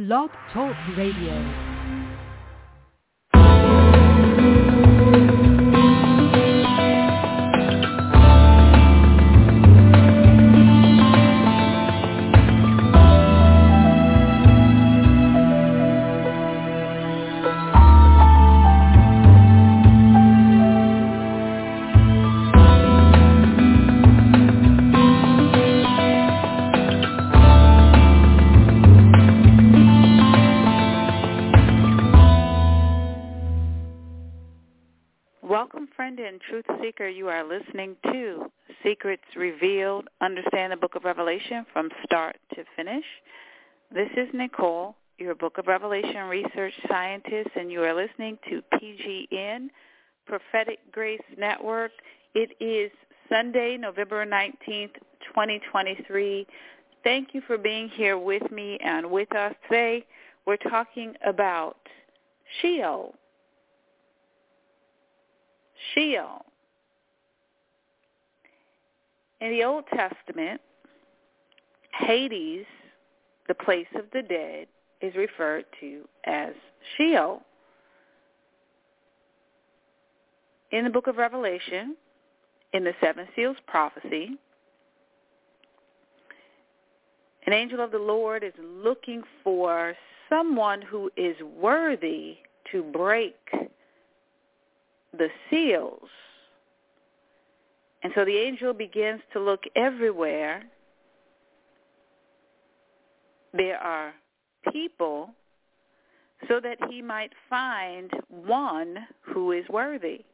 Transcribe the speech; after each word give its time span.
Blog 0.00 0.30
Talk 0.50 0.74
Radio. 0.96 1.69
You 37.10 37.28
are 37.28 37.42
listening 37.42 37.96
to 38.04 38.50
Secrets 38.84 39.24
Revealed, 39.36 40.06
Understand 40.20 40.72
the 40.72 40.76
Book 40.76 40.94
of 40.94 41.02
Revelation 41.02 41.66
from 41.72 41.88
start 42.04 42.36
to 42.54 42.62
finish. 42.76 43.04
This 43.92 44.08
is 44.16 44.28
Nicole, 44.32 44.94
your 45.18 45.34
Book 45.34 45.58
of 45.58 45.66
Revelation 45.66 46.28
research 46.28 46.72
scientist, 46.88 47.50
and 47.56 47.70
you 47.72 47.82
are 47.82 47.94
listening 47.94 48.38
to 48.48 48.62
PGN, 48.74 49.70
Prophetic 50.24 50.78
Grace 50.92 51.20
Network. 51.36 51.90
It 52.34 52.50
is 52.60 52.92
Sunday, 53.28 53.76
November 53.76 54.24
19th, 54.24 54.94
2023. 55.34 56.46
Thank 57.02 57.34
you 57.34 57.42
for 57.44 57.58
being 57.58 57.88
here 57.88 58.18
with 58.18 58.48
me 58.52 58.78
and 58.84 59.10
with 59.10 59.34
us 59.34 59.54
today. 59.64 60.06
We're 60.46 60.56
talking 60.58 61.14
about 61.26 61.76
Sheol. 62.62 63.14
Sheol. 65.92 66.44
In 69.40 69.50
the 69.50 69.64
Old 69.64 69.84
Testament, 69.94 70.60
Hades, 71.98 72.66
the 73.48 73.54
place 73.54 73.86
of 73.94 74.04
the 74.12 74.22
dead, 74.22 74.66
is 75.00 75.14
referred 75.14 75.64
to 75.80 76.06
as 76.24 76.52
Sheol. 76.96 77.42
In 80.72 80.84
the 80.84 80.90
book 80.90 81.06
of 81.06 81.16
Revelation, 81.16 81.96
in 82.72 82.84
the 82.84 82.92
Seven 83.00 83.26
Seals 83.34 83.56
prophecy, 83.66 84.38
an 87.46 87.52
angel 87.52 87.80
of 87.80 87.90
the 87.90 87.98
Lord 87.98 88.44
is 88.44 88.52
looking 88.60 89.22
for 89.42 89.94
someone 90.28 90.82
who 90.82 91.10
is 91.16 91.34
worthy 91.42 92.36
to 92.70 92.82
break 92.82 93.36
the 95.12 95.28
seals. 95.48 96.08
And 98.02 98.12
so 98.14 98.24
the 98.24 98.36
angel 98.36 98.72
begins 98.72 99.20
to 99.32 99.40
look 99.40 99.64
everywhere. 99.76 100.62
There 103.52 103.78
are 103.78 104.14
people 104.72 105.30
so 106.48 106.60
that 106.60 106.78
he 106.88 107.02
might 107.02 107.32
find 107.48 108.10
one 108.28 108.98
who 109.20 109.52
is 109.52 109.68
worthy. 109.68 110.24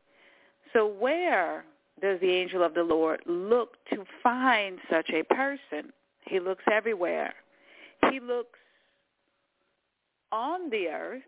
So 0.73 0.87
where 0.87 1.65
does 2.01 2.21
the 2.21 2.31
angel 2.31 2.63
of 2.63 2.75
the 2.75 2.83
Lord 2.83 3.21
look 3.27 3.77
to 3.91 4.05
find 4.23 4.79
such 4.91 5.11
a 5.11 5.25
person? 5.25 5.93
He 6.27 6.39
looks 6.39 6.65
everywhere. 6.71 7.35
He 8.11 8.21
looks 8.21 8.59
on 10.31 10.71
the 10.71 10.89
earth. 10.89 11.23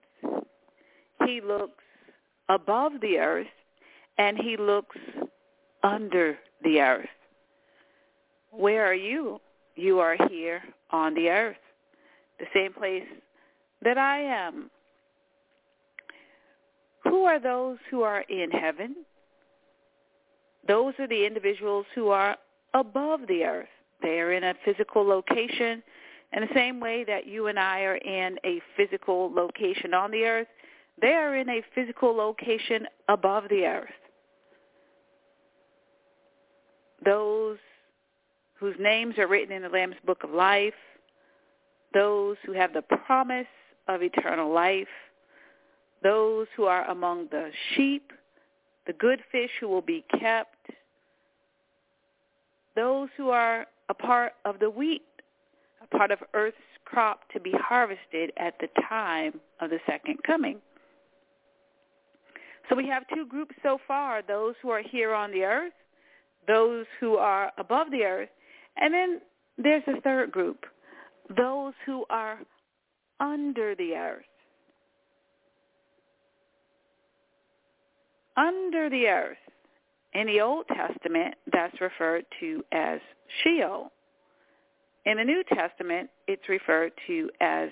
He 1.25 1.41
looks 1.41 1.83
above 2.49 2.93
the 3.01 3.19
earth 3.19 3.47
and 4.19 4.37
he 4.39 4.57
looks 4.57 4.97
under 5.83 6.39
the 6.63 6.81
earth. 6.81 7.09
Where 8.51 8.85
are 8.87 8.95
you? 8.95 9.41
You 9.77 10.01
are 10.01 10.17
here 10.29 10.63
on 10.91 11.15
the 11.15 11.29
earth, 11.29 11.57
the 12.39 12.47
same 12.55 12.73
place 12.73 13.05
that 13.83 13.99
I 13.99 14.21
am. 14.21 14.71
Who 17.05 17.25
are 17.25 17.39
those 17.39 17.79
who 17.91 18.03
are 18.03 18.23
in 18.23 18.51
heaven? 18.51 18.97
Those 20.67 20.95
are 20.99 21.07
the 21.07 21.25
individuals 21.25 21.87
who 21.95 22.09
are 22.09 22.37
above 22.75 23.21
the 23.29 23.45
earth. 23.45 23.69
They 24.03 24.21
are 24.21 24.33
in 24.33 24.45
a 24.45 24.55
physical 24.65 25.07
location 25.07 25.83
in 26.33 26.43
the 26.43 26.55
same 26.55 26.81
way 26.81 27.05
that 27.05 27.27
you 27.27 27.47
and 27.47 27.59
I 27.59 27.81
are 27.83 27.97
in 27.97 28.37
a 28.45 28.61
physical 28.77 29.33
location 29.33 29.95
on 29.95 30.11
the 30.11 30.25
earth 30.25 30.49
they 31.01 31.15
are 31.15 31.37
in 31.37 31.49
a 31.49 31.63
physical 31.75 32.15
location 32.15 32.87
above 33.09 33.45
the 33.51 33.65
earth. 33.65 33.89
Those 37.05 37.59
whose 38.59 38.75
names 38.79 39.19
are 39.19 39.29
written 39.29 39.55
in 39.55 39.63
the 39.63 39.69
Lamb's 39.69 39.97
Book 40.05 40.25
of 40.25 40.31
Life, 40.31 40.75
those 41.95 42.37
who 42.45 42.53
have 42.53 42.73
the 42.73 42.83
promise 42.83 43.47
of 43.87 44.03
eternal 44.03 44.53
life, 44.53 44.89
those 46.03 46.47
who 46.57 46.65
are 46.65 46.89
among 46.91 47.29
the 47.31 47.51
sheep, 47.75 48.13
the 48.87 48.93
good 48.95 49.21
fish 49.31 49.51
who 49.61 49.69
will 49.69 49.83
be 49.83 50.05
kept, 50.21 50.71
those 52.75 53.09
who 53.17 53.31
are 53.31 53.67
a 53.89 53.95
part 53.95 54.33
of 54.45 54.59
the 54.59 54.71
wheat, 54.71 55.03
a 55.83 55.97
part 55.97 56.11
of 56.11 56.19
earth's 56.35 56.57
crop 56.85 57.21
to 57.33 57.41
be 57.41 57.53
harvested 57.53 58.33
at 58.37 58.55
the 58.61 58.69
time 58.89 59.41
of 59.61 59.71
the 59.71 59.79
second 59.87 60.23
coming. 60.25 60.59
So 62.69 62.77
we 62.77 62.87
have 62.89 63.05
two 63.15 63.27
groups 63.27 63.55
so 63.63 63.79
far, 63.87 64.23
those 64.23 64.55
who 64.63 64.71
are 64.71 64.83
here 64.83 65.15
on 65.15 65.31
the 65.33 65.43
earth, 65.45 65.73
those 66.49 66.87
who 66.99 67.17
are 67.17 67.53
above 67.59 67.93
the 67.93 68.03
earth, 68.03 68.31
and 68.77 68.93
then 68.93 69.21
there's 69.57 69.85
a 69.87 70.01
third 70.01 70.33
group, 70.33 70.65
those 71.37 71.75
who 71.87 72.05
are 72.11 72.41
under 73.21 73.75
the 73.77 73.95
earth. 73.95 74.25
Under 78.37 78.89
the 78.89 79.07
earth. 79.07 79.37
In 80.15 80.27
the 80.27 80.41
Old 80.41 80.65
Testament, 80.69 81.35
that's 81.53 81.81
referred 81.81 82.25
to 82.41 82.63
as 82.73 82.99
Sheol. 83.43 83.93
In 85.07 85.19
the 85.19 85.25
New 85.25 85.43
Testament, 85.53 86.09
it's 86.27 86.49
referred 86.49 86.93
to 87.07 87.31
as 87.41 87.69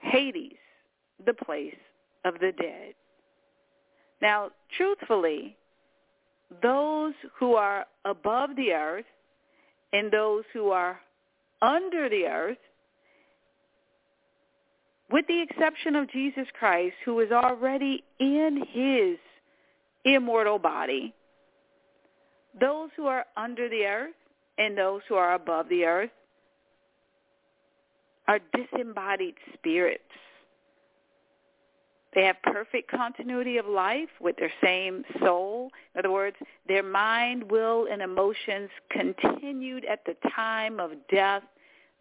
Hades, 0.00 0.52
the 1.24 1.34
place 1.34 1.74
of 2.24 2.34
the 2.34 2.52
dead. 2.60 2.94
Now, 4.22 4.50
truthfully, 4.76 5.56
those 6.62 7.14
who 7.38 7.54
are 7.54 7.86
above 8.04 8.50
the 8.56 8.72
earth 8.72 9.04
and 9.92 10.12
those 10.12 10.44
who 10.52 10.70
are 10.70 10.98
under 11.62 12.08
the 12.08 12.24
earth, 12.26 12.58
with 15.10 15.26
the 15.26 15.42
exception 15.42 15.96
of 15.96 16.10
Jesus 16.10 16.46
Christ, 16.58 16.94
who 17.04 17.20
is 17.20 17.30
already 17.30 18.02
in 18.18 18.62
his 18.72 19.18
immortal 20.04 20.58
body, 20.58 21.14
those 22.60 22.90
who 22.96 23.06
are 23.06 23.24
under 23.36 23.68
the 23.68 23.84
earth 23.84 24.14
and 24.58 24.76
those 24.76 25.02
who 25.08 25.14
are 25.14 25.34
above 25.34 25.68
the 25.68 25.84
earth 25.84 26.10
are 28.28 28.38
disembodied 28.54 29.34
spirits. 29.54 30.02
They 32.14 32.24
have 32.24 32.36
perfect 32.42 32.90
continuity 32.90 33.56
of 33.56 33.66
life 33.66 34.08
with 34.20 34.36
their 34.36 34.52
same 34.62 35.04
soul. 35.20 35.70
In 35.94 35.98
other 35.98 36.12
words, 36.12 36.36
their 36.68 36.82
mind, 36.82 37.50
will, 37.50 37.86
and 37.90 38.00
emotions 38.02 38.70
continued 38.90 39.84
at 39.84 40.04
the 40.04 40.16
time 40.34 40.78
of 40.78 40.92
death. 41.10 41.42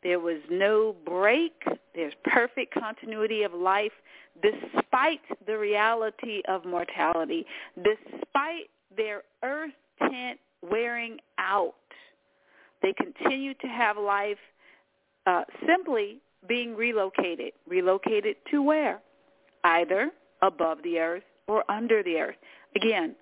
There 0.03 0.19
was 0.19 0.39
no 0.51 0.95
break. 1.05 1.63
There's 1.95 2.13
perfect 2.23 2.73
continuity 2.73 3.43
of 3.43 3.53
life 3.53 3.91
despite 4.41 5.21
the 5.45 5.57
reality 5.57 6.41
of 6.47 6.65
mortality, 6.65 7.45
despite 7.77 8.69
their 8.95 9.23
earth 9.43 9.71
tent 9.99 10.39
wearing 10.61 11.17
out. 11.37 11.73
They 12.81 12.93
continue 12.93 13.53
to 13.55 13.67
have 13.67 13.97
life 13.97 14.37
uh, 15.25 15.43
simply 15.65 16.19
being 16.47 16.75
relocated. 16.75 17.53
Relocated 17.67 18.35
to 18.51 18.61
where? 18.61 19.01
Either 19.63 20.11
above 20.41 20.79
the 20.83 20.99
earth 20.99 21.23
or 21.47 21.69
under 21.71 22.03
the 22.03 22.17
earth. 22.17 22.35
Again, 22.75 23.15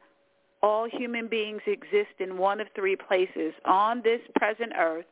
all 0.63 0.87
human 0.89 1.27
beings 1.27 1.61
exist 1.65 2.19
in 2.19 2.37
one 2.37 2.59
of 2.59 2.67
three 2.75 2.95
places 2.95 3.53
on 3.65 4.01
this 4.03 4.21
present 4.35 4.73
earth, 4.77 5.05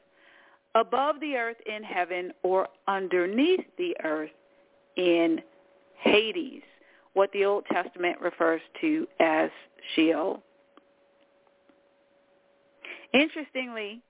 above 0.76 1.20
the 1.20 1.36
earth 1.36 1.58
in 1.66 1.84
heaven, 1.84 2.32
or 2.44 2.68
underneath 2.88 3.66
the 3.78 3.96
earth 4.04 4.30
in 4.96 5.42
Hades, 5.98 6.62
what 7.14 7.32
the 7.32 7.46
Old 7.46 7.66
Testament 7.72 8.22
refers 8.22 8.62
to 8.82 9.08
as 9.20 9.50
Sheol. 9.96 10.42
Interestingly, 13.14 14.02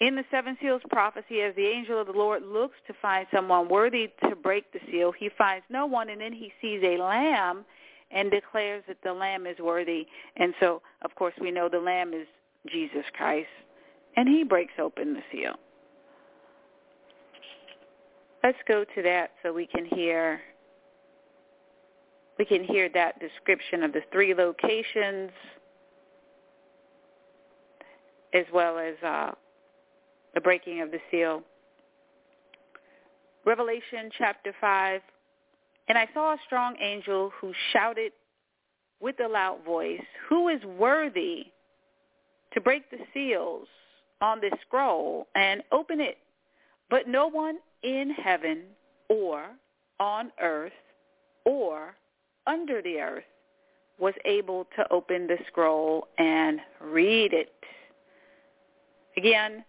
in 0.00 0.16
the 0.16 0.24
seven 0.30 0.56
seals 0.60 0.82
prophecy, 0.90 1.40
as 1.40 1.54
the 1.54 1.66
angel 1.66 2.00
of 2.00 2.06
the 2.06 2.12
Lord 2.12 2.42
looks 2.42 2.76
to 2.88 2.94
find 3.00 3.26
someone 3.32 3.68
worthy 3.68 4.10
to 4.28 4.34
break 4.34 4.72
the 4.72 4.80
seal, 4.90 5.12
he 5.12 5.30
finds 5.38 5.64
no 5.70 5.86
one, 5.86 6.10
and 6.10 6.20
then 6.20 6.32
he 6.32 6.52
sees 6.60 6.80
a 6.82 7.00
lamb 7.00 7.64
and 8.10 8.30
declares 8.30 8.82
that 8.88 8.98
the 9.04 9.12
lamb 9.12 9.46
is 9.46 9.58
worthy. 9.58 10.06
And 10.36 10.52
so, 10.60 10.82
of 11.02 11.14
course, 11.14 11.34
we 11.40 11.50
know 11.50 11.68
the 11.68 11.78
lamb 11.78 12.12
is 12.12 12.26
Jesus 12.70 13.04
Christ, 13.16 13.48
and 14.16 14.28
he 14.28 14.42
breaks 14.42 14.74
open 14.80 15.14
the 15.14 15.22
seal. 15.30 15.54
Let's 18.42 18.58
go 18.68 18.84
to 18.84 19.02
that 19.02 19.30
so 19.42 19.52
we 19.52 19.66
can 19.66 19.86
hear 19.86 20.40
we 22.36 22.44
can 22.44 22.64
hear 22.64 22.88
that 22.92 23.20
description 23.20 23.84
of 23.84 23.92
the 23.92 24.02
three 24.10 24.34
locations 24.34 25.30
as 28.34 28.44
well 28.52 28.76
as 28.76 28.94
uh, 29.06 29.30
the 30.34 30.40
breaking 30.40 30.80
of 30.80 30.90
the 30.90 30.98
seal. 31.10 31.42
Revelation 33.46 34.10
chapter 34.16 34.52
5. 34.60 35.00
And 35.88 35.98
I 35.98 36.08
saw 36.14 36.32
a 36.32 36.38
strong 36.46 36.76
angel 36.80 37.30
who 37.40 37.52
shouted 37.72 38.12
with 39.00 39.16
a 39.20 39.28
loud 39.28 39.58
voice, 39.64 40.00
Who 40.28 40.48
is 40.48 40.62
worthy 40.64 41.46
to 42.52 42.60
break 42.60 42.90
the 42.90 42.98
seals 43.12 43.68
on 44.20 44.40
this 44.40 44.52
scroll 44.66 45.28
and 45.34 45.62
open 45.72 46.00
it? 46.00 46.18
But 46.90 47.06
no 47.06 47.28
one 47.28 47.58
in 47.82 48.10
heaven 48.10 48.62
or 49.08 49.46
on 50.00 50.32
earth 50.40 50.72
or 51.44 51.94
under 52.46 52.80
the 52.82 52.98
earth 53.00 53.24
was 53.98 54.14
able 54.24 54.66
to 54.76 54.90
open 54.92 55.26
the 55.26 55.38
scroll 55.46 56.08
and 56.18 56.60
read 56.80 57.32
it. 57.32 57.52
Again, 59.16 59.64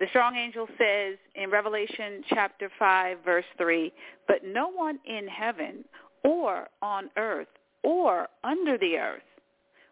the 0.00 0.06
strong 0.08 0.34
angel 0.34 0.66
says 0.78 1.18
in 1.34 1.50
Revelation 1.50 2.24
chapter 2.28 2.70
5 2.78 3.18
verse 3.24 3.44
3, 3.58 3.92
but 4.26 4.38
no 4.44 4.68
one 4.68 4.98
in 5.06 5.28
heaven 5.28 5.84
or 6.24 6.68
on 6.82 7.10
earth 7.16 7.48
or 7.82 8.26
under 8.42 8.78
the 8.78 8.96
earth 8.96 9.22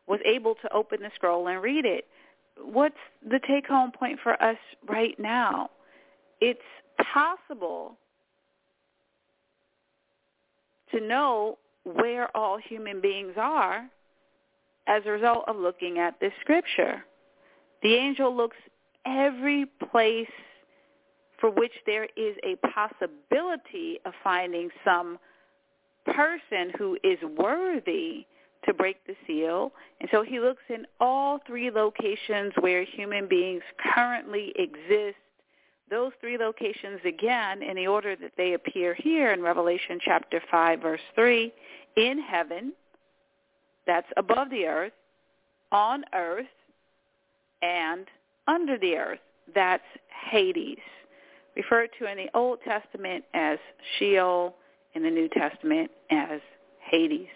was 0.07 0.19
able 0.25 0.55
to 0.63 0.73
open 0.73 1.01
the 1.03 1.11
scroll 1.15 1.47
and 1.49 1.63
read 1.63 1.85
it. 1.85 2.07
What's 2.61 2.97
the 3.23 3.39
take-home 3.47 3.93
point 3.93 4.19
for 4.23 4.43
us 4.43 4.57
right 4.89 5.15
now? 5.19 5.71
It's 6.41 6.59
possible 7.13 7.99
to 10.91 11.01
know 11.01 11.59
where 11.85 12.35
all 12.35 12.57
human 12.59 13.03
beings 13.03 13.35
are 13.37 13.89
as 14.87 15.03
a 15.05 15.11
result 15.11 15.45
of 15.47 15.57
looking 15.57 15.99
at 15.99 16.19
this 16.19 16.33
scripture. 16.41 17.05
The 17.83 17.95
angel 17.95 18.35
looks 18.35 18.57
every 19.09 19.67
place 19.91 20.27
for 21.41 21.51
which 21.51 21.73
there 21.87 22.05
is 22.17 22.37
a 22.45 22.57
possibility 22.69 23.99
of 24.05 24.13
finding 24.23 24.69
some 24.85 25.19
person 26.07 26.73
who 26.77 26.97
is 27.05 27.19
worthy 27.37 28.27
to 28.65 28.75
break 28.75 28.97
the 29.07 29.15
seal. 29.27 29.73
And 30.01 30.09
so 30.11 30.23
he 30.23 30.41
looks 30.41 30.63
in 30.69 30.87
all 31.01 31.39
three 31.47 31.71
locations 31.71 32.53
where 32.61 32.85
human 32.85 33.29
beings 33.29 33.63
currently 33.95 34.53
exist. 34.57 35.17
Those 35.91 36.13
three 36.21 36.37
locations 36.37 37.01
again 37.05 37.63
in 37.63 37.77
the 37.77 37.87
order 37.87 38.15
that 38.17 38.33
they 38.37 38.55
appear 38.55 38.95
here 38.95 39.33
in 39.33 39.41
Revelation 39.41 39.99
chapter 40.05 40.43
5 40.51 40.81
verse 40.81 41.01
3 41.15 41.53
in 41.97 42.21
heaven 42.21 42.73
that's 43.87 44.07
above 44.19 44.51
the 44.51 44.67
earth 44.67 44.93
on 45.73 46.05
earth 46.15 46.47
and 47.63 48.07
under 48.49 48.77
the 48.79 48.97
earth. 48.97 49.21
That's 49.55 49.83
Hades, 50.31 50.79
referred 51.57 51.91
to 51.99 52.11
in 52.11 52.17
the 52.17 52.29
Old 52.35 52.59
Testament 52.63 53.25
as 53.35 53.59
Sheol, 53.99 54.55
in 54.95 55.03
the 55.03 55.11
New 55.11 55.29
Testament 55.29 55.91
as 56.11 56.41
Hades. 56.91 57.29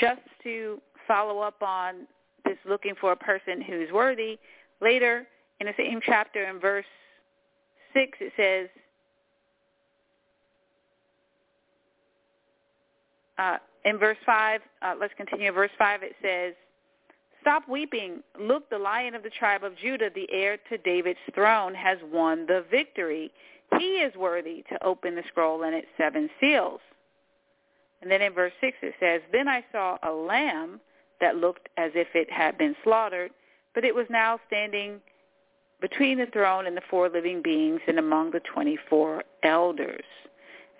Just 0.00 0.22
to 0.42 0.80
follow 1.06 1.40
up 1.40 1.62
on 1.62 2.06
this 2.44 2.56
looking 2.68 2.94
for 3.00 3.12
a 3.12 3.16
person 3.16 3.60
who's 3.60 3.92
worthy, 3.92 4.38
later 4.80 5.26
in 5.60 5.66
the 5.66 5.74
same 5.76 6.00
chapter 6.04 6.44
in 6.44 6.58
verse 6.58 6.86
6 7.94 8.18
it 8.20 8.32
says, 8.36 8.68
uh, 13.38 13.58
in 13.84 13.98
verse 13.98 14.18
5, 14.24 14.60
uh, 14.82 14.94
let's 15.00 15.14
continue. 15.16 15.50
Verse 15.52 15.70
5 15.78 16.02
it 16.02 16.14
says, 16.22 16.54
Stop 17.40 17.68
weeping. 17.68 18.22
Look, 18.38 18.68
the 18.68 18.78
lion 18.78 19.14
of 19.14 19.22
the 19.22 19.30
tribe 19.30 19.64
of 19.64 19.76
Judah, 19.76 20.10
the 20.14 20.28
heir 20.30 20.58
to 20.68 20.78
David's 20.78 21.18
throne, 21.34 21.74
has 21.74 21.98
won 22.12 22.46
the 22.46 22.64
victory. 22.70 23.30
He 23.78 23.96
is 23.96 24.14
worthy 24.14 24.64
to 24.70 24.84
open 24.84 25.14
the 25.14 25.22
scroll 25.28 25.62
and 25.62 25.74
its 25.74 25.88
seven 25.96 26.28
seals. 26.40 26.80
And 28.02 28.10
then 28.10 28.22
in 28.22 28.32
verse 28.32 28.52
6 28.60 28.76
it 28.82 28.94
says, 29.00 29.20
Then 29.32 29.48
I 29.48 29.64
saw 29.72 29.98
a 30.02 30.12
lamb 30.12 30.80
that 31.20 31.36
looked 31.36 31.68
as 31.76 31.92
if 31.94 32.08
it 32.14 32.30
had 32.30 32.58
been 32.58 32.74
slaughtered, 32.82 33.30
but 33.74 33.84
it 33.84 33.94
was 33.94 34.06
now 34.10 34.38
standing 34.46 35.00
between 35.80 36.18
the 36.18 36.26
throne 36.26 36.66
and 36.66 36.76
the 36.76 36.82
four 36.90 37.08
living 37.08 37.42
beings 37.42 37.80
and 37.86 37.98
among 37.98 38.30
the 38.30 38.40
24 38.40 39.22
elders. 39.42 40.04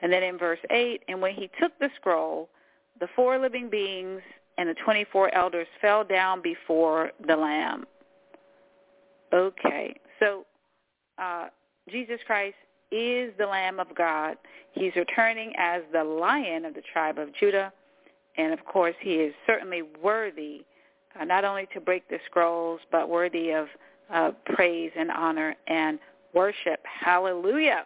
And 0.02 0.12
then 0.12 0.22
in 0.22 0.38
verse 0.38 0.58
8, 0.70 1.02
and 1.08 1.20
when 1.20 1.34
he 1.34 1.50
took 1.60 1.78
the 1.78 1.90
scroll, 1.96 2.48
the 3.00 3.08
four 3.14 3.38
living 3.38 3.70
beings 3.70 4.20
and 4.60 4.68
the 4.68 4.74
24 4.84 5.34
elders 5.34 5.66
fell 5.80 6.04
down 6.04 6.42
before 6.42 7.12
the 7.26 7.34
Lamb. 7.34 7.86
Okay, 9.32 9.98
so 10.18 10.44
uh, 11.16 11.46
Jesus 11.88 12.20
Christ 12.26 12.56
is 12.92 13.32
the 13.38 13.46
Lamb 13.46 13.80
of 13.80 13.86
God. 13.96 14.36
He's 14.72 14.94
returning 14.96 15.54
as 15.56 15.80
the 15.94 16.04
Lion 16.04 16.66
of 16.66 16.74
the 16.74 16.82
tribe 16.92 17.18
of 17.18 17.34
Judah, 17.36 17.72
and 18.36 18.52
of 18.52 18.62
course, 18.66 18.94
he 19.00 19.14
is 19.14 19.32
certainly 19.46 19.80
worthy 20.02 20.66
uh, 21.18 21.24
not 21.24 21.46
only 21.46 21.66
to 21.72 21.80
break 21.80 22.06
the 22.10 22.18
scrolls, 22.26 22.80
but 22.92 23.08
worthy 23.08 23.52
of 23.52 23.66
uh, 24.12 24.32
praise 24.44 24.90
and 24.94 25.10
honor 25.10 25.56
and 25.68 25.98
worship. 26.34 26.80
Hallelujah. 26.84 27.84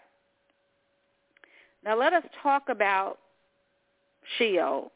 Now 1.85 1.97
let 1.97 2.13
us 2.13 2.25
talk 2.43 2.65
about 2.69 3.19
Sheol. 4.39 4.91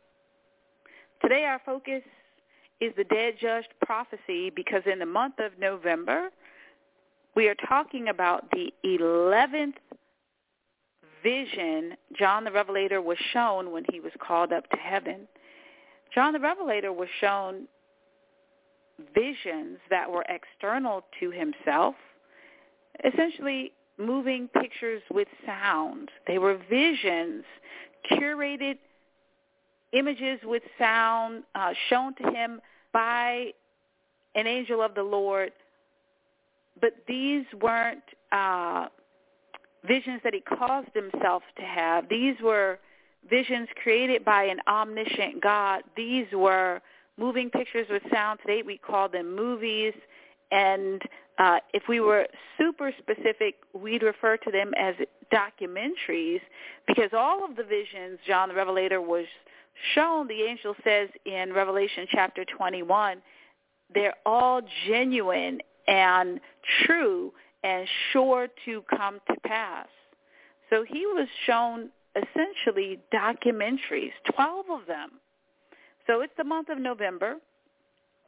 Today 1.22 1.44
our 1.44 1.60
focus 1.66 2.02
is 2.80 2.92
the 2.96 3.04
dead 3.04 3.34
judged 3.40 3.74
prophecy 3.84 4.50
because 4.54 4.82
in 4.90 4.98
the 4.98 5.06
month 5.06 5.34
of 5.40 5.58
November, 5.58 6.30
we 7.34 7.48
are 7.48 7.56
talking 7.68 8.08
about 8.08 8.48
the 8.52 8.72
11th 8.84 9.74
vision 11.22 11.94
John 12.16 12.44
the 12.44 12.52
Revelator 12.52 13.02
was 13.02 13.18
shown 13.32 13.72
when 13.72 13.84
he 13.90 13.98
was 14.00 14.12
called 14.24 14.52
up 14.52 14.68
to 14.70 14.76
heaven. 14.76 15.26
John 16.14 16.32
the 16.32 16.40
Revelator 16.40 16.92
was 16.92 17.08
shown 17.20 17.66
visions 19.14 19.78
that 19.90 20.10
were 20.10 20.24
external 20.28 21.04
to 21.20 21.30
himself, 21.30 21.94
essentially 23.04 23.72
moving 23.98 24.48
pictures 24.48 25.02
with 25.10 25.28
sound. 25.44 26.10
They 26.26 26.38
were 26.38 26.58
visions 26.70 27.44
curated 28.12 28.78
images 29.92 30.40
with 30.44 30.62
sound 30.78 31.44
uh, 31.54 31.72
shown 31.88 32.14
to 32.16 32.30
him 32.30 32.60
by 32.92 33.52
an 34.34 34.46
angel 34.46 34.82
of 34.82 34.94
the 34.94 35.02
Lord, 35.02 35.52
but 36.80 36.92
these 37.06 37.44
weren't 37.60 38.02
uh, 38.32 38.86
visions 39.86 40.20
that 40.24 40.34
he 40.34 40.40
caused 40.40 40.90
himself 40.94 41.42
to 41.56 41.62
have. 41.62 42.08
These 42.08 42.36
were 42.42 42.78
visions 43.28 43.68
created 43.82 44.24
by 44.24 44.44
an 44.44 44.58
omniscient 44.68 45.42
God. 45.42 45.82
These 45.96 46.26
were 46.32 46.80
moving 47.16 47.50
pictures 47.50 47.86
with 47.90 48.02
sound. 48.12 48.40
Today 48.40 48.62
we 48.64 48.78
call 48.78 49.08
them 49.08 49.34
movies. 49.34 49.92
And 50.50 51.02
uh, 51.38 51.58
if 51.74 51.84
we 51.88 52.00
were 52.00 52.26
super 52.56 52.92
specific, 52.98 53.56
we'd 53.74 54.02
refer 54.02 54.36
to 54.38 54.50
them 54.50 54.72
as 54.78 54.94
documentaries 55.32 56.40
because 56.86 57.10
all 57.12 57.44
of 57.44 57.56
the 57.56 57.64
visions 57.64 58.18
John 58.26 58.48
the 58.48 58.54
Revelator 58.54 59.00
was 59.00 59.26
shown, 59.94 60.28
the 60.28 60.42
angel 60.42 60.74
says 60.84 61.08
in 61.24 61.52
Revelation 61.52 62.06
chapter 62.10 62.44
21, 62.44 63.22
they're 63.94 64.14
all 64.26 64.60
genuine 64.86 65.60
and 65.86 66.40
true 66.84 67.32
and 67.64 67.86
sure 68.12 68.48
to 68.64 68.82
come 68.96 69.18
to 69.28 69.36
pass. 69.46 69.88
So 70.70 70.84
he 70.86 71.06
was 71.06 71.26
shown 71.46 71.90
essentially 72.14 73.00
documentaries, 73.12 74.12
12 74.34 74.66
of 74.70 74.86
them. 74.86 75.12
So 76.06 76.20
it's 76.20 76.32
the 76.36 76.44
month 76.44 76.68
of 76.68 76.78
November, 76.78 77.36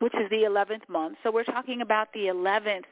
which 0.00 0.14
is 0.14 0.28
the 0.30 0.44
11th 0.48 0.88
month. 0.88 1.18
So 1.22 1.30
we're 1.30 1.44
talking 1.44 1.82
about 1.82 2.12
the 2.12 2.26
11th 2.26 2.84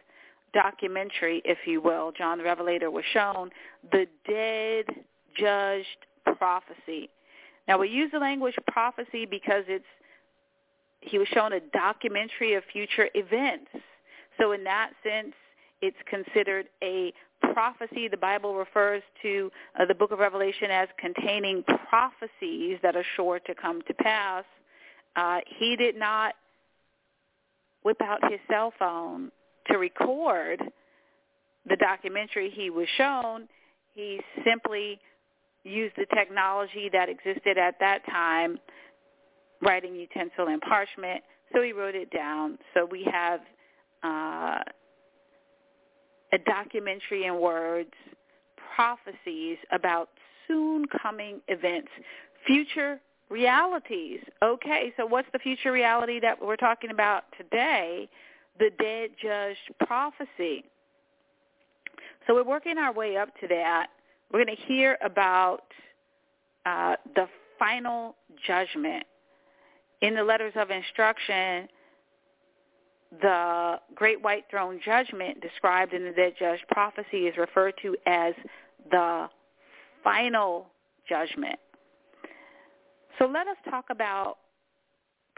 documentary, 0.55 1.43
if 1.45 1.59
you 1.67 1.81
will. 1.81 2.13
John 2.17 2.39
the 2.39 2.45
Revelator 2.45 2.91
was 2.91 3.05
shown 3.13 3.51
the 3.91 4.07
dead 4.27 4.87
judged 5.37 5.87
prophecy. 6.39 7.11
Now 7.69 7.79
we 7.79 7.89
use 7.89 8.11
the 8.11 8.19
language 8.19 8.57
prophecy 8.67 9.27
because 9.27 9.65
it's 9.69 9.85
he 11.01 11.19
was 11.19 11.29
shown 11.29 11.53
a 11.53 11.61
documentary 11.73 12.55
of 12.55 12.65
future 12.73 13.09
events. 13.15 13.71
So 14.41 14.53
in 14.53 14.65
that 14.65 14.91
sense, 15.05 15.35
it's 15.81 15.97
considered 16.11 16.67
a 16.83 17.13
prophecy. 17.53 18.09
The 18.09 18.17
Bible 18.17 18.57
refers 18.57 19.03
to 19.23 19.51
uh, 19.79 19.85
the 19.85 19.95
book 19.95 20.11
of 20.11 20.19
Revelation 20.19 20.71
as 20.71 20.89
containing 20.99 21.63
prophecies 21.89 22.79
that 22.83 22.97
are 22.97 23.05
sure 23.15 23.39
to 23.41 23.55
come 23.55 23.83
to 23.83 23.95
pass. 23.95 24.45
Uh, 25.15 25.39
he 25.59 25.77
did 25.77 25.97
not 25.97 26.35
whip 27.85 28.01
out 28.03 28.29
his 28.31 28.41
cell 28.51 28.73
phone 28.77 29.31
to 29.69 29.79
record 29.79 30.63
the 31.69 31.77
documentary 31.77 32.51
he 32.51 32.71
was 32.71 32.89
shown. 32.97 33.47
He 33.95 34.21
simply 34.45 34.99
used 35.69 35.95
the 35.97 36.07
technology 36.15 36.89
that 36.93 37.09
existed 37.09 37.59
at 37.59 37.79
that 37.81 38.05
time, 38.07 38.59
writing 39.63 39.95
utensil 39.95 40.49
and 40.49 40.61
parchment. 40.61 41.23
So 41.53 41.63
he 41.63 41.73
wrote 41.73 41.95
it 41.95 42.11
down. 42.11 42.59
So 42.75 42.87
we 42.91 43.07
have 43.11 43.41
uh, 44.03 44.59
a 46.33 46.39
documentary 46.47 47.25
in 47.25 47.41
words, 47.41 47.93
prophecies 48.75 49.57
about 49.73 50.11
soon 50.47 50.85
coming 51.03 51.41
events, 51.49 51.89
future 52.47 53.01
realities. 53.31 54.21
Okay, 54.43 54.93
so 54.97 55.07
what's 55.07 55.29
the 55.33 55.39
future 55.39 55.73
reality 55.73 56.21
that 56.21 56.41
we're 56.41 56.57
talking 56.57 56.91
about 56.91 57.25
today? 57.37 58.09
The 58.59 58.71
dead 58.81 59.11
judged 59.23 59.87
prophecy. 59.87 60.65
So 62.27 62.35
we're 62.35 62.45
working 62.45 62.79
our 62.79 62.93
way 62.93 63.17
up 63.17 63.29
to 63.41 63.49
that. 63.49 63.89
We're 64.33 64.45
going 64.45 64.57
to 64.57 64.63
hear 64.65 64.99
about 65.03 65.63
uh, 66.67 66.97
the 67.15 67.29
final 67.59 68.17
judgment. 68.47 69.05
In 70.03 70.15
the 70.15 70.23
letters 70.23 70.53
of 70.57 70.71
instruction, 70.71 71.69
the 73.21 73.77
great 73.95 74.23
white 74.23 74.45
throne 74.51 74.81
judgment 74.85 75.41
described 75.41 75.95
in 75.95 76.05
the 76.05 76.13
dead 76.13 76.35
judge 76.39 76.61
prophecy 76.71 77.27
is 77.27 77.37
referred 77.37 77.75
to 77.83 77.97
as 78.07 78.35
the 78.91 79.29
final 80.05 80.67
judgment. 81.09 81.59
So 83.19 83.27
let 83.27 83.49
us 83.49 83.57
talk 83.69 83.87
about 83.91 84.37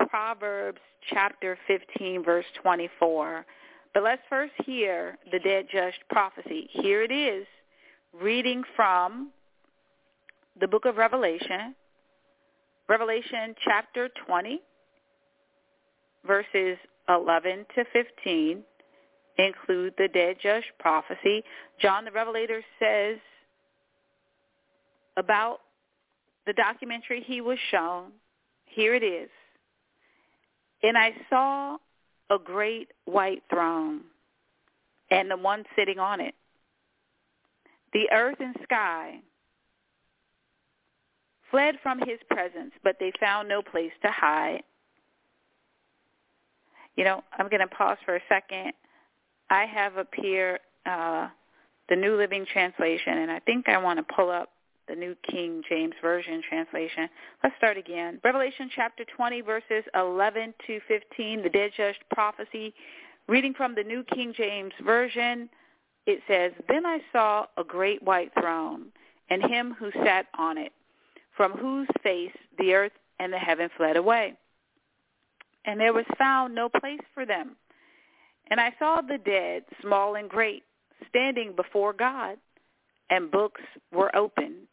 Proverbs 0.08 0.80
chapter 1.10 1.56
15 1.66 2.24
verse 2.24 2.44
24. 2.62 3.46
But 3.94 4.02
let's 4.02 4.22
first 4.28 4.52
hear 4.64 5.18
the 5.32 5.38
dead 5.38 5.66
judge 5.72 5.94
prophecy. 6.10 6.68
Here 6.72 7.02
it 7.02 7.12
is, 7.12 7.46
reading 8.18 8.62
from 8.76 9.30
the 10.60 10.66
book 10.66 10.84
of 10.84 10.96
Revelation, 10.96 11.74
Revelation 12.88 13.54
chapter 13.64 14.08
20, 14.26 14.60
verses 16.26 16.76
11 17.08 17.66
to 17.76 17.84
15 17.92 18.62
include 19.38 19.94
the 19.96 20.08
dead 20.08 20.36
judge 20.42 20.64
prophecy. 20.78 21.42
John 21.80 22.04
the 22.04 22.10
Revelator 22.10 22.62
says 22.78 23.18
about 25.16 25.60
the 26.46 26.52
documentary 26.52 27.22
he 27.26 27.40
was 27.40 27.58
shown, 27.70 28.12
here 28.66 28.94
it 28.94 29.02
is. 29.02 29.30
And 30.82 30.96
I 30.96 31.12
saw 31.28 31.76
a 32.30 32.38
great 32.42 32.88
white 33.04 33.42
throne 33.50 34.02
and 35.10 35.30
the 35.30 35.36
one 35.36 35.64
sitting 35.76 35.98
on 35.98 36.20
it. 36.20 36.34
The 37.92 38.08
earth 38.12 38.36
and 38.40 38.56
sky 38.62 39.20
fled 41.50 41.76
from 41.82 41.98
his 41.98 42.18
presence, 42.30 42.72
but 42.84 42.96
they 43.00 43.12
found 43.18 43.48
no 43.48 43.62
place 43.62 43.92
to 44.02 44.10
hide. 44.10 44.62
You 46.96 47.04
know, 47.04 47.22
I'm 47.38 47.48
going 47.48 47.60
to 47.60 47.66
pause 47.66 47.98
for 48.04 48.16
a 48.16 48.20
second. 48.28 48.72
I 49.48 49.64
have 49.64 49.98
up 49.98 50.08
here 50.14 50.60
uh, 50.86 51.28
the 51.88 51.96
New 51.96 52.16
Living 52.16 52.46
Translation, 52.52 53.18
and 53.18 53.30
I 53.30 53.40
think 53.40 53.68
I 53.68 53.78
want 53.78 53.98
to 53.98 54.14
pull 54.14 54.30
up 54.30 54.50
the 54.88 54.94
New 54.94 55.16
King 55.28 55.62
James 55.68 55.94
Version 56.02 56.42
translation. 56.48 57.08
Let's 57.42 57.56
start 57.56 57.76
again. 57.76 58.20
Revelation 58.24 58.70
chapter 58.74 59.04
20, 59.16 59.40
verses 59.40 59.84
11 59.94 60.54
to 60.66 60.80
15, 60.88 61.42
the 61.42 61.48
dead 61.48 61.70
judged 61.76 62.02
prophecy. 62.12 62.74
Reading 63.28 63.54
from 63.54 63.74
the 63.74 63.84
New 63.84 64.02
King 64.04 64.34
James 64.36 64.72
Version, 64.84 65.48
it 66.10 66.22
says, 66.28 66.52
Then 66.68 66.86
I 66.86 67.00
saw 67.12 67.46
a 67.56 67.64
great 67.64 68.02
white 68.02 68.32
throne, 68.38 68.86
and 69.28 69.42
him 69.42 69.74
who 69.78 69.90
sat 70.04 70.26
on 70.36 70.58
it, 70.58 70.72
from 71.36 71.52
whose 71.52 71.88
face 72.02 72.36
the 72.58 72.74
earth 72.74 72.92
and 73.18 73.32
the 73.32 73.38
heaven 73.38 73.70
fled 73.76 73.96
away. 73.96 74.34
And 75.64 75.78
there 75.78 75.92
was 75.92 76.06
found 76.18 76.54
no 76.54 76.68
place 76.68 77.00
for 77.14 77.24
them. 77.24 77.56
And 78.50 78.60
I 78.60 78.74
saw 78.78 79.00
the 79.00 79.18
dead, 79.18 79.64
small 79.80 80.16
and 80.16 80.28
great, 80.28 80.64
standing 81.08 81.54
before 81.54 81.92
God 81.92 82.36
and 83.10 83.30
books 83.30 83.60
were 83.92 84.14
opened. 84.16 84.68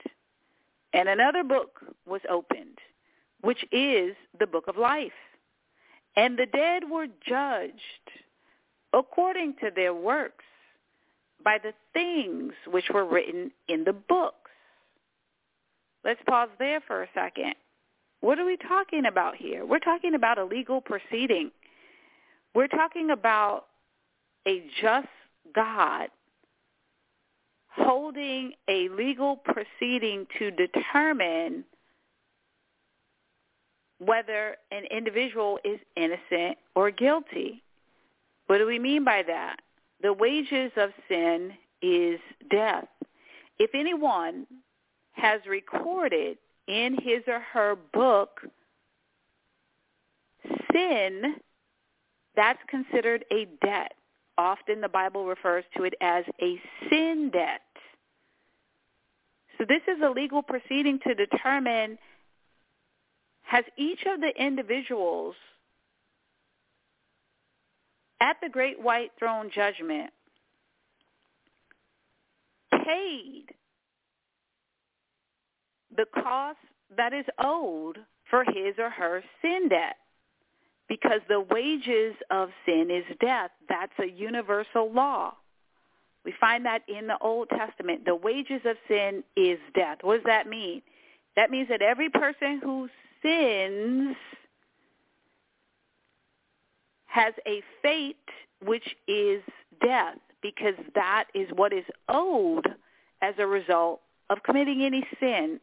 And 0.94 1.10
another 1.10 1.44
book 1.44 1.82
was 2.06 2.22
opened, 2.30 2.78
which 3.42 3.64
is 3.72 4.16
the 4.40 4.48
book 4.48 4.68
of 4.68 4.78
life. 4.78 5.12
And 6.16 6.38
the 6.38 6.46
dead 6.46 6.84
were 6.90 7.08
judged 7.28 7.74
according 8.94 9.56
to 9.62 9.70
their 9.76 9.94
works 9.94 10.46
by 11.44 11.58
the 11.62 11.74
things 11.94 12.54
which 12.70 12.86
were 12.94 13.06
written 13.06 13.52
in 13.68 13.84
the 13.84 13.94
books. 13.94 14.52
Let's 16.04 16.22
pause 16.28 16.50
there 16.60 16.82
for 16.82 17.04
a 17.04 17.08
second. 17.14 17.56
What 18.22 18.40
are 18.40 18.46
we 18.46 18.58
talking 18.58 19.06
about 19.06 19.36
here? 19.36 19.66
We're 19.66 19.80
talking 19.80 20.16
about 20.16 20.38
a 20.38 20.46
legal 20.46 20.82
proceeding. 20.82 21.52
We're 22.56 22.68
talking 22.68 23.12
about 23.12 23.66
a 24.48 24.64
just 24.82 25.08
God 25.54 26.10
holding 27.70 28.54
a 28.68 28.90
legal 28.90 29.36
proceeding 29.36 30.26
to 30.40 30.52
determine 30.52 31.64
whether 34.00 34.58
an 34.72 34.84
individual 34.92 35.60
is 35.64 35.80
innocent 35.96 36.58
or 36.76 36.92
guilty. 36.92 37.64
What 38.48 38.58
do 38.60 38.66
we 38.66 38.80
mean 38.80 39.04
by 39.04 39.24
that? 39.28 39.58
The 40.02 40.14
wages 40.14 40.72
of 40.78 40.92
sin 41.08 41.54
is 41.82 42.20
death. 42.50 42.88
If 43.60 43.72
anyone 43.74 44.46
has 45.14 45.42
recorded 45.48 46.38
in 46.68 46.98
his 47.02 47.24
or 47.28 47.40
her 47.40 47.76
book 47.94 48.42
sin, 50.72 51.36
that's 52.36 52.60
considered 52.70 53.26
a 53.32 53.46
debt. 53.64 53.94
Often 54.38 54.82
the 54.82 54.90
Bible 54.90 55.26
refers 55.26 55.66
to 55.76 55.84
it 55.84 55.96
as 56.02 56.24
a 56.42 56.62
sin 56.90 57.32
debt. 57.34 57.62
So 59.58 59.66
this 59.68 59.82
is 59.88 60.02
a 60.04 60.10
legal 60.10 60.44
proceeding 60.44 61.00
to 61.08 61.16
determine 61.16 61.98
has 63.42 63.66
each 63.78 64.02
of 64.06 64.22
the 64.22 64.32
individuals 64.40 65.34
at 68.22 68.38
the 68.42 68.50
great 68.50 68.82
white 68.82 69.12
throne 69.18 69.50
judgment 69.54 70.12
paid 72.72 73.46
the 75.96 76.06
cost 76.14 76.58
that 76.96 77.14
is 77.14 77.26
owed 77.44 77.98
for 78.30 78.44
his 78.44 78.76
or 78.78 78.90
her 78.90 79.24
sin 79.42 79.70
debt 79.70 79.96
because 80.88 81.22
the 81.28 81.42
wages 81.42 82.16
of 82.32 82.50
sin 82.66 82.90
is 82.90 83.04
death. 83.20 83.52
That's 83.68 83.92
a 84.00 84.10
universal 84.10 84.92
law. 84.92 85.34
We 86.24 86.34
find 86.40 86.66
that 86.66 86.84
in 86.88 87.08
the 87.08 87.18
Old 87.20 87.50
Testament. 87.50 88.06
The 88.06 88.16
wages 88.16 88.62
of 88.66 88.78
sin 88.88 89.24
is 89.36 89.60
death. 89.74 90.00
What 90.02 90.16
does 90.16 90.26
that 90.26 90.48
mean? 90.48 90.82
That 91.36 91.52
means 91.52 91.70
that 91.70 91.82
every 91.82 92.10
person 92.10 92.60
who 92.64 92.90
sins 93.22 94.16
has 97.18 97.34
a 97.48 97.62
fate 97.82 98.16
which 98.64 98.96
is 99.08 99.42
death 99.82 100.18
because 100.42 100.76
that 100.94 101.26
is 101.34 101.48
what 101.56 101.74
is 101.74 101.86
owed 102.08 102.68
as 103.22 103.34
a 103.40 103.48
result 103.48 104.02
of 104.30 104.44
committing 104.44 104.84
any 104.84 105.04
sin 105.20 105.60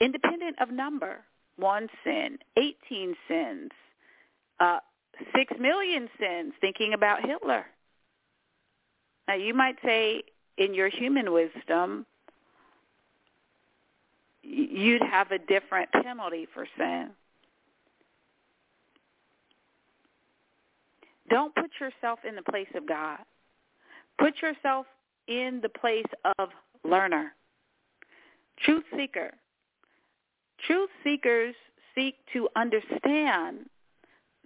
independent 0.00 0.56
of 0.60 0.70
number 0.70 1.18
one 1.56 1.88
sin, 2.02 2.38
18 2.56 3.14
sins, 3.28 3.70
uh, 4.58 4.78
6 5.36 5.54
million 5.60 6.08
sins, 6.18 6.52
thinking 6.60 6.94
about 6.94 7.24
Hitler. 7.24 7.66
Now, 9.28 9.34
you 9.34 9.54
might 9.54 9.76
say 9.84 10.22
in 10.58 10.74
your 10.74 10.88
human 10.88 11.32
wisdom, 11.32 12.06
you'd 14.42 15.02
have 15.02 15.30
a 15.30 15.38
different 15.38 15.90
penalty 15.92 16.48
for 16.52 16.66
sin. 16.76 17.10
Don't 21.34 21.52
put 21.56 21.72
yourself 21.80 22.20
in 22.28 22.36
the 22.36 22.42
place 22.42 22.68
of 22.76 22.86
God. 22.86 23.18
Put 24.20 24.40
yourself 24.40 24.86
in 25.26 25.58
the 25.60 25.68
place 25.68 26.06
of 26.38 26.50
learner, 26.84 27.32
truth 28.64 28.84
seeker, 28.96 29.32
Truth 30.66 30.90
seekers 31.02 31.54
seek 31.94 32.14
to 32.32 32.48
understand 32.56 33.68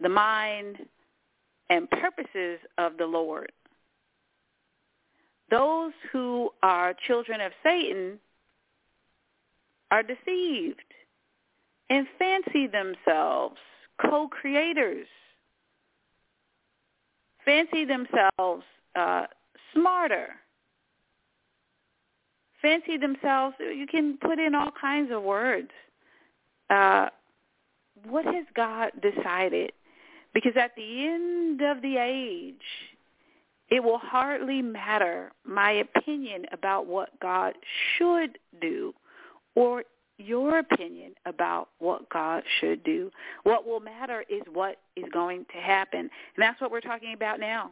the 0.00 0.08
mind 0.08 0.78
and 1.70 1.90
purposes 1.90 2.58
of 2.78 2.96
the 2.96 3.06
Lord. 3.06 3.52
Those 5.50 5.92
who 6.10 6.50
are 6.62 6.94
children 7.06 7.40
of 7.40 7.52
Satan 7.62 8.18
are 9.90 10.02
deceived 10.02 10.80
and 11.90 12.06
fancy 12.18 12.66
themselves 12.66 13.58
co-creators, 14.00 15.06
fancy 17.48 17.86
themselves 17.86 18.62
uh, 18.94 19.24
smarter, 19.72 20.28
fancy 22.60 22.98
themselves, 22.98 23.56
you 23.58 23.86
can 23.86 24.18
put 24.18 24.38
in 24.38 24.54
all 24.54 24.70
kinds 24.78 25.10
of 25.10 25.22
words. 25.22 25.70
Uh, 26.68 27.08
what 28.06 28.26
has 28.26 28.44
God 28.54 28.90
decided? 29.00 29.72
Because 30.34 30.52
at 30.56 30.76
the 30.76 31.06
end 31.06 31.62
of 31.62 31.80
the 31.80 31.96
age, 31.96 32.56
it 33.70 33.82
will 33.82 33.98
hardly 33.98 34.60
matter 34.60 35.32
my 35.46 35.72
opinion 35.72 36.44
about 36.52 36.86
what 36.86 37.18
God 37.20 37.54
should 37.96 38.38
do 38.60 38.92
or 39.54 39.84
your 40.18 40.58
opinion 40.58 41.14
about 41.24 41.68
what 41.78 42.08
God 42.10 42.42
should 42.60 42.82
do. 42.84 43.10
What 43.44 43.66
will 43.66 43.80
matter 43.80 44.24
is 44.28 44.42
what 44.52 44.76
is 44.96 45.04
going 45.12 45.46
to 45.52 45.58
happen. 45.58 46.00
And 46.00 46.10
that's 46.36 46.60
what 46.60 46.70
we're 46.70 46.80
talking 46.80 47.14
about 47.14 47.40
now. 47.40 47.70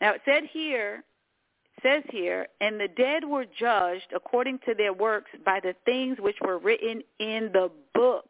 Now 0.00 0.12
it 0.14 0.20
said 0.24 0.44
here, 0.52 1.02
says 1.82 2.02
here, 2.10 2.46
and 2.60 2.78
the 2.78 2.88
dead 2.88 3.24
were 3.24 3.46
judged 3.58 4.12
according 4.14 4.60
to 4.66 4.74
their 4.74 4.92
works 4.92 5.30
by 5.44 5.60
the 5.60 5.74
things 5.84 6.18
which 6.20 6.36
were 6.44 6.58
written 6.58 7.02
in 7.18 7.50
the 7.52 7.70
books. 7.94 8.28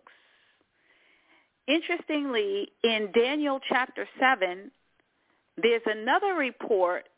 Interestingly, 1.67 2.69
in 2.83 3.11
Daniel 3.13 3.59
chapter 3.69 4.07
7, 4.21 4.71
there's 5.57 5.83
another 5.87 6.35
report 6.35 7.09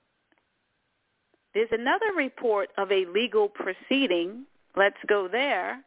there's 1.54 1.68
another 1.72 2.12
report 2.14 2.68
of 2.76 2.92
a 2.92 3.06
legal 3.06 3.48
proceeding 3.48 4.44
Let's 4.76 4.98
go 5.06 5.26
there. 5.26 5.82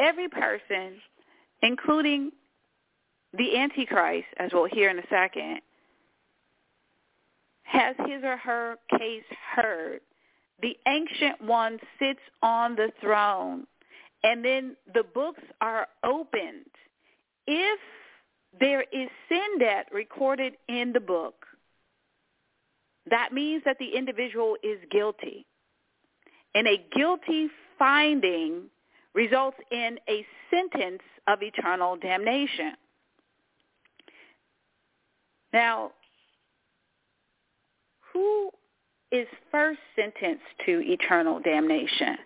Every 0.00 0.28
person, 0.28 1.00
including 1.62 2.32
the 3.36 3.56
Antichrist, 3.56 4.26
as 4.38 4.50
we'll 4.52 4.66
hear 4.66 4.90
in 4.90 4.98
a 4.98 5.06
second, 5.08 5.60
has 7.62 7.94
his 8.06 8.24
or 8.24 8.36
her 8.36 8.76
case 8.98 9.24
heard. 9.54 10.00
The 10.60 10.76
Ancient 10.88 11.40
One 11.42 11.78
sits 11.98 12.20
on 12.42 12.74
the 12.74 12.90
throne, 13.00 13.66
and 14.24 14.44
then 14.44 14.76
the 14.92 15.04
books 15.04 15.42
are 15.60 15.86
opened. 16.04 16.66
If 17.46 17.78
there 18.58 18.82
is 18.92 19.08
sin 19.28 19.58
debt 19.60 19.88
recorded 19.92 20.54
in 20.68 20.92
the 20.92 21.00
book, 21.00 21.46
that 23.08 23.32
means 23.32 23.62
that 23.64 23.78
the 23.78 23.96
individual 23.96 24.56
is 24.62 24.78
guilty 24.90 25.46
and 26.58 26.66
a 26.66 26.84
guilty 26.92 27.46
finding 27.78 28.62
results 29.14 29.58
in 29.70 29.96
a 30.08 30.26
sentence 30.50 31.02
of 31.28 31.40
eternal 31.40 31.94
damnation. 31.96 32.72
Now, 35.52 35.92
who 38.12 38.50
is 39.12 39.28
first 39.52 39.78
sentenced 39.94 40.42
to 40.66 40.82
eternal 40.84 41.38
damnation? 41.38 42.16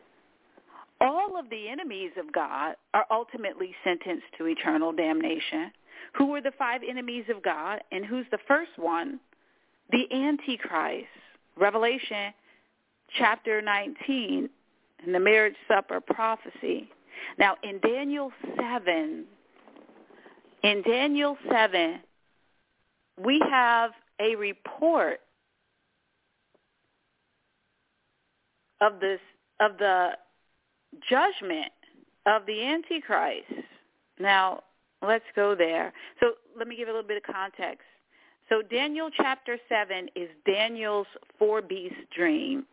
All 1.02 1.38
of 1.38 1.50
the 1.50 1.68
enemies 1.68 2.12
of 2.18 2.32
God 2.32 2.76
are 2.94 3.04
ultimately 3.10 3.74
sentenced 3.84 4.24
to 4.38 4.46
eternal 4.46 4.92
damnation. 4.92 5.72
Who 6.14 6.34
are 6.34 6.40
the 6.40 6.52
five 6.58 6.80
enemies 6.88 7.26
of 7.28 7.42
God? 7.42 7.80
And 7.92 8.06
who's 8.06 8.26
the 8.30 8.38
first 8.48 8.78
one? 8.78 9.20
The 9.90 10.10
Antichrist. 10.10 11.08
Revelation 11.58 12.32
chapter 13.18 13.60
19 13.60 14.48
in 15.04 15.12
the 15.12 15.20
marriage 15.20 15.56
supper 15.68 16.00
prophecy. 16.00 16.88
Now 17.38 17.56
in 17.62 17.78
Daniel 17.80 18.32
7, 18.56 19.24
in 20.62 20.82
Daniel 20.82 21.36
7, 21.50 22.00
we 23.18 23.40
have 23.50 23.90
a 24.20 24.36
report 24.36 25.20
of 28.80 29.00
this 29.00 29.20
of 29.60 29.78
the 29.78 30.10
judgment 31.08 31.72
of 32.26 32.46
the 32.46 32.62
antichrist. 32.64 33.66
Now, 34.18 34.62
let's 35.06 35.24
go 35.34 35.54
there. 35.54 35.92
So, 36.20 36.32
let 36.56 36.68
me 36.68 36.76
give 36.76 36.88
a 36.88 36.90
little 36.90 37.06
bit 37.06 37.16
of 37.16 37.22
context. 37.22 37.86
So, 38.48 38.62
Daniel 38.62 39.08
chapter 39.16 39.58
7 39.68 40.08
is 40.14 40.28
Daniel's 40.46 41.06
four 41.38 41.62
beast 41.62 41.94
dream. 42.14 42.64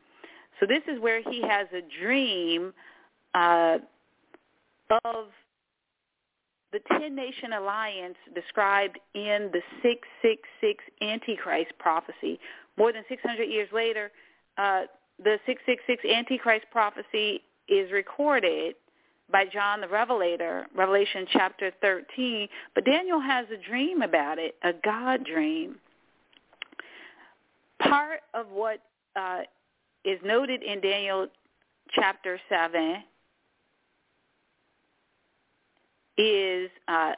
So 0.60 0.66
this 0.66 0.84
is 0.88 1.00
where 1.00 1.22
he 1.22 1.42
has 1.42 1.68
a 1.74 1.82
dream 2.02 2.74
uh, 3.34 3.78
of 5.06 5.28
the 6.72 6.80
10-nation 6.92 7.54
alliance 7.54 8.18
described 8.36 9.00
in 9.16 9.50
the 9.52 9.62
666 9.82 10.84
Antichrist 11.02 11.72
prophecy. 11.80 12.40
More 12.78 12.94
than 12.94 13.04
600 13.10 13.44
years 13.46 13.70
later, 13.74 14.12
uh, 14.58 14.84
the 15.24 15.40
666 15.46 16.04
Antichrist 16.06 16.66
prophecy 16.72 17.42
is 17.68 17.92
recorded 17.92 18.76
by 19.32 19.46
John 19.46 19.82
the 19.82 19.88
Revelator, 19.88 20.66
Revelation 20.76 21.26
chapter 21.32 21.72
13. 21.82 22.48
But 22.76 22.86
Daniel 22.86 23.20
has 23.20 23.46
a 23.52 23.70
dream 23.70 24.02
about 24.02 24.40
it, 24.40 24.56
a 24.64 24.74
God 24.84 25.24
dream. 25.26 25.76
Part 27.82 28.22
of 28.34 28.48
what 28.52 28.82
uh, 29.16 29.42
is 30.06 30.20
noted 30.24 30.64
in 30.64 30.82
Daniel 30.82 31.28
chapter 31.92 32.40
7 32.50 33.04
is 36.18 36.70
uh, 36.88 37.14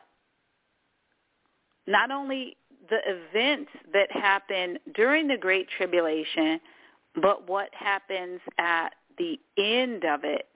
not 1.88 2.12
only 2.12 2.56
the 2.90 3.00
events 3.06 3.72
that 3.94 4.12
happen 4.12 4.78
during 4.94 5.28
the 5.28 5.38
Great 5.38 5.68
Tribulation, 5.78 6.60
but 7.16 7.48
what 7.48 7.70
happens 7.74 8.40
at 8.58 8.90
the 9.18 9.40
end 9.58 10.06
of 10.06 10.24
it. 10.24 10.48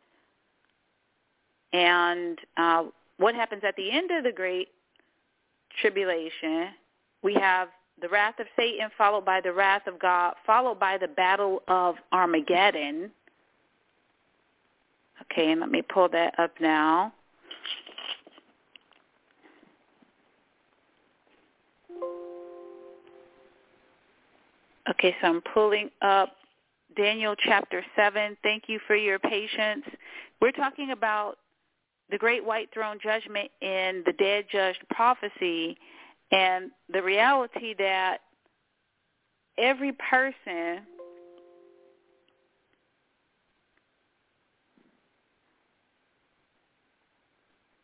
And 1.73 2.39
uh, 2.57 2.83
what 3.17 3.35
happens 3.35 3.63
at 3.67 3.75
the 3.75 3.91
end 3.91 4.11
of 4.11 4.23
the 4.23 4.31
Great 4.31 4.69
Tribulation, 5.81 6.69
we 7.21 7.33
have 7.33 7.69
the 8.01 8.09
wrath 8.09 8.39
of 8.39 8.47
Satan, 8.55 8.89
followed 8.97 9.25
by 9.25 9.41
the 9.41 9.53
wrath 9.53 9.87
of 9.87 9.99
God, 9.99 10.33
followed 10.45 10.79
by 10.79 10.97
the 10.97 11.07
battle 11.07 11.61
of 11.67 11.95
Armageddon. 12.11 13.11
Okay, 15.21 15.51
and 15.51 15.61
let 15.61 15.71
me 15.71 15.81
pull 15.81 16.09
that 16.09 16.37
up 16.37 16.51
now. 16.59 17.13
Okay, 24.89 25.15
so 25.19 25.27
I'm 25.27 25.41
pulling 25.53 25.89
up 26.01 26.33
Daniel 26.95 27.35
chapter 27.35 27.83
7. 27.95 28.37
Thank 28.43 28.63
you 28.67 28.79
for 28.85 28.95
your 28.95 29.17
patience. 29.17 29.83
We're 30.41 30.51
talking 30.51 30.91
about 30.91 31.37
the 32.11 32.17
great 32.17 32.45
white 32.45 32.69
throne 32.71 32.99
judgment 33.01 33.49
in 33.61 34.03
the 34.05 34.13
dead 34.13 34.45
judged 34.51 34.83
prophecy 34.91 35.75
and 36.35 36.71
the 36.91 37.01
reality 37.01 37.73
that 37.77 38.17
every 39.57 39.93
person 39.93 40.81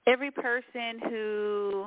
every 0.05 0.31
person 0.31 0.99
who 1.09 1.85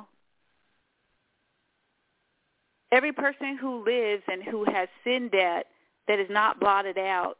every 2.91 3.11
person 3.11 3.57
who 3.61 3.85
lives 3.85 4.23
and 4.27 4.41
who 4.41 4.65
has 4.65 4.89
sin 5.03 5.29
debt 5.31 5.67
that 6.07 6.19
is 6.19 6.29
not 6.31 6.59
blotted 6.59 6.97
out 6.97 7.37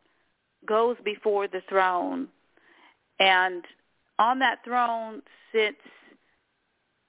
goes 0.67 0.97
before 1.03 1.47
the 1.47 1.61
throne. 1.69 2.27
And 3.19 3.63
on 4.19 4.39
that 4.39 4.59
throne 4.65 5.21
sits 5.51 5.77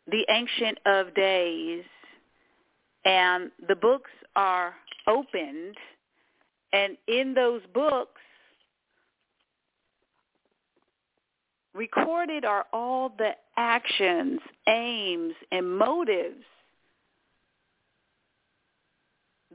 the 0.07 0.25
ancient 0.31 0.79
of 0.87 1.15
days 1.15 1.85
and 3.07 3.51
the 3.69 3.77
books 3.77 4.11
are 4.35 4.75
opened 5.07 5.77
and 6.73 6.99
in 7.07 7.33
those 7.33 7.63
books 7.73 8.21
recorded 11.73 12.45
are 12.45 12.67
all 12.73 13.11
the 13.17 13.31
actions, 13.57 14.41
aims, 14.69 15.35
and 15.53 15.79
motives 15.79 16.45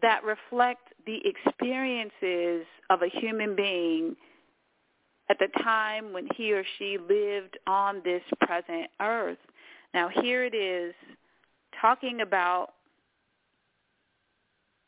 that 0.01 0.23
reflect 0.23 0.93
the 1.05 1.19
experiences 1.25 2.65
of 2.89 3.01
a 3.01 3.09
human 3.19 3.55
being 3.55 4.15
at 5.29 5.37
the 5.39 5.47
time 5.61 6.13
when 6.13 6.27
he 6.35 6.53
or 6.53 6.63
she 6.79 6.97
lived 6.97 7.57
on 7.67 8.01
this 8.03 8.23
present 8.41 8.87
earth. 8.99 9.37
Now 9.93 10.09
here 10.09 10.43
it 10.43 10.55
is 10.55 10.93
talking 11.79 12.21
about 12.21 12.73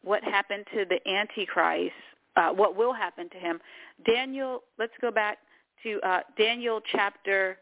what 0.04 0.24
happened 0.24 0.66
to 0.74 0.86
the 0.86 1.00
Antichrist, 1.10 1.94
uh, 2.36 2.50
what 2.50 2.76
will 2.76 2.94
happen 2.94 3.30
to 3.30 3.38
him. 3.38 3.60
Daniel, 4.06 4.64
let's 4.78 4.94
go 5.02 5.12
back 5.12 5.40
to 5.84 6.00
uh, 6.02 6.22
Daniel 6.38 6.82
chapter 6.92 7.58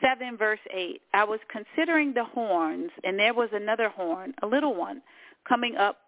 7, 0.00 0.36
verse 0.36 0.60
8. 0.72 1.00
I 1.14 1.24
was 1.24 1.40
considering 1.50 2.12
the 2.12 2.24
horns, 2.24 2.90
and 3.04 3.18
there 3.18 3.34
was 3.34 3.50
another 3.52 3.88
horn, 3.88 4.34
a 4.42 4.46
little 4.46 4.74
one, 4.74 5.02
coming 5.48 5.76
up 5.76 5.98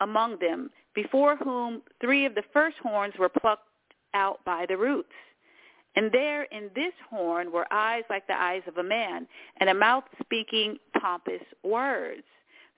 among 0.00 0.38
them, 0.38 0.70
before 0.94 1.36
whom 1.36 1.82
three 2.00 2.26
of 2.26 2.34
the 2.34 2.42
first 2.52 2.76
horns 2.82 3.14
were 3.18 3.28
plucked 3.28 3.62
out 4.14 4.40
by 4.44 4.66
the 4.68 4.76
roots. 4.76 5.12
And 5.96 6.12
there 6.12 6.44
in 6.44 6.70
this 6.74 6.92
horn 7.08 7.50
were 7.50 7.66
eyes 7.72 8.04
like 8.08 8.26
the 8.26 8.40
eyes 8.40 8.62
of 8.66 8.78
a 8.78 8.82
man, 8.82 9.26
and 9.58 9.68
a 9.68 9.74
mouth 9.74 10.04
speaking 10.22 10.76
pompous 11.00 11.42
words. 11.64 12.22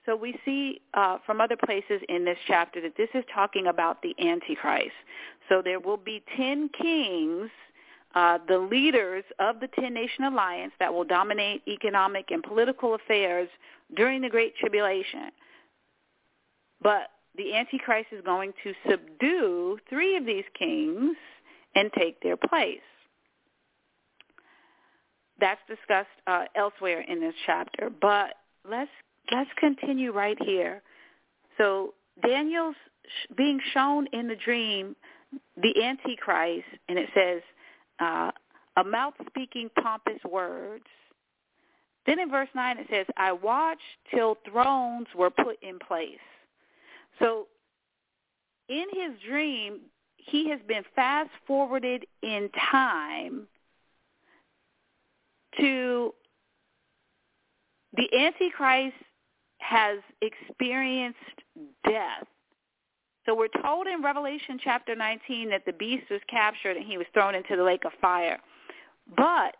So 0.05 0.15
we 0.15 0.37
see 0.43 0.81
uh, 0.93 1.19
from 1.25 1.39
other 1.39 1.55
places 1.55 2.01
in 2.09 2.25
this 2.25 2.37
chapter 2.45 2.81
that 2.81 2.97
this 2.97 3.09
is 3.13 3.23
talking 3.33 3.67
about 3.67 4.01
the 4.01 4.13
Antichrist. 4.19 4.91
So 5.47 5.61
there 5.63 5.79
will 5.79 5.97
be 5.97 6.21
ten 6.35 6.69
kings, 6.69 7.49
uh, 8.13 8.39
the 8.47 8.57
leaders 8.57 9.23
of 9.39 9.59
the 9.61 9.69
ten-nation 9.79 10.25
alliance 10.25 10.73
that 10.79 10.93
will 10.93 11.05
dominate 11.05 11.61
economic 11.67 12.31
and 12.31 12.43
political 12.43 12.95
affairs 12.95 13.47
during 13.95 14.21
the 14.21 14.29
Great 14.29 14.55
Tribulation. 14.57 15.31
But 16.81 17.09
the 17.37 17.55
Antichrist 17.55 18.07
is 18.11 18.21
going 18.25 18.53
to 18.63 18.73
subdue 18.89 19.79
three 19.89 20.17
of 20.17 20.25
these 20.25 20.43
kings 20.59 21.15
and 21.75 21.89
take 21.97 22.21
their 22.21 22.37
place. 22.37 22.79
That's 25.39 25.61
discussed 25.67 26.09
uh, 26.27 26.45
elsewhere 26.55 27.01
in 27.01 27.21
this 27.21 27.33
chapter. 27.45 27.89
But 27.89 28.35
let's 28.69 28.91
let's 29.31 29.49
continue 29.57 30.11
right 30.11 30.37
here. 30.41 30.81
So 31.57 31.93
Daniel's 32.25 32.75
being 33.35 33.59
shown 33.73 34.07
in 34.13 34.27
the 34.27 34.35
dream 34.35 34.95
the 35.61 35.83
Antichrist, 35.83 36.65
and 36.87 36.97
it 36.97 37.09
says 37.13 37.41
uh, 37.99 38.31
a 38.77 38.83
mouth 38.83 39.13
speaking 39.27 39.69
pompous 39.81 40.19
words. 40.29 40.85
Then 42.05 42.19
in 42.19 42.29
verse 42.29 42.49
9 42.53 42.77
it 42.79 42.87
says, 42.89 43.05
I 43.17 43.31
watched 43.31 43.81
till 44.13 44.37
thrones 44.49 45.07
were 45.15 45.29
put 45.29 45.61
in 45.61 45.79
place. 45.79 46.17
So 47.19 47.47
in 48.67 48.85
his 48.91 49.19
dream, 49.27 49.79
he 50.17 50.49
has 50.49 50.59
been 50.67 50.83
fast 50.95 51.29
forwarded 51.45 52.05
in 52.21 52.49
time 52.71 53.47
to 55.59 56.13
the 57.95 58.07
Antichrist 58.17 58.95
has 59.63 59.99
experienced 60.21 61.17
death. 61.85 62.27
So 63.25 63.33
we're 63.33 63.47
told 63.61 63.87
in 63.87 64.03
Revelation 64.03 64.59
chapter 64.61 64.95
19 64.95 65.49
that 65.49 65.65
the 65.65 65.71
beast 65.71 66.03
was 66.11 66.19
captured 66.29 66.75
and 66.75 66.85
he 66.85 66.97
was 66.97 67.07
thrown 67.13 67.35
into 67.35 67.55
the 67.55 67.63
lake 67.63 67.85
of 67.85 67.93
fire. 68.01 68.37
But 69.15 69.55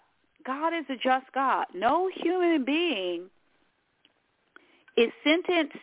God 0.46 0.74
is 0.74 0.86
a 0.90 0.96
just 0.96 1.32
God. 1.34 1.68
No 1.74 2.10
human 2.14 2.66
being 2.66 3.30
is 4.98 5.12
sentenced, 5.24 5.78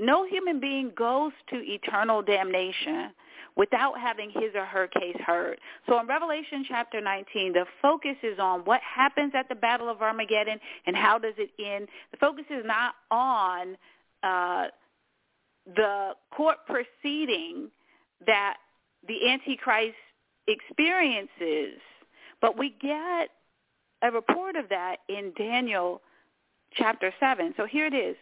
no 0.00 0.26
human 0.26 0.60
being 0.60 0.90
goes 0.96 1.32
to 1.50 1.56
eternal 1.56 2.22
damnation 2.22 3.10
without 3.58 3.98
having 4.00 4.30
his 4.30 4.54
or 4.54 4.64
her 4.64 4.86
case 4.86 5.16
heard. 5.26 5.58
So 5.88 5.98
in 6.00 6.06
Revelation 6.06 6.64
chapter 6.66 7.00
19, 7.00 7.52
the 7.52 7.66
focus 7.82 8.16
is 8.22 8.38
on 8.38 8.60
what 8.60 8.80
happens 8.80 9.32
at 9.34 9.48
the 9.48 9.56
Battle 9.56 9.90
of 9.90 10.00
Armageddon 10.00 10.60
and 10.86 10.96
how 10.96 11.18
does 11.18 11.34
it 11.36 11.50
end. 11.58 11.88
The 12.12 12.16
focus 12.18 12.44
is 12.48 12.64
not 12.64 12.94
on 13.10 13.76
uh, 14.22 14.66
the 15.74 16.12
court 16.30 16.58
proceeding 16.66 17.68
that 18.26 18.58
the 19.08 19.28
Antichrist 19.28 19.96
experiences, 20.46 21.80
but 22.40 22.56
we 22.56 22.76
get 22.80 23.30
a 24.02 24.12
report 24.12 24.54
of 24.54 24.68
that 24.68 24.98
in 25.08 25.32
Daniel 25.36 26.00
chapter 26.74 27.12
7. 27.18 27.54
So 27.56 27.66
here 27.66 27.86
it 27.86 27.94
is. 27.94 28.14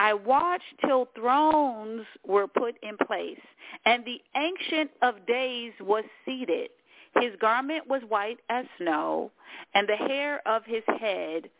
I 0.00 0.14
watched 0.14 0.80
till 0.86 1.08
thrones 1.14 2.06
were 2.26 2.48
put 2.48 2.74
in 2.82 2.96
place, 3.06 3.38
and 3.84 4.02
the 4.02 4.18
Ancient 4.34 4.90
of 5.02 5.26
Days 5.26 5.74
was 5.78 6.04
seated. 6.24 6.70
His 7.20 7.32
garment 7.38 7.86
was 7.86 8.00
white 8.08 8.38
as 8.48 8.64
snow, 8.78 9.30
and 9.74 9.86
the 9.86 9.96
hair 9.96 10.40
of 10.48 10.62
his 10.64 10.84
head 10.98 11.50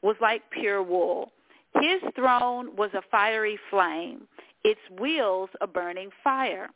was 0.00 0.14
like 0.20 0.48
pure 0.52 0.80
wool. 0.80 1.32
His 1.80 2.00
throne 2.14 2.76
was 2.76 2.90
a 2.94 3.02
fiery 3.10 3.58
flame, 3.68 4.28
its 4.62 4.80
wheels 5.00 5.50
a 5.60 5.66
burning 5.66 6.10
fire. 6.22 6.68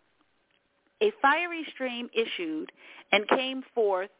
A 1.02 1.12
fiery 1.22 1.64
stream 1.72 2.10
issued 2.12 2.72
and 3.12 3.28
came 3.28 3.62
forth 3.76 4.10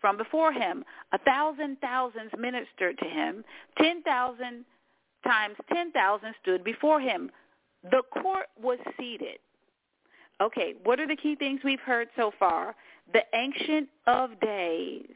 from 0.00 0.16
before 0.16 0.52
him. 0.52 0.84
A 1.12 1.18
thousand 1.18 1.80
thousands 1.80 2.32
ministered 2.36 2.98
to 2.98 3.04
him. 3.04 3.44
Ten 3.78 4.02
thousand 4.02 4.64
times 5.24 5.56
10,000 5.72 6.34
stood 6.42 6.64
before 6.64 7.00
him. 7.00 7.30
The 7.90 8.02
court 8.22 8.46
was 8.60 8.78
seated. 8.98 9.38
Okay, 10.40 10.74
what 10.84 10.98
are 11.00 11.06
the 11.06 11.16
key 11.16 11.34
things 11.34 11.60
we've 11.62 11.80
heard 11.80 12.08
so 12.16 12.32
far? 12.38 12.74
The 13.12 13.22
Ancient 13.34 13.88
of 14.06 14.40
Days 14.40 15.06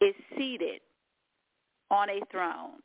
is 0.00 0.14
seated 0.36 0.80
on 1.90 2.08
a 2.08 2.20
throne. 2.30 2.80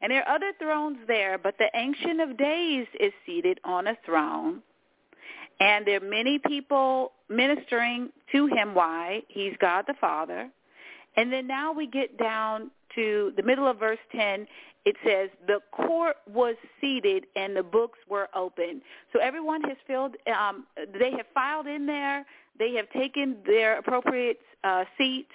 And 0.00 0.12
there 0.12 0.22
are 0.22 0.34
other 0.34 0.52
thrones 0.58 0.98
there, 1.06 1.38
but 1.38 1.56
the 1.58 1.70
Ancient 1.74 2.20
of 2.20 2.36
Days 2.36 2.86
is 2.98 3.12
seated 3.26 3.60
on 3.64 3.86
a 3.86 3.96
throne. 4.04 4.62
And 5.60 5.86
there 5.86 5.96
are 5.96 6.08
many 6.08 6.38
people 6.38 7.12
ministering 7.28 8.10
to 8.32 8.46
him. 8.46 8.74
Why? 8.74 9.22
He's 9.28 9.54
God 9.60 9.84
the 9.86 9.94
Father. 10.00 10.48
And 11.16 11.32
then 11.32 11.48
now 11.48 11.72
we 11.72 11.86
get 11.86 12.16
down 12.16 12.70
to 12.94 13.32
the 13.36 13.42
middle 13.42 13.66
of 13.66 13.78
verse 13.78 13.98
10 14.12 14.46
it 14.88 14.96
says 15.04 15.28
the 15.46 15.60
court 15.70 16.16
was 16.32 16.54
seated 16.80 17.26
and 17.36 17.54
the 17.54 17.62
books 17.62 17.98
were 18.08 18.30
open. 18.34 18.80
So 19.12 19.20
everyone 19.20 19.60
has 19.64 19.76
filled, 19.86 20.16
um, 20.34 20.66
they 20.98 21.10
have 21.10 21.26
filed 21.34 21.66
in 21.66 21.84
there. 21.84 22.24
They 22.58 22.72
have 22.72 22.88
taken 22.90 23.36
their 23.44 23.78
appropriate 23.78 24.40
uh, 24.64 24.84
seats, 24.96 25.30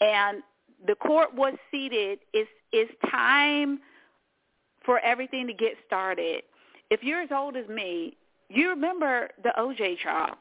and 0.00 0.42
the 0.86 0.94
court 0.94 1.34
was 1.34 1.56
seated. 1.70 2.20
It's, 2.32 2.48
it's 2.72 2.90
time 3.10 3.80
for 4.82 4.98
everything 5.00 5.46
to 5.46 5.52
get 5.52 5.74
started. 5.86 6.42
If 6.88 7.02
you're 7.02 7.20
as 7.20 7.30
old 7.30 7.54
as 7.54 7.68
me, 7.68 8.16
you 8.48 8.70
remember 8.70 9.28
the 9.42 9.52
OJ 9.58 9.98
trial. 9.98 10.38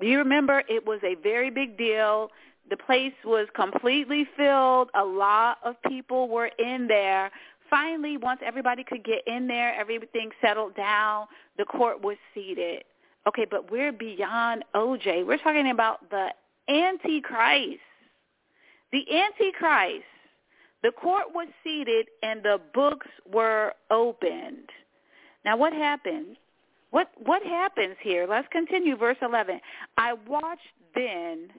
You 0.00 0.16
remember 0.16 0.62
it 0.70 0.86
was 0.86 1.00
a 1.04 1.16
very 1.16 1.50
big 1.50 1.76
deal. 1.76 2.30
The 2.70 2.76
place 2.76 3.12
was 3.24 3.48
completely 3.54 4.26
filled. 4.36 4.90
A 4.94 5.04
lot 5.04 5.58
of 5.64 5.74
people 5.88 6.28
were 6.28 6.50
in 6.58 6.86
there. 6.86 7.30
Finally, 7.68 8.16
once 8.16 8.40
everybody 8.44 8.84
could 8.84 9.04
get 9.04 9.26
in 9.26 9.46
there, 9.48 9.74
everything 9.74 10.30
settled 10.40 10.74
down, 10.76 11.26
the 11.58 11.64
court 11.64 12.02
was 12.02 12.16
seated. 12.34 12.84
Okay, 13.28 13.46
but 13.48 13.70
we're 13.70 13.92
beyond 13.92 14.64
OJ. 14.74 15.26
We're 15.26 15.38
talking 15.38 15.70
about 15.70 16.08
the 16.10 16.28
Antichrist. 16.68 17.80
The 18.92 19.04
Antichrist. 19.12 20.04
The 20.82 20.92
court 20.92 21.26
was 21.34 21.48
seated 21.62 22.06
and 22.22 22.42
the 22.42 22.60
books 22.72 23.08
were 23.30 23.74
opened. 23.90 24.70
Now 25.44 25.56
what 25.56 25.72
happened? 25.72 26.36
What 26.90 27.10
what 27.24 27.42
happens 27.42 27.96
here? 28.00 28.26
Let's 28.28 28.48
continue 28.50 28.96
verse 28.96 29.18
11. 29.20 29.60
I 29.98 30.14
watched 30.26 30.62
then 30.94 31.50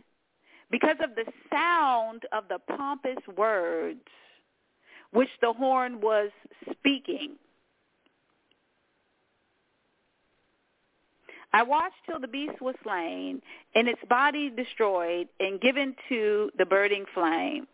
because 0.72 0.98
of 1.04 1.16
the 1.16 1.26
sound 1.52 2.24
of 2.32 2.46
the 2.48 2.60
pompous 2.76 3.20
words 3.38 4.00
which 5.12 5.30
the 5.42 5.52
horn 5.52 6.00
was 6.00 6.32
speaking. 6.72 7.36
I 11.54 11.64
watched 11.64 11.96
till 12.06 12.20
the 12.20 12.30
beast 12.30 12.62
was 12.62 12.76
slain 12.82 13.42
and 13.76 13.90
its 13.90 14.00
body 14.10 14.50
destroyed 14.50 15.28
and 15.42 15.60
given 15.60 15.96
to 16.08 16.50
the 16.58 16.66
burning 16.66 17.04
flame. 17.14 17.68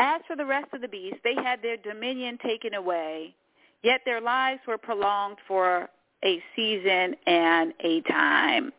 As 0.00 0.20
for 0.26 0.34
the 0.34 0.44
rest 0.44 0.66
of 0.72 0.80
the 0.80 0.88
beasts, 0.88 1.20
they 1.22 1.36
had 1.36 1.62
their 1.62 1.76
dominion 1.76 2.36
taken 2.44 2.74
away, 2.74 3.36
yet 3.84 4.00
their 4.04 4.20
lives 4.20 4.60
were 4.66 4.78
prolonged 4.78 5.38
for 5.46 5.88
a 6.24 6.42
season 6.56 7.14
and 7.26 7.72
a 7.78 8.00
time. 8.02 8.72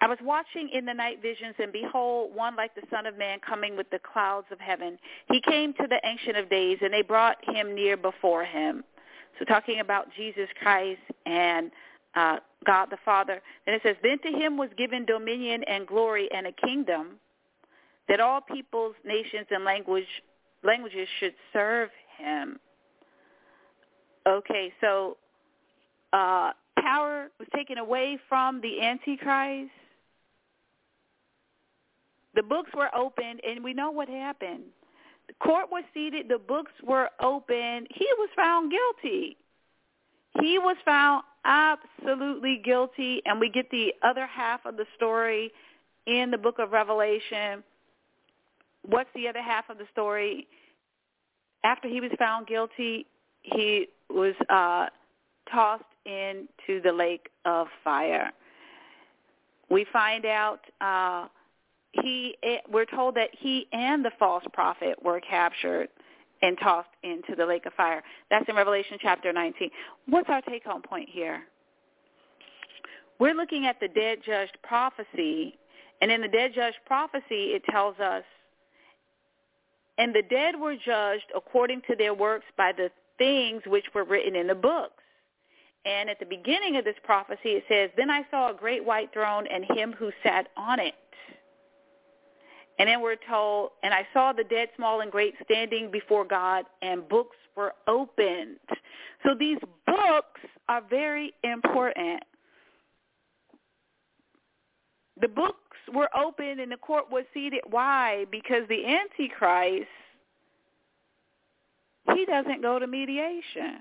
I 0.00 0.06
was 0.08 0.18
watching 0.22 0.68
in 0.72 0.84
the 0.84 0.92
night 0.92 1.22
visions, 1.22 1.54
and 1.58 1.72
behold, 1.72 2.34
one 2.34 2.54
like 2.54 2.74
the 2.74 2.82
Son 2.90 3.06
of 3.06 3.16
Man 3.16 3.38
coming 3.46 3.76
with 3.76 3.88
the 3.90 3.98
clouds 3.98 4.46
of 4.50 4.60
heaven. 4.60 4.98
He 5.30 5.40
came 5.40 5.72
to 5.74 5.86
the 5.88 6.00
Ancient 6.04 6.36
of 6.36 6.50
Days, 6.50 6.78
and 6.82 6.92
they 6.92 7.02
brought 7.02 7.38
him 7.42 7.74
near 7.74 7.96
before 7.96 8.44
him. 8.44 8.84
So 9.38 9.44
talking 9.44 9.80
about 9.80 10.08
Jesus 10.16 10.48
Christ 10.60 11.00
and 11.24 11.70
uh, 12.14 12.36
God 12.64 12.86
the 12.90 12.98
Father. 13.04 13.40
And 13.66 13.76
it 13.76 13.82
says, 13.82 13.96
Then 14.02 14.18
to 14.20 14.38
him 14.38 14.56
was 14.56 14.70
given 14.76 15.04
dominion 15.04 15.62
and 15.64 15.86
glory 15.86 16.28
and 16.34 16.46
a 16.46 16.52
kingdom 16.52 17.16
that 18.08 18.20
all 18.20 18.40
peoples, 18.40 18.94
nations, 19.04 19.46
and 19.50 19.64
language, 19.64 20.06
languages 20.62 21.08
should 21.20 21.34
serve 21.52 21.90
him. 22.18 22.58
Okay, 24.26 24.72
so 24.80 25.16
uh, 26.12 26.52
power 26.78 27.28
was 27.38 27.48
taken 27.54 27.78
away 27.78 28.18
from 28.28 28.60
the 28.60 28.82
Antichrist. 28.82 29.70
The 32.36 32.42
books 32.42 32.70
were 32.76 32.94
opened, 32.94 33.40
and 33.44 33.64
we 33.64 33.74
know 33.74 33.90
what 33.90 34.08
happened. 34.08 34.64
The 35.26 35.34
court 35.42 35.72
was 35.72 35.82
seated. 35.92 36.28
The 36.28 36.38
books 36.38 36.72
were 36.84 37.08
open. 37.20 37.86
He 37.90 38.06
was 38.18 38.28
found 38.36 38.70
guilty. 38.70 39.36
He 40.40 40.58
was 40.58 40.76
found 40.84 41.24
absolutely 41.44 42.60
guilty, 42.64 43.22
and 43.24 43.40
we 43.40 43.48
get 43.48 43.70
the 43.70 43.92
other 44.02 44.26
half 44.26 44.66
of 44.66 44.76
the 44.76 44.84
story 44.94 45.50
in 46.06 46.30
the 46.30 46.38
book 46.38 46.58
of 46.58 46.72
Revelation. 46.72 47.64
What's 48.82 49.10
the 49.14 49.26
other 49.28 49.42
half 49.42 49.68
of 49.70 49.78
the 49.78 49.86
story? 49.90 50.46
After 51.64 51.88
he 51.88 52.00
was 52.00 52.10
found 52.18 52.46
guilty, 52.46 53.06
he 53.42 53.88
was 54.10 54.34
uh, 54.50 54.86
tossed 55.50 55.84
into 56.04 56.82
the 56.82 56.92
lake 56.92 57.30
of 57.44 57.66
fire. 57.82 58.30
We 59.70 59.86
find 59.92 60.26
out 60.26 60.60
uh, 60.80 61.26
he. 62.02 62.36
We're 62.70 62.84
told 62.86 63.14
that 63.16 63.30
he 63.32 63.66
and 63.72 64.04
the 64.04 64.12
false 64.18 64.44
prophet 64.52 65.02
were 65.02 65.20
captured 65.20 65.88
and 66.42 66.58
tossed 66.62 66.90
into 67.02 67.34
the 67.36 67.46
lake 67.46 67.66
of 67.66 67.72
fire. 67.74 68.02
That's 68.30 68.48
in 68.48 68.56
Revelation 68.56 68.98
chapter 69.00 69.32
19. 69.32 69.70
What's 70.06 70.28
our 70.28 70.42
take-home 70.42 70.82
point 70.82 71.08
here? 71.08 71.42
We're 73.18 73.34
looking 73.34 73.66
at 73.66 73.80
the 73.80 73.88
dead 73.88 74.18
judged 74.24 74.58
prophecy, 74.62 75.56
and 76.02 76.10
in 76.10 76.20
the 76.20 76.28
dead 76.28 76.52
judged 76.54 76.76
prophecy, 76.84 77.54
it 77.54 77.64
tells 77.70 77.98
us, 77.98 78.24
and 79.98 80.14
the 80.14 80.22
dead 80.28 80.60
were 80.60 80.76
judged 80.76 81.32
according 81.34 81.80
to 81.88 81.96
their 81.96 82.12
works 82.12 82.44
by 82.58 82.72
the 82.76 82.90
things 83.16 83.62
which 83.66 83.86
were 83.94 84.04
written 84.04 84.36
in 84.36 84.46
the 84.46 84.54
books. 84.54 85.02
And 85.86 86.10
at 86.10 86.18
the 86.18 86.26
beginning 86.26 86.76
of 86.76 86.84
this 86.84 86.96
prophecy, 87.04 87.50
it 87.50 87.64
says, 87.68 87.90
Then 87.96 88.10
I 88.10 88.26
saw 88.30 88.50
a 88.50 88.54
great 88.54 88.84
white 88.84 89.12
throne 89.14 89.46
and 89.46 89.64
him 89.64 89.94
who 89.98 90.10
sat 90.22 90.48
on 90.56 90.80
it. 90.80 90.94
And 92.78 92.88
then 92.88 93.00
we're 93.00 93.16
told, 93.28 93.70
and 93.82 93.94
I 93.94 94.06
saw 94.12 94.32
the 94.32 94.44
dead, 94.44 94.68
small 94.76 95.00
and 95.00 95.10
great, 95.10 95.34
standing 95.44 95.90
before 95.90 96.24
God, 96.24 96.66
and 96.82 97.08
books 97.08 97.36
were 97.56 97.72
opened. 97.88 98.58
So 99.24 99.34
these 99.38 99.58
books 99.86 100.40
are 100.68 100.82
very 100.88 101.32
important. 101.42 102.22
The 105.20 105.28
books 105.28 105.56
were 105.94 106.10
opened 106.14 106.60
and 106.60 106.70
the 106.70 106.76
court 106.76 107.10
was 107.10 107.24
seated. 107.32 107.60
Why? 107.70 108.26
Because 108.30 108.62
the 108.68 108.84
Antichrist, 108.84 109.88
he 112.14 112.26
doesn't 112.26 112.60
go 112.60 112.78
to 112.78 112.86
mediation. 112.86 113.80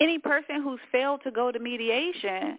Any 0.00 0.18
person 0.18 0.62
who's 0.62 0.80
failed 0.92 1.20
to 1.24 1.30
go 1.30 1.50
to 1.50 1.58
mediation 1.58 2.58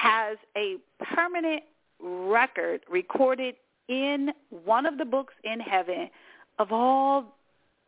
has 0.00 0.38
a 0.56 0.76
permanent 1.14 1.62
record 2.02 2.80
recorded 2.90 3.54
in 3.88 4.30
one 4.64 4.86
of 4.86 4.96
the 4.96 5.04
books 5.04 5.34
in 5.44 5.60
heaven 5.60 6.08
of 6.58 6.72
all 6.72 7.36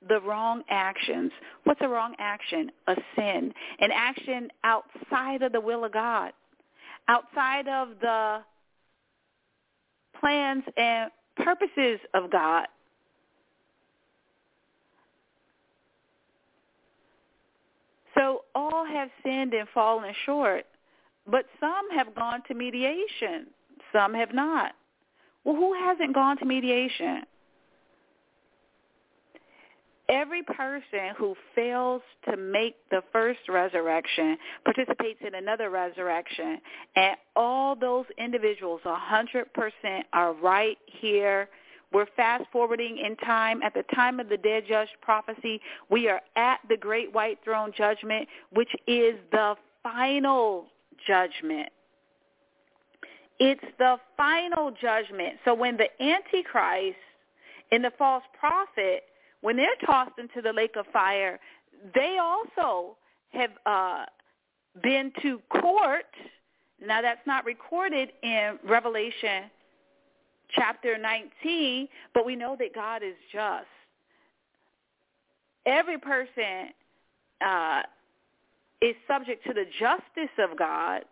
the 0.09 0.21
wrong 0.21 0.63
actions. 0.69 1.33
What's 1.65 1.81
a 1.81 1.89
wrong 1.89 2.15
action? 2.19 2.71
A 2.87 2.97
sin. 3.17 3.55
An 3.81 3.91
action 3.95 4.49
outside 4.63 5.43
of 5.43 5.53
the 5.53 5.61
will 5.61 5.85
of 5.85 5.93
God, 5.93 6.33
outside 7.09 7.69
of 7.69 7.89
the 8.01 8.41
plans 10.21 10.65
and 10.77 11.11
purposes 11.37 11.99
of 12.13 12.31
God. 12.31 12.67
So 18.15 18.43
all 18.55 18.85
have 18.85 19.09
sinned 19.25 19.55
and 19.55 19.67
fallen 19.73 20.13
short 20.27 20.67
but 21.27 21.47
some 21.61 21.91
have 21.97 22.15
gone 22.15 22.43
to 22.49 22.55
mediation. 22.55 23.47
Some 23.93 24.15
have 24.15 24.33
not. 24.33 24.73
Well, 25.45 25.57
who 25.57 25.75
hasn't 25.75 26.15
gone 26.15 26.39
to 26.39 26.45
mediation? 26.45 27.23
Every 30.09 30.43
person 30.43 31.15
who 31.17 31.35
fails 31.55 32.03
to 32.29 32.37
make 32.37 32.77
the 32.91 33.03
first 33.13 33.41
resurrection 33.49 34.37
participates 34.65 35.21
in 35.27 35.35
another 35.35 35.71
resurrection. 35.71 36.61
And 36.97 37.17
all 37.35 37.77
those 37.77 38.05
individuals, 38.19 38.81
100%, 38.85 39.45
are 40.13 40.35
right 40.35 40.77
here. 40.87 41.49
We're 41.93 42.07
fast 42.17 42.45
forwarding 42.53 42.99
in 42.99 43.17
time. 43.17 43.63
At 43.63 43.75
the 43.75 43.85
time 43.95 44.21
of 44.21 44.29
the 44.29 44.37
dead 44.37 44.65
judge 44.69 44.89
prophecy, 45.01 45.61
we 45.89 46.09
are 46.09 46.21
at 46.37 46.59
the 46.69 46.77
great 46.77 47.13
white 47.13 47.39
throne 47.45 47.73
judgment, 47.77 48.29
which 48.51 48.71
is 48.87 49.15
the 49.31 49.55
final 49.83 50.67
judgment. 51.07 51.69
It's 53.39 53.65
the 53.79 53.97
final 54.17 54.71
judgment. 54.71 55.39
So 55.45 55.55
when 55.55 55.77
the 55.77 55.89
Antichrist 56.03 56.97
and 57.71 57.85
the 57.85 57.93
false 57.99 58.25
prophet, 58.39 59.05
when 59.41 59.57
they're 59.57 59.69
tossed 59.85 60.19
into 60.19 60.41
the 60.43 60.53
lake 60.53 60.77
of 60.77 60.87
fire, 60.93 61.41
they 61.95 62.19
also 62.21 62.97
have 63.31 63.51
uh, 63.67 64.05
been 64.83 65.13
to 65.23 65.41
court. 65.49 66.05
Now 66.81 67.03
that's 67.03 67.27
not 67.27 67.45
recorded 67.45 68.11
in 68.23 68.59
Revelation 68.65 69.51
chapter 70.55 70.99
19, 70.99 71.89
but 72.15 72.25
we 72.27 72.37
know 72.37 72.57
that 72.59 72.75
God 72.75 73.03
is 73.03 73.15
just. 73.33 73.67
Every 75.67 75.99
person 75.99 76.73
uh, 77.45 77.83
is 78.83 78.97
subject 79.07 79.47
to 79.47 79.55
the 79.55 79.65
justice 79.79 80.35
of 80.39 80.59
God, 80.59 81.03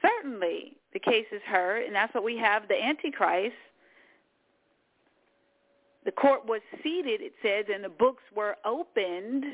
certainly 0.00 0.76
the 0.92 0.98
case 0.98 1.26
is 1.30 1.42
heard, 1.46 1.84
and 1.84 1.94
that's 1.94 2.14
what 2.14 2.24
we 2.24 2.36
have, 2.38 2.66
the 2.68 2.82
Antichrist. 2.82 3.54
The 6.04 6.12
court 6.12 6.46
was 6.46 6.60
seated, 6.82 7.20
it 7.20 7.32
says, 7.42 7.66
and 7.72 7.84
the 7.84 7.88
books 7.88 8.22
were 8.34 8.56
opened. 8.64 9.44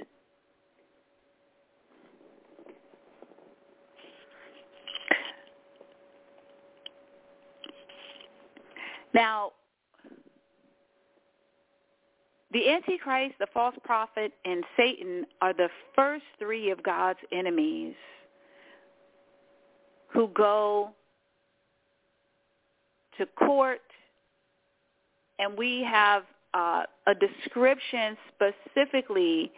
Now, 9.12 9.52
the 12.52 12.68
Antichrist, 12.70 13.34
the 13.38 13.46
false 13.52 13.74
prophet, 13.84 14.32
and 14.44 14.64
Satan 14.76 15.26
are 15.42 15.52
the 15.52 15.68
first 15.94 16.24
three 16.38 16.70
of 16.70 16.82
God's 16.82 17.18
enemies 17.30 17.94
who 20.08 20.28
go 20.28 20.90
to 23.18 23.26
court, 23.26 23.80
and 25.38 25.58
we 25.58 25.82
have 25.82 26.22
uh, 26.54 26.84
a 27.06 27.14
description 27.14 28.16
specifically 28.34 29.52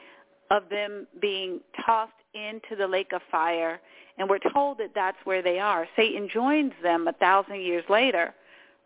of 0.50 0.64
them 0.68 1.07
being 1.20 1.61
tossed 1.87 2.12
into 2.35 2.74
the 2.76 2.87
lake 2.87 3.12
of 3.12 3.22
fire, 3.31 3.81
and 4.18 4.29
we're 4.29 4.53
told 4.53 4.79
that 4.79 4.90
that's 4.94 5.16
where 5.24 5.42
they 5.42 5.61
are. 5.61 5.87
Satan 5.94 6.29
joins 6.33 6.72
them 6.83 7.07
a 7.07 7.12
thousand 7.12 7.61
years 7.61 7.85
later. 7.88 8.35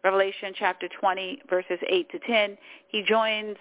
Revelation 0.02 0.52
chapter 0.54 0.86
20, 1.00 1.40
verses 1.48 1.78
8 1.88 2.10
to 2.10 2.18
10. 2.18 2.58
He 2.88 3.02
joins 3.02 3.56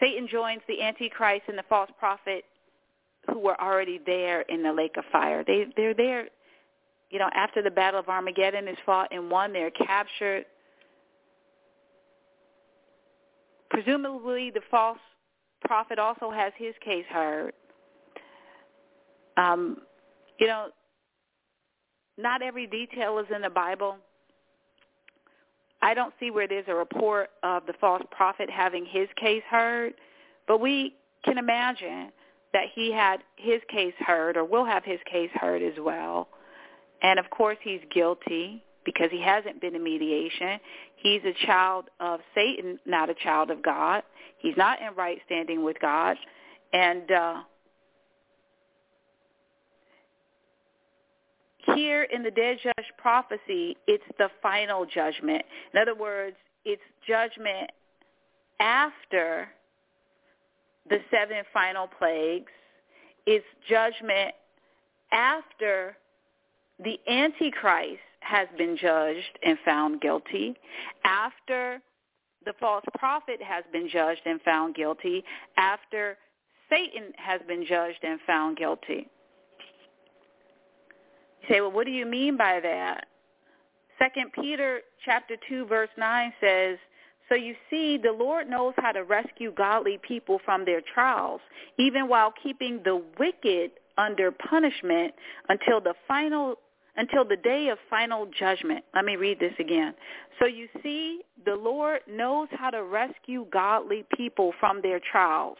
Satan 0.00 0.26
joins 0.28 0.62
the 0.66 0.82
Antichrist 0.82 1.42
and 1.48 1.58
the 1.58 1.64
false 1.68 1.90
prophet 1.98 2.44
who 3.30 3.38
were 3.38 3.60
already 3.60 4.00
there 4.04 4.42
in 4.42 4.62
the 4.62 4.72
lake 4.72 4.96
of 4.96 5.04
fire. 5.12 5.44
They 5.46 5.66
they're 5.76 5.94
there, 5.94 6.28
you 7.10 7.18
know, 7.18 7.28
after 7.34 7.62
the 7.62 7.70
battle 7.70 8.00
of 8.00 8.08
Armageddon 8.08 8.66
is 8.66 8.78
fought 8.86 9.08
and 9.12 9.30
won, 9.30 9.52
they're 9.52 9.70
captured. 9.70 10.44
Presumably 13.68 14.50
the 14.50 14.62
false 14.70 14.98
prophet 15.64 15.98
also 15.98 16.30
has 16.30 16.52
his 16.56 16.74
case 16.84 17.04
heard. 17.10 17.52
Um, 19.36 19.78
you 20.38 20.46
know, 20.46 20.68
not 22.18 22.42
every 22.42 22.66
detail 22.66 23.18
is 23.18 23.26
in 23.34 23.42
the 23.42 23.50
Bible. 23.50 23.96
I 25.82 25.94
don't 25.94 26.12
see 26.20 26.30
where 26.30 26.46
there's 26.46 26.68
a 26.68 26.74
report 26.74 27.30
of 27.42 27.66
the 27.66 27.72
false 27.80 28.02
prophet 28.10 28.50
having 28.50 28.84
his 28.84 29.08
case 29.16 29.42
heard, 29.48 29.94
but 30.46 30.60
we 30.60 30.94
can 31.24 31.38
imagine 31.38 32.10
that 32.52 32.66
he 32.74 32.92
had 32.92 33.20
his 33.36 33.60
case 33.68 33.94
heard 33.98 34.36
or 34.36 34.44
will 34.44 34.64
have 34.64 34.84
his 34.84 34.98
case 35.10 35.30
heard 35.34 35.62
as 35.62 35.74
well. 35.78 36.28
And 37.02 37.18
of 37.18 37.30
course 37.30 37.58
he's 37.62 37.80
guilty 37.92 38.62
because 38.84 39.10
he 39.10 39.22
hasn't 39.22 39.60
been 39.60 39.74
in 39.74 39.82
mediation. 39.82 40.58
He's 40.96 41.22
a 41.24 41.46
child 41.46 41.86
of 42.00 42.20
Satan, 42.34 42.78
not 42.86 43.08
a 43.08 43.14
child 43.14 43.50
of 43.50 43.62
God. 43.62 44.02
He's 44.38 44.56
not 44.56 44.80
in 44.80 44.94
right 44.96 45.18
standing 45.26 45.64
with 45.64 45.78
God. 45.80 46.16
And 46.72 47.10
uh 47.10 47.42
Here 51.74 52.04
in 52.04 52.22
the 52.22 52.30
dead 52.30 52.58
judge 52.62 52.86
prophecy, 52.98 53.76
it's 53.86 54.04
the 54.18 54.28
final 54.42 54.86
judgment. 54.86 55.42
In 55.72 55.80
other 55.80 55.94
words, 55.94 56.36
it's 56.64 56.82
judgment 57.06 57.70
after 58.60 59.48
the 60.88 60.98
seven 61.10 61.42
final 61.52 61.86
plagues. 61.86 62.52
It's 63.26 63.44
judgment 63.68 64.34
after 65.12 65.96
the 66.82 66.98
Antichrist 67.08 68.00
has 68.20 68.48
been 68.56 68.76
judged 68.76 69.38
and 69.44 69.58
found 69.64 70.00
guilty, 70.00 70.56
after 71.04 71.80
the 72.44 72.54
false 72.58 72.84
prophet 72.98 73.40
has 73.42 73.64
been 73.72 73.88
judged 73.88 74.22
and 74.24 74.40
found 74.42 74.74
guilty, 74.74 75.24
after 75.56 76.16
Satan 76.70 77.12
has 77.16 77.40
been 77.46 77.66
judged 77.66 77.98
and 78.02 78.20
found 78.26 78.56
guilty. 78.56 79.08
You 81.42 81.48
say, 81.48 81.60
well, 81.60 81.72
what 81.72 81.86
do 81.86 81.92
you 81.92 82.06
mean 82.06 82.36
by 82.36 82.60
that? 82.60 83.06
Second 83.98 84.32
Peter 84.32 84.80
chapter 85.04 85.36
2 85.48 85.66
verse 85.66 85.90
9 85.98 86.32
says, 86.40 86.78
so 87.30 87.36
you 87.36 87.54
see, 87.70 87.96
the 87.96 88.10
Lord 88.10 88.48
knows 88.50 88.74
how 88.76 88.90
to 88.90 89.04
rescue 89.04 89.52
godly 89.52 90.00
people 90.02 90.40
from 90.44 90.64
their 90.64 90.80
trials, 90.80 91.40
even 91.78 92.08
while 92.08 92.34
keeping 92.42 92.80
the 92.84 93.00
wicked 93.20 93.70
under 93.96 94.32
punishment 94.32 95.14
until 95.48 95.80
the 95.80 95.94
final 96.08 96.56
until 96.96 97.24
the 97.24 97.36
day 97.36 97.68
of 97.68 97.78
final 97.88 98.26
judgment. 98.36 98.84
Let 98.94 99.04
me 99.04 99.14
read 99.14 99.38
this 99.38 99.54
again. 99.60 99.94
So 100.40 100.46
you 100.46 100.68
see, 100.82 101.20
the 101.46 101.54
Lord 101.54 102.00
knows 102.10 102.48
how 102.50 102.70
to 102.70 102.82
rescue 102.82 103.46
godly 103.52 104.04
people 104.16 104.52
from 104.58 104.82
their 104.82 105.00
trials. 105.12 105.56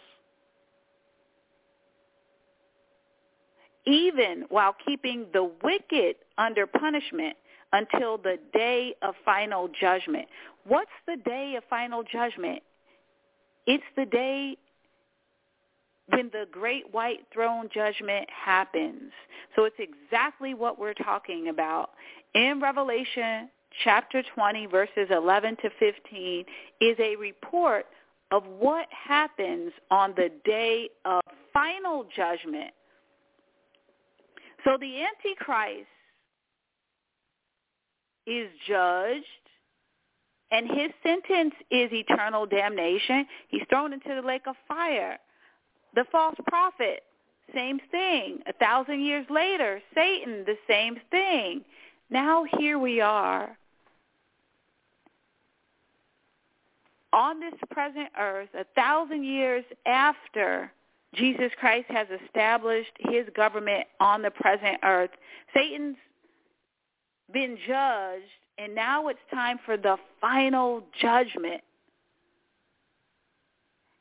Even 3.86 4.44
while 4.48 4.74
keeping 4.84 5.26
the 5.32 5.50
wicked 5.62 6.16
under 6.38 6.66
punishment 6.66 7.36
until 7.72 8.18
the 8.18 8.38
day 8.52 8.94
of 9.02 9.14
final 9.24 9.68
judgment. 9.68 10.26
What's 10.66 10.90
the 11.06 11.16
day 11.16 11.54
of 11.56 11.64
final 11.70 12.02
judgment? 12.02 12.62
It's 13.66 13.84
the 13.96 14.06
day 14.06 14.56
when 16.08 16.30
the 16.32 16.46
great 16.50 16.92
white 16.92 17.20
throne 17.32 17.68
judgment 17.72 18.28
happens. 18.30 19.12
So 19.54 19.64
it's 19.64 19.76
exactly 19.78 20.54
what 20.54 20.78
we're 20.78 20.94
talking 20.94 21.48
about. 21.48 21.90
In 22.34 22.60
Revelation 22.60 23.48
chapter 23.84 24.22
20 24.34 24.66
verses 24.66 25.08
11 25.10 25.56
to 25.62 25.70
15 25.78 26.44
is 26.80 26.96
a 26.98 27.16
report 27.16 27.86
of 28.32 28.44
what 28.58 28.86
happens 28.90 29.72
on 29.90 30.14
the 30.16 30.30
day 30.44 30.88
of 31.04 31.20
final 31.52 32.06
judgment. 32.14 32.72
So 34.64 34.76
the 34.78 35.02
Antichrist 35.02 35.86
is 38.26 38.48
judged 38.68 39.24
and 40.50 40.66
his 40.68 40.90
sentence 41.02 41.54
is 41.70 41.90
eternal 41.92 42.46
damnation. 42.46 43.26
He's 43.48 43.62
thrown 43.68 43.92
into 43.92 44.14
the 44.14 44.26
lake 44.26 44.46
of 44.46 44.56
fire. 44.66 45.18
The 45.94 46.04
false 46.10 46.36
prophet, 46.46 47.02
same 47.54 47.80
thing. 47.90 48.40
A 48.48 48.52
thousand 48.52 49.00
years 49.04 49.26
later, 49.30 49.80
Satan, 49.94 50.44
the 50.44 50.56
same 50.68 50.96
thing. 51.10 51.62
Now 52.10 52.44
here 52.58 52.78
we 52.78 53.00
are 53.00 53.56
on 57.12 57.40
this 57.40 57.54
present 57.70 58.08
earth, 58.18 58.48
a 58.54 58.64
thousand 58.74 59.24
years 59.24 59.64
after 59.86 60.72
Jesus 61.14 61.50
Christ 61.58 61.86
has 61.88 62.06
established 62.24 62.92
his 62.98 63.26
government 63.34 63.86
on 63.98 64.22
the 64.22 64.30
present 64.30 64.78
earth. 64.84 65.10
Satan's 65.54 65.96
been 67.32 67.58
judged, 67.66 68.24
and 68.58 68.74
now 68.74 69.08
it's 69.08 69.18
time 69.32 69.58
for 69.64 69.76
the 69.76 69.96
final 70.20 70.84
judgment. 71.00 71.62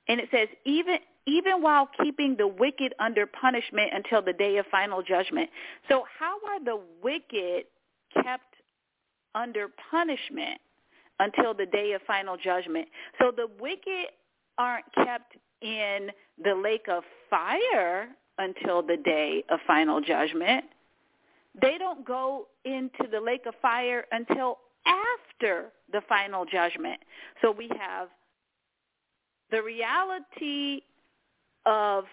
And 0.07 0.19
it 0.19 0.29
says, 0.31 0.47
even 0.65 0.97
even 1.27 1.61
while 1.61 1.87
keeping 2.01 2.35
the 2.37 2.47
wicked 2.47 2.93
under 2.99 3.27
punishment 3.27 3.91
until 3.93 4.21
the 4.21 4.33
day 4.33 4.57
of 4.57 4.65
final 4.71 5.03
judgment. 5.03 5.49
So 5.87 6.03
how 6.17 6.37
are 6.47 6.63
the 6.63 6.81
wicked 7.03 7.65
kept 8.13 8.55
under 9.35 9.67
punishment 9.91 10.59
until 11.19 11.53
the 11.53 11.67
day 11.67 11.91
of 11.91 12.01
final 12.07 12.35
judgment? 12.35 12.87
So 13.19 13.31
the 13.35 13.47
wicked 13.59 14.07
aren't 14.57 14.85
kept 14.95 15.35
in 15.61 16.09
the 16.43 16.55
lake 16.55 16.87
of 16.89 17.03
fire 17.29 18.09
until 18.37 18.81
the 18.81 18.97
day 18.97 19.43
of 19.49 19.59
final 19.67 20.01
judgment. 20.01 20.65
They 21.61 21.77
don't 21.77 22.05
go 22.05 22.47
into 22.65 23.09
the 23.11 23.19
lake 23.19 23.45
of 23.45 23.53
fire 23.61 24.05
until 24.11 24.59
after 24.85 25.71
the 25.91 26.01
final 26.07 26.45
judgment. 26.45 26.99
So 27.41 27.51
we 27.51 27.69
have 27.79 28.09
the 29.51 29.61
reality 29.61 30.81
of 31.65 32.05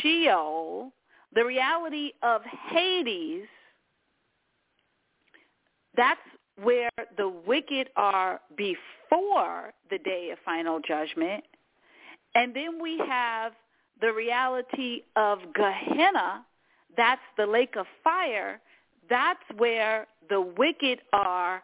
Sheol, 0.00 0.92
the 1.34 1.44
reality 1.44 2.12
of 2.22 2.42
Hades, 2.70 3.46
that's 5.96 6.20
where 6.62 6.90
the 7.16 7.28
wicked 7.28 7.90
are 7.96 8.40
before 8.56 9.72
the 9.90 9.98
day 9.98 10.30
of 10.32 10.38
final 10.44 10.80
judgment. 10.80 11.44
And 12.38 12.54
then 12.54 12.80
we 12.80 12.98
have 12.98 13.52
the 14.00 14.12
reality 14.12 15.02
of 15.16 15.38
Gehenna, 15.54 16.44
that's 16.96 17.20
the 17.36 17.46
lake 17.46 17.74
of 17.76 17.86
fire. 18.04 18.60
That's 19.10 19.42
where 19.56 20.06
the 20.28 20.40
wicked 20.40 21.00
are 21.12 21.62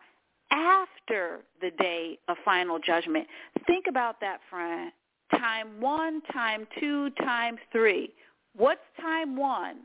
after 0.50 1.40
the 1.60 1.70
day 1.78 2.18
of 2.28 2.36
final 2.44 2.78
judgment. 2.78 3.26
Think 3.66 3.86
about 3.88 4.20
that, 4.20 4.40
friend 4.50 4.90
time 5.30 5.80
one, 5.80 6.20
time 6.32 6.66
two, 6.80 7.10
time 7.22 7.56
three. 7.72 8.10
What's 8.56 8.80
time 9.00 9.36
one? 9.36 9.78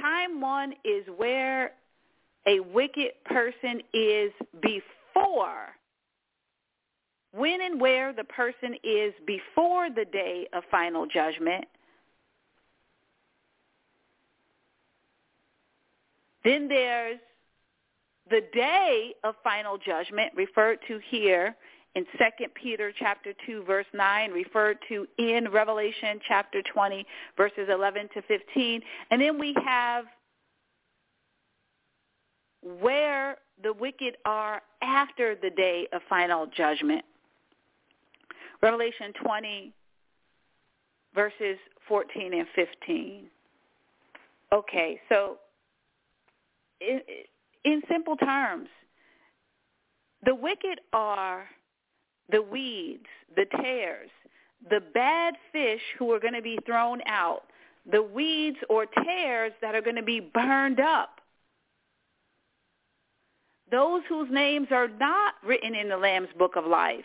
Time 0.00 0.40
one 0.40 0.72
is 0.84 1.04
where 1.16 1.72
a 2.46 2.60
wicked 2.60 3.12
person 3.24 3.80
is 3.92 4.32
before. 4.60 5.74
When 7.36 7.60
and 7.60 7.80
where 7.80 8.12
the 8.12 8.24
person 8.24 8.74
is 8.82 9.12
before 9.26 9.90
the 9.90 10.06
day 10.06 10.48
of 10.52 10.62
final 10.70 11.06
judgment. 11.06 11.64
Then 16.44 16.68
there's 16.68 17.18
the 18.30 18.42
day 18.52 19.14
of 19.24 19.34
final 19.44 19.76
judgment 19.78 20.32
referred 20.34 20.78
to 20.88 21.00
here 21.10 21.54
in 21.94 22.04
2 22.18 22.46
Peter 22.54 22.92
chapter 22.96 23.32
2 23.46 23.64
verse 23.64 23.86
9 23.92 24.30
referred 24.30 24.78
to 24.88 25.06
in 25.18 25.50
Revelation 25.50 26.20
chapter 26.26 26.62
20 26.72 27.06
verses 27.36 27.68
11 27.70 28.08
to 28.14 28.22
15. 28.22 28.80
And 29.10 29.20
then 29.20 29.38
we 29.38 29.54
have 29.64 30.04
where 32.62 33.38
the 33.62 33.72
wicked 33.72 34.16
are 34.24 34.60
after 34.82 35.34
the 35.34 35.50
day 35.50 35.86
of 35.92 36.02
final 36.08 36.46
judgment. 36.46 37.04
Revelation 38.62 39.12
20 39.22 39.72
verses 41.16 41.58
14 41.88 42.34
and 42.34 42.46
15. 42.54 43.24
Okay, 44.52 45.00
so 45.08 45.38
in, 46.80 47.00
in 47.64 47.82
simple 47.90 48.16
terms, 48.16 48.68
the 50.24 50.34
wicked 50.34 50.80
are 50.92 51.46
the 52.30 52.42
weeds, 52.42 53.06
the 53.34 53.46
tares, 53.46 54.10
the 54.70 54.80
bad 54.94 55.34
fish 55.52 55.80
who 55.98 56.12
are 56.12 56.20
going 56.20 56.34
to 56.34 56.42
be 56.42 56.58
thrown 56.66 57.00
out, 57.06 57.44
the 57.90 58.02
weeds 58.02 58.58
or 58.68 58.86
tares 58.86 59.52
that 59.62 59.74
are 59.74 59.82
going 59.82 59.96
to 59.96 60.02
be 60.02 60.20
burned 60.20 60.80
up. 60.80 61.20
Those 63.70 64.02
whose 64.08 64.28
names 64.30 64.68
are 64.70 64.88
not 64.88 65.34
written 65.44 65.74
in 65.74 65.88
the 65.88 65.96
Lamb's 65.96 66.28
book 66.38 66.54
of 66.56 66.64
life. 66.64 67.04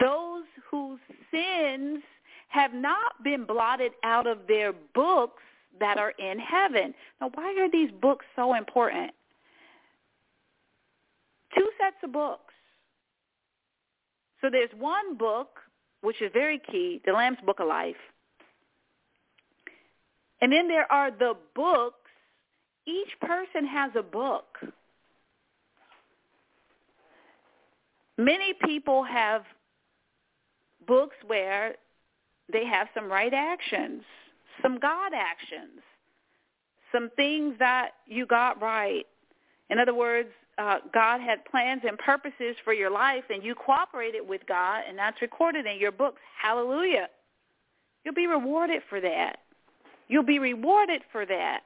Those 0.00 0.44
whose 0.70 1.00
sins 1.30 2.02
have 2.48 2.72
not 2.74 3.22
been 3.22 3.44
blotted 3.44 3.92
out 4.04 4.26
of 4.26 4.38
their 4.46 4.72
books 4.94 5.42
that 5.80 5.98
are 5.98 6.10
in 6.18 6.38
heaven. 6.38 6.94
Now, 7.20 7.30
why 7.34 7.54
are 7.58 7.70
these 7.70 7.90
books 8.00 8.24
so 8.36 8.54
important? 8.54 9.12
Two 11.56 11.68
sets 11.80 11.96
of 12.02 12.12
books. 12.12 12.52
So 14.40 14.50
there's 14.50 14.70
one 14.78 15.16
book, 15.16 15.60
which 16.00 16.20
is 16.20 16.30
very 16.32 16.60
key, 16.70 17.00
the 17.06 17.12
Lamb's 17.12 17.38
Book 17.44 17.60
of 17.60 17.68
Life. 17.68 17.96
And 20.40 20.52
then 20.52 20.68
there 20.68 20.90
are 20.90 21.10
the 21.10 21.34
books. 21.54 22.10
Each 22.86 23.10
person 23.20 23.64
has 23.66 23.92
a 23.96 24.02
book. 24.02 24.58
Many 28.18 28.52
people 28.64 29.04
have 29.04 29.44
books 30.86 31.16
where 31.26 31.74
they 32.52 32.64
have 32.66 32.88
some 32.94 33.10
right 33.10 33.32
actions, 33.32 34.02
some 34.60 34.78
God 34.78 35.12
actions, 35.14 35.80
some 36.92 37.10
things 37.16 37.54
that 37.58 37.92
you 38.06 38.26
got 38.26 38.60
right. 38.60 39.06
In 39.70 39.78
other 39.78 39.94
words, 39.94 40.28
uh, 40.58 40.78
God 40.92 41.20
had 41.20 41.44
plans 41.46 41.82
and 41.86 41.98
purposes 41.98 42.56
for 42.62 42.74
your 42.74 42.90
life, 42.90 43.24
and 43.30 43.42
you 43.42 43.54
cooperated 43.54 44.26
with 44.26 44.42
God, 44.46 44.82
and 44.86 44.98
that's 44.98 45.20
recorded 45.22 45.66
in 45.66 45.78
your 45.78 45.92
books. 45.92 46.20
Hallelujah. 46.40 47.08
You'll 48.04 48.14
be 48.14 48.26
rewarded 48.26 48.82
for 48.88 49.00
that. 49.00 49.36
You'll 50.08 50.24
be 50.24 50.38
rewarded 50.38 51.02
for 51.10 51.24
that. 51.24 51.60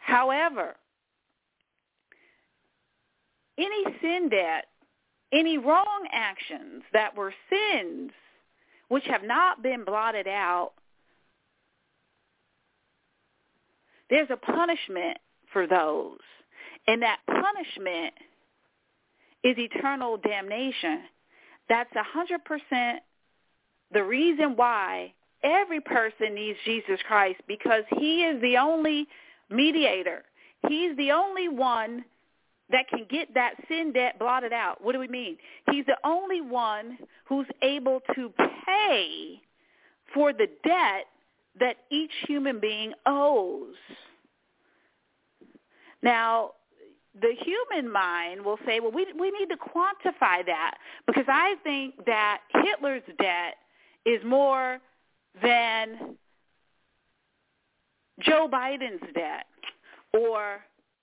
However, 0.00 0.74
any 3.58 3.84
sin 4.00 4.28
debt, 4.30 4.66
any 5.32 5.58
wrong 5.58 6.08
actions 6.12 6.82
that 6.92 7.16
were 7.16 7.34
sins 7.50 8.12
which 8.88 9.04
have 9.04 9.22
not 9.22 9.62
been 9.62 9.84
blotted 9.84 10.26
out, 10.26 10.72
there's 14.08 14.30
a 14.30 14.36
punishment 14.36 15.18
for 15.52 15.66
those. 15.66 16.18
And 16.86 17.02
that 17.02 17.18
punishment 17.26 18.14
is 19.44 19.56
eternal 19.58 20.16
damnation. 20.16 21.02
That's 21.68 21.90
a 21.94 22.04
100% 22.18 22.98
the 23.92 24.04
reason 24.04 24.56
why 24.56 25.12
every 25.42 25.80
person 25.80 26.34
needs 26.34 26.58
Jesus 26.64 26.98
Christ 27.06 27.40
because 27.46 27.84
he 27.96 28.22
is 28.22 28.40
the 28.42 28.56
only 28.58 29.06
mediator. 29.50 30.24
He's 30.68 30.96
the 30.96 31.12
only 31.12 31.48
one 31.48 32.04
that 32.70 32.88
can 32.88 33.06
get 33.10 33.32
that 33.34 33.54
sin 33.68 33.92
debt 33.92 34.18
blotted 34.18 34.52
out. 34.52 34.82
What 34.82 34.92
do 34.92 34.98
we 34.98 35.08
mean? 35.08 35.36
He's 35.70 35.86
the 35.86 35.96
only 36.04 36.40
one 36.40 36.98
who's 37.24 37.46
able 37.62 38.00
to 38.14 38.32
pay 38.66 39.40
for 40.12 40.32
the 40.32 40.48
debt 40.64 41.06
that 41.58 41.76
each 41.90 42.12
human 42.26 42.60
being 42.60 42.92
owes. 43.06 43.74
Now, 46.02 46.52
the 47.20 47.34
human 47.44 47.90
mind 47.90 48.44
will 48.44 48.58
say, 48.64 48.80
well, 48.80 48.92
we, 48.92 49.06
we 49.18 49.30
need 49.30 49.48
to 49.48 49.56
quantify 49.56 50.44
that 50.46 50.74
because 51.06 51.24
I 51.26 51.56
think 51.64 52.04
that 52.06 52.42
Hitler's 52.62 53.02
debt 53.18 53.56
is 54.06 54.22
more 54.24 54.78
than 55.42 56.16
Joe 58.20 58.48
Biden's 58.50 59.02
debt 59.14 59.46
or 60.12 60.60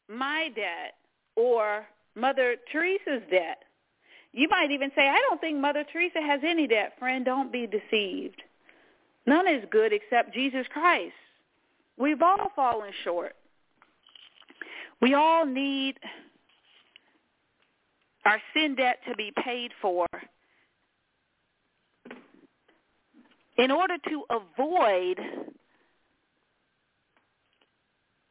my 0.07 0.49
debt 0.55 0.95
or 1.36 1.86
Mother 2.15 2.55
Teresa's 2.71 3.23
debt. 3.29 3.63
You 4.31 4.47
might 4.49 4.71
even 4.71 4.91
say, 4.95 5.07
I 5.07 5.19
don't 5.29 5.39
think 5.39 5.59
Mother 5.59 5.86
Teresa 5.91 6.21
has 6.21 6.41
any 6.45 6.67
debt. 6.67 6.93
Friend, 6.99 7.23
don't 7.23 7.51
be 7.51 7.67
deceived. 7.67 8.41
None 9.25 9.47
is 9.47 9.63
good 9.71 9.93
except 9.93 10.33
Jesus 10.33 10.65
Christ. 10.71 11.13
We've 11.97 12.21
all 12.21 12.51
fallen 12.55 12.91
short. 13.03 13.36
We 15.01 15.13
all 15.13 15.45
need 15.45 15.95
our 18.25 18.41
sin 18.53 18.75
debt 18.75 18.99
to 19.07 19.15
be 19.15 19.31
paid 19.43 19.71
for 19.81 20.07
in 23.57 23.71
order 23.71 23.95
to 24.09 24.23
avoid 24.29 25.19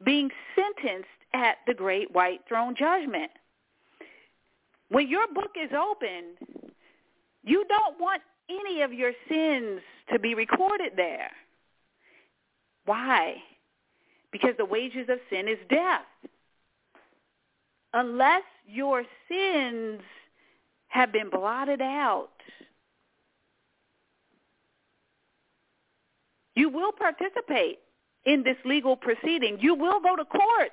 being 0.03 0.29
sentenced 0.55 1.07
at 1.35 1.57
the 1.67 1.73
great 1.73 2.11
white 2.13 2.41
throne 2.47 2.75
judgment. 2.77 3.31
When 4.89 5.07
your 5.07 5.27
book 5.27 5.51
is 5.61 5.71
open, 5.73 6.71
you 7.43 7.65
don't 7.67 7.99
want 7.99 8.21
any 8.49 8.81
of 8.81 8.93
your 8.93 9.11
sins 9.27 9.81
to 10.11 10.19
be 10.19 10.35
recorded 10.35 10.93
there. 10.95 11.31
Why? 12.85 13.35
Because 14.31 14.55
the 14.57 14.65
wages 14.65 15.09
of 15.09 15.19
sin 15.29 15.47
is 15.47 15.57
death. 15.69 16.05
Unless 17.93 18.43
your 18.67 19.03
sins 19.27 20.01
have 20.87 21.11
been 21.11 21.29
blotted 21.29 21.81
out, 21.81 22.29
you 26.55 26.69
will 26.69 26.91
participate 26.91 27.79
in 28.25 28.43
this 28.43 28.57
legal 28.65 28.95
proceeding. 28.95 29.57
You 29.59 29.75
will 29.75 29.99
go 29.99 30.15
to 30.15 30.25
court. 30.25 30.71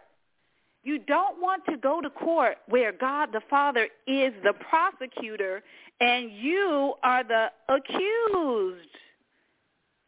You 0.84 0.98
don't 0.98 1.40
want 1.40 1.64
to 1.66 1.76
go 1.76 2.00
to 2.00 2.10
court 2.10 2.56
where 2.68 2.92
God 2.92 3.30
the 3.32 3.42
Father 3.48 3.88
is 4.06 4.32
the 4.42 4.52
prosecutor 4.68 5.62
and 6.00 6.32
you 6.32 6.94
are 7.04 7.22
the 7.22 7.46
accused. 7.68 8.88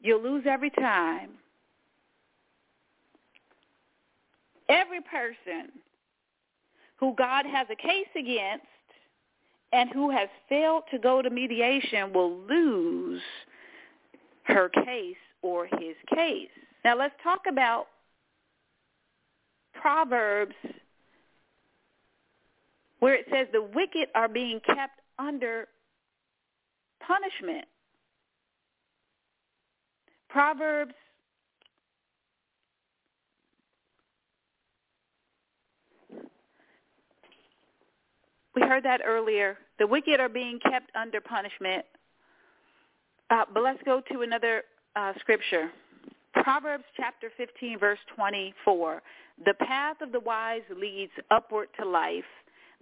You'll 0.00 0.22
lose 0.22 0.44
every 0.48 0.70
time. 0.70 1.30
Every 4.68 5.00
person 5.00 5.70
who 6.96 7.14
God 7.16 7.46
has 7.46 7.66
a 7.70 7.76
case 7.76 8.08
against 8.18 8.66
and 9.72 9.90
who 9.90 10.10
has 10.10 10.28
failed 10.48 10.84
to 10.90 10.98
go 10.98 11.22
to 11.22 11.30
mediation 11.30 12.12
will 12.12 12.36
lose 12.48 13.22
her 14.44 14.68
case 14.70 15.16
or 15.42 15.66
his 15.66 15.96
case. 16.14 16.48
Now 16.84 16.96
let's 16.96 17.14
talk 17.22 17.42
about 17.48 17.86
Proverbs 19.85 20.55
where 23.01 23.16
it 23.16 23.26
says 23.30 23.47
the 23.53 23.61
wicked 23.61 24.09
are 24.14 24.28
being 24.28 24.59
kept 24.61 24.99
under 25.18 25.68
punishment. 27.07 27.66
Proverbs 30.30 30.95
We 38.55 38.62
heard 38.62 38.85
that 38.85 39.03
earlier. 39.05 39.59
The 39.78 39.87
wicked 39.87 40.18
are 40.18 40.30
being 40.30 40.59
kept 40.61 40.91
under 40.97 41.20
punishment. 41.20 41.85
Uh, 43.28 43.45
but 43.53 43.62
let's 43.62 43.82
go 43.85 44.01
to 44.12 44.22
another 44.22 44.62
uh, 44.97 45.12
scripture. 45.20 45.70
Proverbs 46.45 46.84
chapter 46.95 47.30
15, 47.38 47.78
verse 47.78 47.99
24. 48.14 49.03
The 49.47 49.55
path 49.55 49.97
of 50.03 50.12
the 50.12 50.20
wise 50.20 50.61
leads 50.78 51.12
upward 51.30 51.68
to 51.80 51.88
life, 51.88 52.22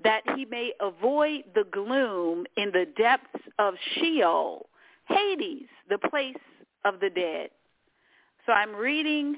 that 0.02 0.22
he 0.34 0.44
may 0.44 0.72
avoid 0.80 1.44
the 1.54 1.62
gloom 1.70 2.44
in 2.56 2.72
the 2.72 2.86
depths 2.98 3.46
of 3.60 3.74
Sheol, 3.94 4.66
Hades, 5.08 5.68
the 5.88 5.98
place 6.10 6.34
of 6.84 6.98
the 6.98 7.08
dead. 7.08 7.50
So 8.46 8.52
I'm 8.52 8.74
reading 8.74 9.36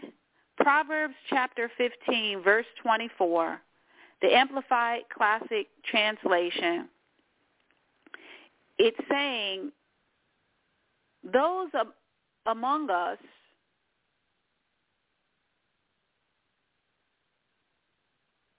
Proverbs 0.56 1.14
chapter 1.28 1.70
15, 1.76 2.42
verse 2.42 2.64
24, 2.82 3.60
the 4.22 4.34
Amplified 4.34 5.02
Classic 5.14 5.66
Translation. 5.84 6.88
It's 8.78 8.96
saying, 9.10 9.70
those 11.30 11.68
among 12.46 12.88
us 12.88 13.18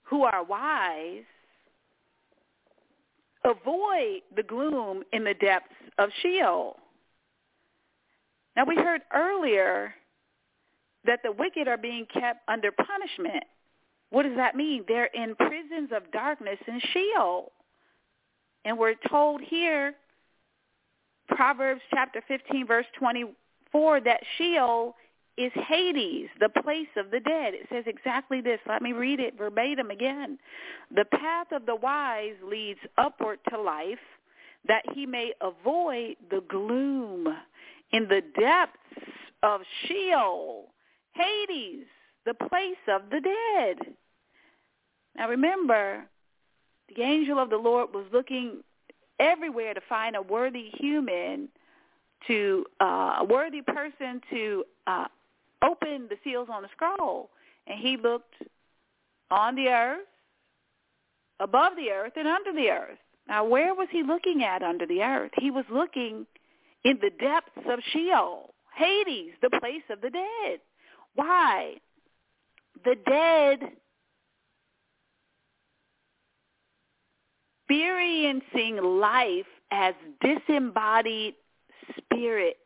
who 0.06 0.24
are 0.24 0.42
wise 0.44 1.24
avoid 3.46 4.22
the 4.34 4.42
gloom 4.42 5.02
in 5.12 5.24
the 5.24 5.34
depths 5.34 5.74
of 5.98 6.10
Sheol. 6.22 6.76
Now 8.56 8.64
we 8.64 8.76
heard 8.76 9.02
earlier 9.14 9.94
that 11.04 11.20
the 11.22 11.32
wicked 11.32 11.68
are 11.68 11.76
being 11.76 12.06
kept 12.12 12.40
under 12.48 12.70
punishment. 12.72 13.44
What 14.10 14.24
does 14.24 14.36
that 14.36 14.56
mean? 14.56 14.84
They're 14.88 15.06
in 15.06 15.34
prisons 15.36 15.90
of 15.94 16.10
darkness 16.10 16.58
in 16.66 16.80
Sheol. 16.92 17.52
And 18.64 18.78
we're 18.78 18.94
told 19.08 19.40
here, 19.42 19.94
Proverbs 21.28 21.82
chapter 21.90 22.22
15, 22.26 22.66
verse 22.66 22.86
24, 22.98 24.00
that 24.00 24.20
Sheol 24.38 24.96
is 25.36 25.52
Hades, 25.68 26.28
the 26.40 26.48
place 26.48 26.88
of 26.96 27.10
the 27.10 27.20
dead. 27.20 27.54
It 27.54 27.66
says 27.70 27.84
exactly 27.86 28.40
this. 28.40 28.58
Let 28.66 28.82
me 28.82 28.92
read 28.92 29.20
it 29.20 29.36
verbatim 29.36 29.90
again. 29.90 30.38
The 30.94 31.04
path 31.04 31.48
of 31.52 31.66
the 31.66 31.76
wise 31.76 32.36
leads 32.42 32.80
upward 32.96 33.38
to 33.50 33.60
life, 33.60 33.98
that 34.66 34.82
he 34.94 35.06
may 35.06 35.32
avoid 35.40 36.16
the 36.30 36.42
gloom 36.48 37.28
in 37.92 38.08
the 38.08 38.22
depths 38.38 38.78
of 39.42 39.60
Sheol, 39.86 40.66
Hades, 41.12 41.84
the 42.24 42.34
place 42.34 42.76
of 42.88 43.02
the 43.10 43.20
dead. 43.20 43.94
Now 45.16 45.28
remember, 45.28 46.04
the 46.94 47.02
angel 47.02 47.38
of 47.38 47.50
the 47.50 47.56
Lord 47.56 47.92
was 47.92 48.06
looking 48.12 48.62
everywhere 49.18 49.74
to 49.74 49.80
find 49.88 50.16
a 50.16 50.22
worthy 50.22 50.70
human 50.74 51.48
to 52.26 52.64
uh, 52.80 53.18
a 53.20 53.24
worthy 53.24 53.62
person 53.62 54.20
to 54.30 54.64
uh, 54.86 55.06
opened 55.62 56.08
the 56.08 56.16
seals 56.24 56.48
on 56.52 56.62
the 56.62 56.68
scroll, 56.72 57.30
and 57.66 57.78
he 57.78 57.96
looked 57.96 58.34
on 59.30 59.54
the 59.54 59.68
earth, 59.68 60.06
above 61.40 61.72
the 61.76 61.90
earth, 61.90 62.12
and 62.16 62.28
under 62.28 62.52
the 62.52 62.70
earth. 62.70 62.98
Now, 63.28 63.44
where 63.44 63.74
was 63.74 63.88
he 63.90 64.02
looking 64.02 64.44
at 64.44 64.62
under 64.62 64.86
the 64.86 65.02
earth? 65.02 65.32
He 65.38 65.50
was 65.50 65.64
looking 65.70 66.26
in 66.84 66.98
the 67.00 67.10
depths 67.10 67.68
of 67.68 67.80
Sheol, 67.92 68.54
Hades, 68.76 69.32
the 69.42 69.58
place 69.58 69.82
of 69.90 70.00
the 70.00 70.10
dead. 70.10 70.60
Why? 71.14 71.76
the 72.84 72.96
dead 73.06 73.72
experiencing 77.68 78.76
life 78.76 79.46
as 79.72 79.94
disembodied 80.20 81.34
spirits. 81.96 82.58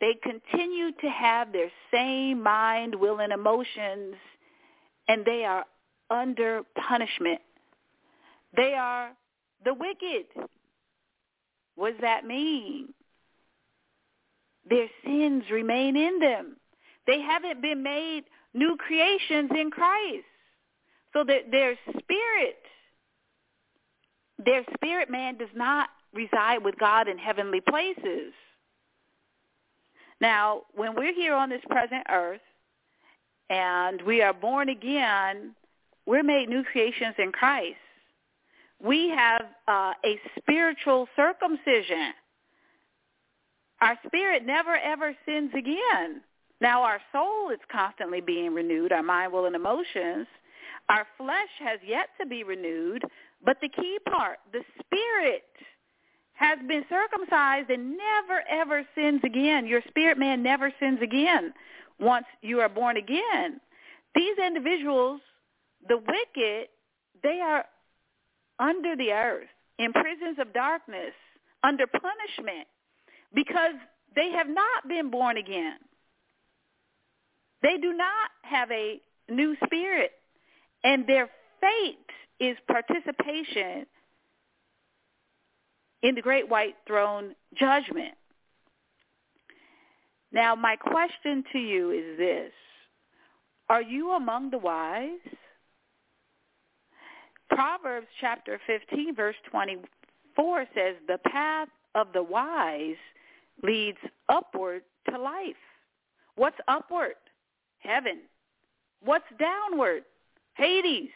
They 0.00 0.14
continue 0.22 0.92
to 0.92 1.08
have 1.08 1.52
their 1.52 1.70
same 1.92 2.42
mind, 2.42 2.94
will, 2.94 3.20
and 3.20 3.32
emotions, 3.32 4.14
and 5.08 5.24
they 5.24 5.44
are 5.44 5.64
under 6.10 6.62
punishment. 6.88 7.40
They 8.56 8.74
are 8.74 9.10
the 9.64 9.74
wicked. 9.74 10.26
What 11.74 11.92
does 11.92 12.00
that 12.00 12.24
mean? 12.24 12.94
Their 14.68 14.88
sins 15.04 15.44
remain 15.50 15.96
in 15.96 16.20
them. 16.20 16.56
They 17.06 17.20
haven't 17.20 17.62
been 17.62 17.82
made 17.82 18.24
new 18.54 18.76
creations 18.76 19.50
in 19.58 19.70
Christ. 19.70 20.24
So 21.12 21.24
that 21.24 21.50
their 21.50 21.74
spirit, 21.88 22.58
their 24.44 24.62
spirit 24.74 25.10
man 25.10 25.38
does 25.38 25.48
not 25.54 25.88
reside 26.12 26.62
with 26.62 26.78
God 26.78 27.08
in 27.08 27.16
heavenly 27.18 27.60
places. 27.60 28.32
Now, 30.20 30.62
when 30.74 30.94
we're 30.94 31.14
here 31.14 31.34
on 31.34 31.48
this 31.48 31.62
present 31.68 32.04
earth 32.10 32.40
and 33.50 34.02
we 34.02 34.22
are 34.22 34.32
born 34.32 34.68
again, 34.68 35.54
we're 36.06 36.22
made 36.22 36.48
new 36.48 36.64
creations 36.64 37.14
in 37.18 37.32
Christ. 37.32 37.76
We 38.82 39.08
have 39.10 39.42
uh, 39.66 39.92
a 40.04 40.20
spiritual 40.38 41.08
circumcision. 41.16 42.12
Our 43.80 43.98
spirit 44.06 44.44
never 44.44 44.76
ever 44.76 45.14
sins 45.24 45.50
again. 45.56 46.22
Now 46.60 46.82
our 46.82 47.00
soul 47.12 47.50
is 47.50 47.60
constantly 47.70 48.20
being 48.20 48.54
renewed, 48.54 48.92
our 48.92 49.02
mind, 49.02 49.32
will, 49.32 49.46
and 49.46 49.54
emotions. 49.54 50.26
Our 50.88 51.06
flesh 51.16 51.50
has 51.60 51.78
yet 51.86 52.08
to 52.20 52.26
be 52.26 52.42
renewed, 52.42 53.02
but 53.44 53.58
the 53.60 53.68
key 53.68 53.98
part, 54.08 54.38
the 54.52 54.62
spirit, 54.80 55.44
has 56.38 56.58
been 56.68 56.84
circumcised 56.88 57.68
and 57.68 57.96
never 57.96 58.42
ever 58.48 58.86
sins 58.94 59.20
again. 59.24 59.66
Your 59.66 59.82
spirit 59.88 60.18
man 60.18 60.42
never 60.42 60.72
sins 60.78 61.00
again 61.02 61.52
once 61.98 62.26
you 62.42 62.60
are 62.60 62.68
born 62.68 62.96
again. 62.96 63.60
These 64.14 64.38
individuals, 64.38 65.20
the 65.88 65.96
wicked, 65.96 66.68
they 67.24 67.40
are 67.40 67.64
under 68.60 68.96
the 68.96 69.10
earth, 69.12 69.48
in 69.78 69.92
prisons 69.92 70.38
of 70.40 70.52
darkness, 70.52 71.12
under 71.64 71.86
punishment, 71.86 72.68
because 73.34 73.74
they 74.14 74.30
have 74.30 74.48
not 74.48 74.88
been 74.88 75.10
born 75.10 75.38
again. 75.38 75.78
They 77.62 77.78
do 77.82 77.92
not 77.92 78.30
have 78.42 78.70
a 78.70 79.00
new 79.28 79.56
spirit. 79.66 80.12
And 80.84 81.04
their 81.06 81.28
fate 81.60 81.98
is 82.38 82.56
participation 82.68 83.86
in 86.02 86.14
the 86.14 86.22
great 86.22 86.48
white 86.48 86.76
throne 86.86 87.34
judgment. 87.58 88.14
Now, 90.32 90.54
my 90.54 90.76
question 90.76 91.44
to 91.52 91.58
you 91.58 91.90
is 91.90 92.18
this. 92.18 92.52
Are 93.68 93.82
you 93.82 94.12
among 94.12 94.50
the 94.50 94.58
wise? 94.58 95.18
Proverbs 97.50 98.06
chapter 98.20 98.60
15, 98.66 99.14
verse 99.14 99.36
24 99.50 100.66
says, 100.74 100.96
the 101.06 101.18
path 101.30 101.68
of 101.94 102.08
the 102.12 102.22
wise 102.22 102.96
leads 103.62 103.98
upward 104.28 104.82
to 105.10 105.18
life. 105.18 105.56
What's 106.36 106.58
upward? 106.68 107.14
Heaven. 107.78 108.20
What's 109.02 109.24
downward? 109.38 110.02
Hades. 110.54 111.10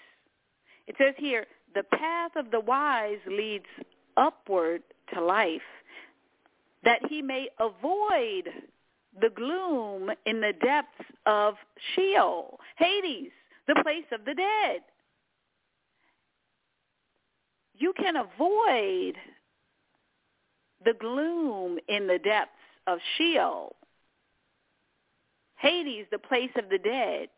It 0.86 0.96
says 0.98 1.14
here, 1.18 1.46
the 1.74 1.84
path 1.84 2.32
of 2.36 2.50
the 2.50 2.60
wise 2.60 3.18
leads 3.26 3.66
upward 4.16 4.82
to 5.14 5.22
life, 5.22 5.60
that 6.84 7.00
he 7.08 7.22
may 7.22 7.48
avoid 7.58 8.50
the 9.20 9.30
gloom 9.30 10.10
in 10.26 10.40
the 10.40 10.52
depths 10.64 11.04
of 11.26 11.54
Sheol, 11.94 12.58
Hades, 12.76 13.30
the 13.68 13.80
place 13.82 14.06
of 14.10 14.24
the 14.24 14.34
dead. 14.34 14.80
You 17.74 17.92
can 17.96 18.16
avoid 18.16 19.16
the 20.84 20.94
gloom 20.98 21.78
in 21.88 22.06
the 22.06 22.18
depths 22.18 22.52
of 22.86 22.98
Sheol, 23.16 23.76
Hades, 25.56 26.06
the 26.10 26.18
place 26.18 26.50
of 26.56 26.68
the 26.70 26.78
dead, 26.78 27.28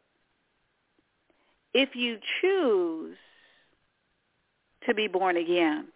if 1.75 1.95
you 1.95 2.19
choose 2.41 3.17
to 4.87 4.95
be 4.95 5.09
born 5.09 5.37
again, 5.37 5.89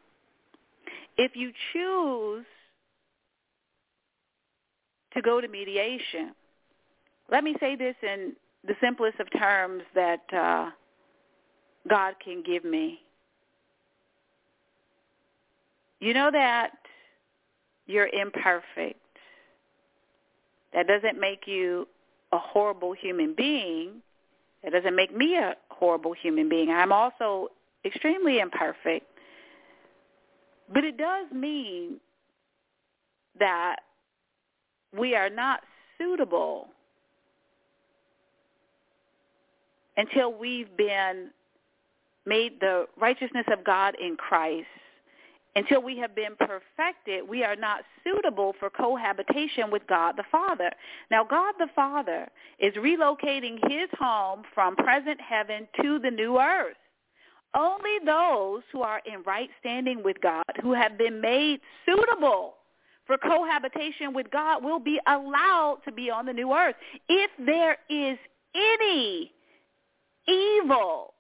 if 1.18 1.32
you 1.34 1.52
choose 1.72 2.46
to 5.12 5.20
go 5.20 5.40
to 5.40 5.48
mediation, 5.48 6.32
let 7.30 7.44
me 7.44 7.54
say 7.60 7.76
this 7.76 7.96
in 8.02 8.32
the 8.66 8.74
simplest 8.80 9.18
of 9.20 9.28
terms 9.38 9.82
that 9.94 10.22
uh, 10.32 10.70
God 11.88 12.14
can 12.24 12.42
give 12.42 12.64
me. 12.64 13.00
You 16.00 16.14
know 16.14 16.30
that 16.30 16.70
you're 17.86 18.08
imperfect. 18.08 19.00
That 20.72 20.86
doesn't 20.86 21.18
make 21.18 21.46
you 21.46 21.88
a 22.30 22.38
horrible 22.38 22.92
human 22.92 23.34
being. 23.34 24.02
It 24.62 24.70
doesn't 24.70 24.94
make 24.94 25.16
me 25.16 25.36
a 25.36 25.54
horrible 25.70 26.12
human 26.12 26.48
being. 26.48 26.70
I'm 26.70 26.92
also 26.92 27.48
extremely 27.84 28.38
imperfect. 28.38 29.07
But 30.72 30.84
it 30.84 30.96
does 30.96 31.26
mean 31.32 31.96
that 33.38 33.76
we 34.96 35.14
are 35.14 35.30
not 35.30 35.60
suitable 35.98 36.68
until 39.96 40.32
we've 40.32 40.74
been 40.76 41.30
made 42.26 42.60
the 42.60 42.86
righteousness 43.00 43.46
of 43.50 43.64
God 43.64 43.94
in 44.00 44.16
Christ 44.16 44.66
until 45.58 45.82
we 45.82 45.98
have 45.98 46.14
been 46.14 46.36
perfected, 46.38 47.28
we 47.28 47.42
are 47.42 47.56
not 47.56 47.80
suitable 48.04 48.54
for 48.60 48.70
cohabitation 48.70 49.70
with 49.70 49.84
God 49.88 50.16
the 50.16 50.24
Father. 50.30 50.70
Now, 51.10 51.24
God 51.24 51.54
the 51.58 51.66
Father 51.74 52.28
is 52.60 52.74
relocating 52.74 53.58
his 53.68 53.88
home 53.98 54.42
from 54.54 54.76
present 54.76 55.20
heaven 55.20 55.66
to 55.82 55.98
the 55.98 56.10
new 56.10 56.38
earth. 56.38 56.76
Only 57.56 57.98
those 58.04 58.62
who 58.72 58.82
are 58.82 59.00
in 59.06 59.22
right 59.26 59.48
standing 59.60 60.02
with 60.02 60.20
God, 60.20 60.44
who 60.62 60.72
have 60.74 60.98
been 60.98 61.20
made 61.20 61.60
suitable 61.86 62.54
for 63.06 63.16
cohabitation 63.16 64.12
with 64.12 64.30
God, 64.30 64.62
will 64.62 64.78
be 64.78 65.00
allowed 65.06 65.78
to 65.86 65.92
be 65.92 66.10
on 66.10 66.26
the 66.26 66.32
new 66.32 66.52
earth. 66.52 66.76
If 67.08 67.30
there 67.44 67.78
is 67.88 68.18
any 68.54 69.32
evil 70.28 71.14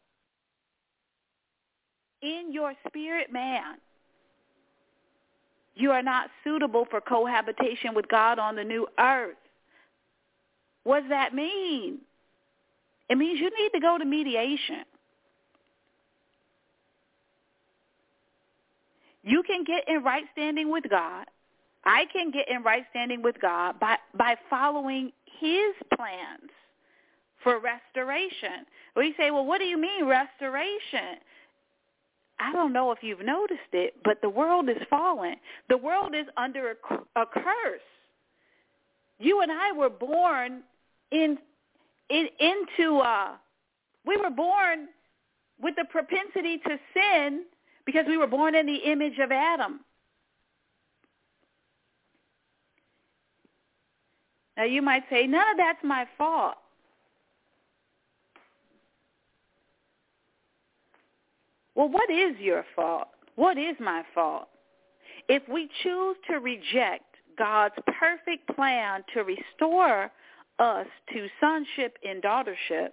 in 2.20 2.52
your 2.52 2.74
spirit 2.86 3.32
man, 3.32 3.76
you 5.74 5.92
are 5.92 6.02
not 6.02 6.28
suitable 6.44 6.86
for 6.90 7.00
cohabitation 7.00 7.94
with 7.94 8.08
God 8.08 8.38
on 8.38 8.56
the 8.56 8.64
new 8.64 8.86
earth. 8.98 9.36
What 10.84 11.00
does 11.00 11.10
that 11.10 11.34
mean? 11.34 11.98
It 13.08 13.16
means 13.16 13.40
you 13.40 13.50
need 13.62 13.70
to 13.74 13.80
go 13.80 13.96
to 13.96 14.04
mediation. 14.04 14.84
You 19.28 19.42
can 19.42 19.62
get 19.62 19.86
in 19.86 20.02
right 20.02 20.24
standing 20.32 20.72
with 20.72 20.84
God. 20.88 21.26
I 21.84 22.06
can 22.10 22.30
get 22.30 22.48
in 22.48 22.62
right 22.62 22.84
standing 22.88 23.22
with 23.22 23.38
God 23.42 23.78
by, 23.78 23.96
by 24.16 24.36
following 24.48 25.12
his 25.38 25.74
plans 25.94 26.50
for 27.42 27.60
restoration. 27.60 28.64
We 28.96 29.14
say, 29.18 29.30
well, 29.30 29.44
what 29.44 29.58
do 29.58 29.64
you 29.64 29.76
mean 29.78 30.06
restoration? 30.06 31.20
I 32.40 32.52
don't 32.52 32.72
know 32.72 32.90
if 32.90 33.02
you've 33.02 33.24
noticed 33.24 33.74
it, 33.74 33.96
but 34.02 34.18
the 34.22 34.30
world 34.30 34.70
is 34.70 34.78
fallen. 34.88 35.36
The 35.68 35.76
world 35.76 36.14
is 36.14 36.26
under 36.38 36.70
a, 36.70 37.20
a 37.20 37.26
curse. 37.26 37.80
You 39.18 39.42
and 39.42 39.52
I 39.52 39.72
were 39.72 39.90
born 39.90 40.62
in, 41.10 41.36
in 42.08 42.28
into 42.40 42.98
uh 43.00 43.32
we 44.06 44.16
were 44.16 44.30
born 44.30 44.88
with 45.60 45.74
the 45.76 45.84
propensity 45.90 46.58
to 46.58 46.78
sin 46.94 47.44
because 47.88 48.04
we 48.06 48.18
were 48.18 48.26
born 48.26 48.54
in 48.54 48.66
the 48.66 48.74
image 48.84 49.18
of 49.18 49.32
Adam. 49.32 49.80
Now 54.58 54.64
you 54.64 54.82
might 54.82 55.04
say, 55.08 55.26
none 55.26 55.52
of 55.52 55.56
that's 55.56 55.82
my 55.82 56.06
fault. 56.18 56.56
Well, 61.74 61.88
what 61.88 62.10
is 62.10 62.36
your 62.38 62.66
fault? 62.76 63.08
What 63.36 63.56
is 63.56 63.76
my 63.80 64.02
fault? 64.14 64.48
If 65.30 65.48
we 65.48 65.70
choose 65.82 66.16
to 66.28 66.40
reject 66.40 67.04
God's 67.38 67.76
perfect 67.98 68.54
plan 68.54 69.02
to 69.14 69.22
restore 69.22 70.10
us 70.58 70.86
to 71.14 71.26
sonship 71.40 71.96
and 72.06 72.22
daughtership. 72.22 72.90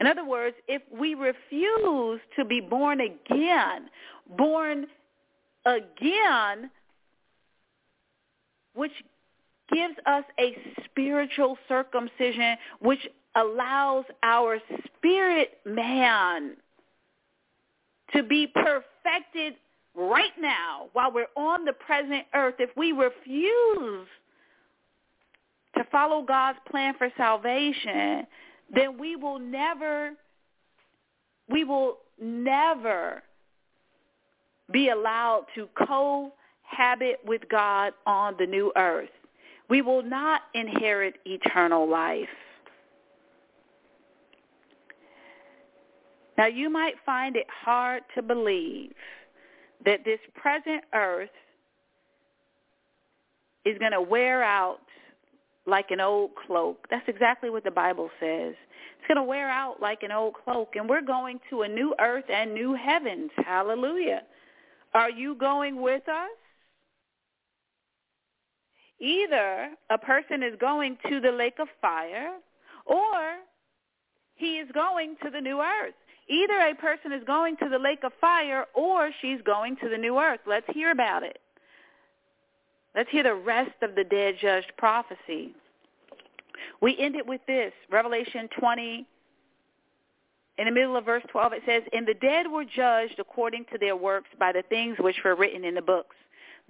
In 0.00 0.06
other 0.06 0.24
words, 0.24 0.56
if 0.68 0.82
we 0.96 1.14
refuse 1.14 2.20
to 2.36 2.44
be 2.44 2.60
born 2.60 3.00
again, 3.00 3.88
born 4.36 4.86
again, 5.66 6.70
which 8.74 8.92
gives 9.72 9.94
us 10.06 10.24
a 10.38 10.56
spiritual 10.84 11.56
circumcision, 11.68 12.56
which 12.80 13.06
allows 13.36 14.04
our 14.22 14.58
spirit 14.96 15.58
man 15.64 16.56
to 18.14 18.22
be 18.22 18.46
perfected 18.46 19.54
right 19.94 20.32
now 20.38 20.88
while 20.92 21.12
we're 21.12 21.26
on 21.36 21.64
the 21.64 21.72
present 21.72 22.24
earth, 22.34 22.54
if 22.58 22.70
we 22.76 22.92
refuse 22.92 24.06
to 25.76 25.84
follow 25.90 26.22
God's 26.22 26.58
plan 26.70 26.94
for 26.98 27.08
salvation, 27.16 28.26
then 28.74 28.98
we 28.98 29.16
will 29.16 29.38
never, 29.38 30.10
we 31.48 31.64
will 31.64 31.98
never 32.20 33.22
be 34.70 34.88
allowed 34.90 35.46
to 35.54 35.68
cohabit 35.76 37.20
with 37.26 37.42
God 37.50 37.92
on 38.06 38.34
the 38.38 38.46
new 38.46 38.72
earth. 38.76 39.10
We 39.68 39.82
will 39.82 40.02
not 40.02 40.42
inherit 40.54 41.16
eternal 41.24 41.88
life. 41.88 42.28
Now 46.38 46.46
you 46.46 46.70
might 46.70 46.94
find 47.04 47.36
it 47.36 47.46
hard 47.48 48.02
to 48.14 48.22
believe 48.22 48.92
that 49.84 50.04
this 50.04 50.18
present 50.34 50.82
earth 50.94 51.30
is 53.64 53.78
going 53.78 53.92
to 53.92 54.00
wear 54.00 54.42
out 54.42 54.81
like 55.66 55.90
an 55.90 56.00
old 56.00 56.30
cloak. 56.46 56.86
That's 56.90 57.08
exactly 57.08 57.50
what 57.50 57.64
the 57.64 57.70
Bible 57.70 58.10
says. 58.18 58.54
It's 58.98 59.08
going 59.08 59.16
to 59.16 59.22
wear 59.22 59.48
out 59.48 59.80
like 59.80 60.02
an 60.02 60.12
old 60.12 60.34
cloak, 60.44 60.76
and 60.76 60.88
we're 60.88 61.02
going 61.02 61.40
to 61.50 61.62
a 61.62 61.68
new 61.68 61.94
earth 62.00 62.24
and 62.28 62.54
new 62.54 62.74
heavens. 62.74 63.30
Hallelujah. 63.36 64.22
Are 64.94 65.10
you 65.10 65.34
going 65.34 65.80
with 65.80 66.08
us? 66.08 66.30
Either 69.00 69.70
a 69.90 69.98
person 69.98 70.42
is 70.42 70.54
going 70.60 70.96
to 71.08 71.20
the 71.20 71.32
lake 71.32 71.56
of 71.58 71.66
fire 71.80 72.34
or 72.86 73.38
he 74.36 74.58
is 74.58 74.68
going 74.72 75.16
to 75.24 75.30
the 75.30 75.40
new 75.40 75.60
earth. 75.60 75.94
Either 76.28 76.68
a 76.68 76.74
person 76.76 77.12
is 77.12 77.22
going 77.26 77.56
to 77.56 77.68
the 77.68 77.78
lake 77.78 78.04
of 78.04 78.12
fire 78.20 78.64
or 78.74 79.10
she's 79.20 79.42
going 79.44 79.76
to 79.82 79.88
the 79.88 79.98
new 79.98 80.18
earth. 80.18 80.40
Let's 80.46 80.66
hear 80.72 80.92
about 80.92 81.24
it. 81.24 81.41
Let's 82.94 83.10
hear 83.10 83.22
the 83.22 83.34
rest 83.34 83.82
of 83.82 83.94
the 83.94 84.04
dead 84.04 84.36
judged 84.40 84.72
prophecy. 84.76 85.54
We 86.80 86.96
end 86.98 87.16
it 87.16 87.26
with 87.26 87.40
this, 87.46 87.72
Revelation 87.90 88.48
20, 88.58 89.06
in 90.58 90.66
the 90.66 90.70
middle 90.70 90.96
of 90.96 91.04
verse 91.04 91.22
12, 91.30 91.52
it 91.54 91.62
says, 91.66 91.82
And 91.92 92.06
the 92.06 92.14
dead 92.14 92.46
were 92.50 92.64
judged 92.64 93.18
according 93.18 93.64
to 93.72 93.78
their 93.78 93.96
works 93.96 94.28
by 94.38 94.52
the 94.52 94.62
things 94.62 94.96
which 94.98 95.16
were 95.24 95.34
written 95.34 95.64
in 95.64 95.74
the 95.74 95.82
books. 95.82 96.16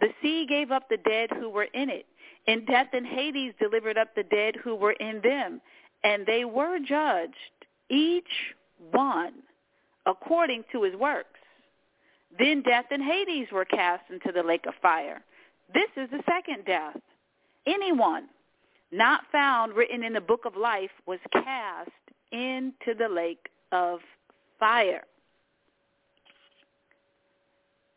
The 0.01 0.09
sea 0.23 0.47
gave 0.49 0.70
up 0.70 0.89
the 0.89 0.99
dead 0.99 1.31
who 1.39 1.51
were 1.51 1.68
in 1.75 1.91
it, 1.91 2.07
and 2.47 2.66
death 2.66 2.89
and 2.93 3.07
Hades 3.07 3.55
delivered 3.61 3.99
up 3.99 4.14
the 4.14 4.23
dead 4.23 4.57
who 4.57 4.75
were 4.77 4.93
in 4.93 5.20
them, 5.23 5.61
and 6.05 6.25
they 6.27 6.45
were 6.45 6.79
judged, 6.79 7.35
each 7.91 8.55
one 8.93 9.35
according 10.07 10.64
to 10.73 10.83
his 10.83 10.95
works. 10.95 11.41
Then 12.39 12.62
death 12.62 12.87
and 12.91 13.03
Hades 13.03 13.49
were 13.53 13.64
cast 13.64 14.05
into 14.11 14.33
the 14.33 14.43
lake 14.43 14.64
of 14.66 14.75
fire. 14.81 15.23
This 15.75 15.91
is 15.97 16.11
the 16.11 16.23
second 16.29 16.64
death. 16.66 16.99
Anyone 17.66 18.29
not 18.91 19.23
found 19.33 19.75
written 19.75 20.03
in 20.05 20.12
the 20.12 20.20
book 20.20 20.45
of 20.45 20.57
life 20.57 20.91
was 21.07 21.18
cast 21.33 21.91
into 22.31 22.95
the 22.99 23.09
lake 23.09 23.49
of 23.70 24.01
fire. 24.59 25.05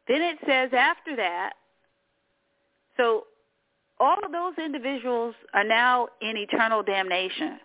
Then 0.07 0.21
it 0.21 0.37
says 0.45 0.69
after 0.73 1.15
that, 1.15 1.53
so 2.95 3.25
all 3.99 4.17
of 4.23 4.31
those 4.31 4.53
individuals 4.63 5.35
are 5.53 5.63
now 5.63 6.07
in 6.21 6.37
eternal 6.37 6.83
damnation. 6.83 7.59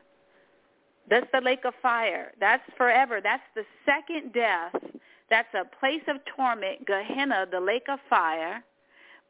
That's 1.08 1.26
the 1.32 1.40
lake 1.40 1.64
of 1.64 1.74
fire. 1.82 2.32
That's 2.40 2.62
forever. 2.76 3.20
That's 3.22 3.42
the 3.54 3.64
second 3.84 4.32
death. 4.32 4.74
That's 5.28 5.52
a 5.54 5.64
place 5.78 6.02
of 6.08 6.16
torment, 6.36 6.86
Gehenna, 6.86 7.46
the 7.50 7.60
lake 7.60 7.86
of 7.88 7.98
fire. 8.08 8.64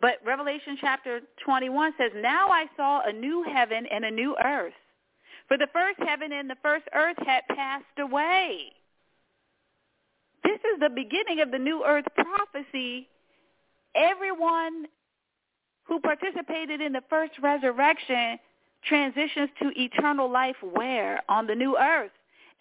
But 0.00 0.14
Revelation 0.24 0.78
chapter 0.80 1.20
21 1.44 1.92
says, 1.98 2.12
Now 2.16 2.48
I 2.48 2.66
saw 2.76 3.02
a 3.04 3.12
new 3.12 3.42
heaven 3.42 3.86
and 3.90 4.04
a 4.04 4.10
new 4.10 4.36
earth. 4.42 4.72
For 5.48 5.58
the 5.58 5.68
first 5.72 5.98
heaven 5.98 6.32
and 6.32 6.48
the 6.48 6.56
first 6.62 6.84
earth 6.94 7.16
had 7.26 7.42
passed 7.54 7.84
away. 7.98 8.72
This 10.42 10.58
is 10.72 10.80
the 10.80 10.88
beginning 10.88 11.40
of 11.40 11.50
the 11.50 11.58
new 11.58 11.84
earth 11.84 12.06
prophecy. 12.14 13.08
Everyone 13.94 14.86
who 15.84 16.00
participated 16.00 16.80
in 16.80 16.92
the 16.92 17.02
first 17.10 17.32
resurrection 17.42 18.38
transitions 18.84 19.50
to 19.60 19.72
eternal 19.78 20.30
life 20.30 20.56
where? 20.62 21.20
On 21.28 21.46
the 21.46 21.54
new 21.54 21.76
earth. 21.76 22.12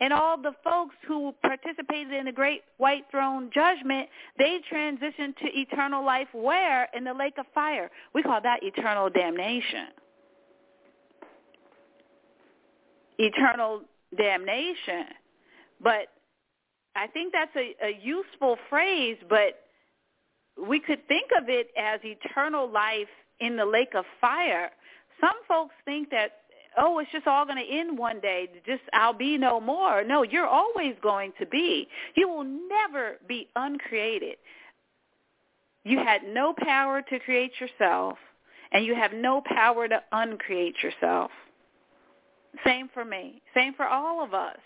And 0.01 0.13
all 0.13 0.41
the 0.41 0.53
folks 0.63 0.95
who 1.07 1.33
participated 1.41 2.13
in 2.13 2.25
the 2.25 2.31
great 2.31 2.61
white 2.77 3.03
throne 3.11 3.49
judgment, 3.53 4.07
they 4.37 4.59
transitioned 4.71 5.35
to 5.37 5.47
eternal 5.59 6.05
life 6.05 6.29
where? 6.33 6.87
In 6.95 7.03
the 7.03 7.13
lake 7.13 7.33
of 7.37 7.45
fire. 7.53 7.91
We 8.13 8.23
call 8.23 8.39
that 8.41 8.63
eternal 8.63 9.09
damnation. 9.09 9.87
Eternal 13.17 13.81
damnation. 14.17 15.05
But 15.81 16.07
I 16.95 17.07
think 17.07 17.33
that's 17.33 17.55
a, 17.57 17.75
a 17.85 17.99
useful 18.01 18.57
phrase, 18.69 19.17
but 19.27 19.59
we 20.67 20.79
could 20.79 21.05
think 21.09 21.29
of 21.37 21.49
it 21.49 21.67
as 21.77 21.99
eternal 22.03 22.69
life 22.69 23.07
in 23.41 23.57
the 23.57 23.65
lake 23.65 23.95
of 23.95 24.05
fire 24.21 24.71
some 25.19 25.35
folks 25.47 25.75
think 25.85 26.09
that 26.11 26.31
oh, 26.77 26.99
it's 26.99 27.11
just 27.11 27.27
all 27.27 27.45
going 27.45 27.57
to 27.57 27.77
end 27.77 27.97
one 27.97 28.19
day. 28.19 28.49
Just 28.65 28.81
I'll 28.93 29.13
be 29.13 29.37
no 29.37 29.59
more. 29.59 30.03
No, 30.03 30.23
you're 30.23 30.47
always 30.47 30.95
going 31.01 31.33
to 31.39 31.45
be. 31.45 31.87
You 32.15 32.29
will 32.29 32.43
never 32.43 33.17
be 33.27 33.47
uncreated. 33.55 34.37
You 35.83 35.97
had 35.97 36.23
no 36.23 36.53
power 36.57 37.01
to 37.01 37.19
create 37.19 37.53
yourself, 37.59 38.17
and 38.71 38.85
you 38.85 38.95
have 38.95 39.13
no 39.13 39.41
power 39.45 39.87
to 39.87 40.03
uncreate 40.11 40.75
yourself. 40.83 41.31
Same 42.65 42.89
for 42.93 43.05
me. 43.05 43.41
Same 43.55 43.73
for 43.73 43.85
all 43.85 44.23
of 44.23 44.33
us. 44.33 44.57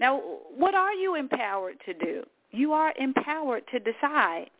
Now, 0.00 0.20
what 0.56 0.74
are 0.74 0.92
you 0.92 1.14
empowered 1.14 1.76
to 1.86 1.94
do? 1.94 2.22
You 2.50 2.72
are 2.72 2.92
empowered 2.98 3.62
to 3.72 3.78
decide 3.78 4.50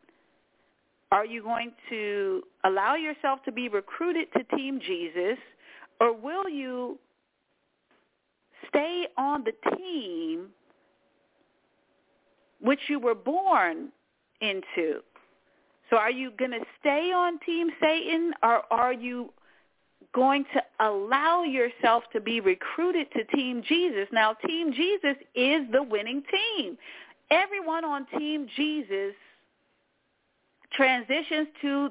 are 1.13 1.25
you 1.25 1.43
going 1.43 1.73
to 1.89 2.43
allow 2.65 2.97
yourself 2.97 3.41
to 3.45 3.53
be 3.53 3.69
recruited 3.69 4.27
to 4.37 4.57
Team 4.57 4.81
Jesus, 4.85 5.39
or 6.01 6.13
will 6.13 6.49
you 6.49 6.99
stay 8.69 9.07
on 9.17 9.45
the 9.45 9.53
team 9.77 10.49
which 12.61 12.81
you 12.89 12.99
were 12.99 13.15
born 13.15 13.89
into? 14.41 15.01
So 15.91 15.97
are 15.97 16.11
you 16.11 16.33
going 16.33 16.51
to 16.51 16.65
stay 16.81 17.13
on 17.13 17.39
Team 17.41 17.71
Satan, 17.81 18.33
or 18.43 18.63
are 18.73 18.93
you 18.93 19.33
going 20.15 20.45
to 20.55 20.63
allow 20.85 21.43
yourself 21.45 22.03
to 22.13 22.21
be 22.21 22.41
recruited 22.41 23.07
to 23.13 23.25
Team 23.37 23.63
Jesus? 23.67 24.09
Now, 24.13 24.35
Team 24.47 24.73
Jesus 24.73 25.17
is 25.35 25.63
the 25.73 25.83
winning 25.83 26.23
team. 26.31 26.77
Everyone 27.31 27.85
on 27.85 28.07
Team 28.19 28.49
Jesus 28.57 29.15
transitions 30.73 31.49
to 31.63 31.91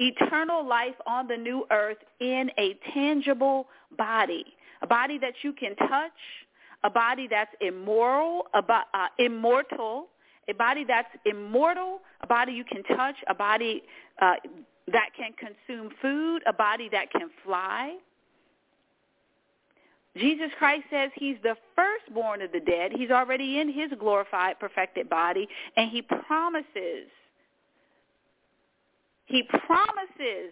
eternal 0.00 0.66
life 0.66 0.94
on 1.06 1.28
the 1.28 1.36
new 1.36 1.66
earth 1.70 1.98
in 2.20 2.50
a 2.58 2.76
tangible 2.92 3.68
body, 3.96 4.44
a 4.82 4.86
body 4.86 5.18
that 5.18 5.34
you 5.42 5.52
can 5.52 5.76
touch, 5.76 6.12
a 6.82 6.90
body 6.90 7.28
that's 7.30 7.54
immoral, 7.60 8.46
a 8.54 8.58
uh, 8.58 9.06
immortal, 9.18 10.06
a 10.48 10.54
body 10.54 10.84
that's 10.88 11.14
immortal, 11.26 12.00
a 12.22 12.26
body 12.26 12.52
you 12.52 12.64
can 12.64 12.82
touch, 12.96 13.16
a 13.28 13.34
body 13.34 13.82
uh, 14.20 14.34
that 14.90 15.10
can 15.16 15.32
consume 15.34 15.90
food, 16.00 16.42
a 16.46 16.52
body 16.52 16.88
that 16.90 17.12
can 17.12 17.28
fly. 17.44 17.96
Jesus 20.16 20.50
Christ 20.58 20.84
says 20.90 21.10
he's 21.14 21.36
the 21.42 21.56
firstborn 21.76 22.42
of 22.42 22.50
the 22.50 22.60
dead. 22.60 22.92
He's 22.92 23.10
already 23.10 23.60
in 23.60 23.72
his 23.72 23.90
glorified, 23.98 24.58
perfected 24.58 25.08
body, 25.08 25.46
and 25.76 25.90
he 25.90 26.02
promises 26.02 27.06
he 29.30 29.44
promises 29.44 30.50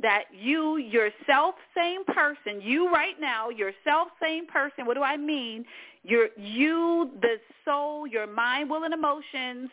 that 0.00 0.24
you, 0.36 0.76
yourself, 0.78 1.54
same 1.76 2.04
person, 2.04 2.60
you 2.60 2.90
right 2.90 3.14
now, 3.20 3.48
yourself, 3.50 4.08
same 4.20 4.46
person, 4.46 4.84
what 4.84 4.94
do 4.94 5.02
I 5.02 5.16
mean? 5.16 5.64
You're, 6.02 6.28
you, 6.36 7.10
the 7.22 7.36
soul, 7.64 8.06
your 8.06 8.26
mind, 8.26 8.68
will, 8.68 8.82
and 8.82 8.92
emotions, 8.92 9.70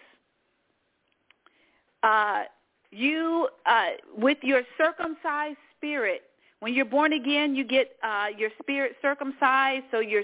uh, 2.04 2.44
you, 2.92 3.50
uh, 3.66 3.88
with 4.16 4.38
your 4.44 4.62
circumcised 4.78 5.58
spirit, 5.78 6.22
When 6.62 6.76
you're 6.76 6.86
born 6.86 7.14
again, 7.14 7.56
you 7.56 7.64
get 7.64 7.94
uh, 8.04 8.28
your 8.38 8.52
spirit 8.62 8.96
circumcised, 9.02 9.86
so 9.90 10.00
your 10.00 10.22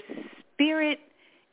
spirit 0.54 1.00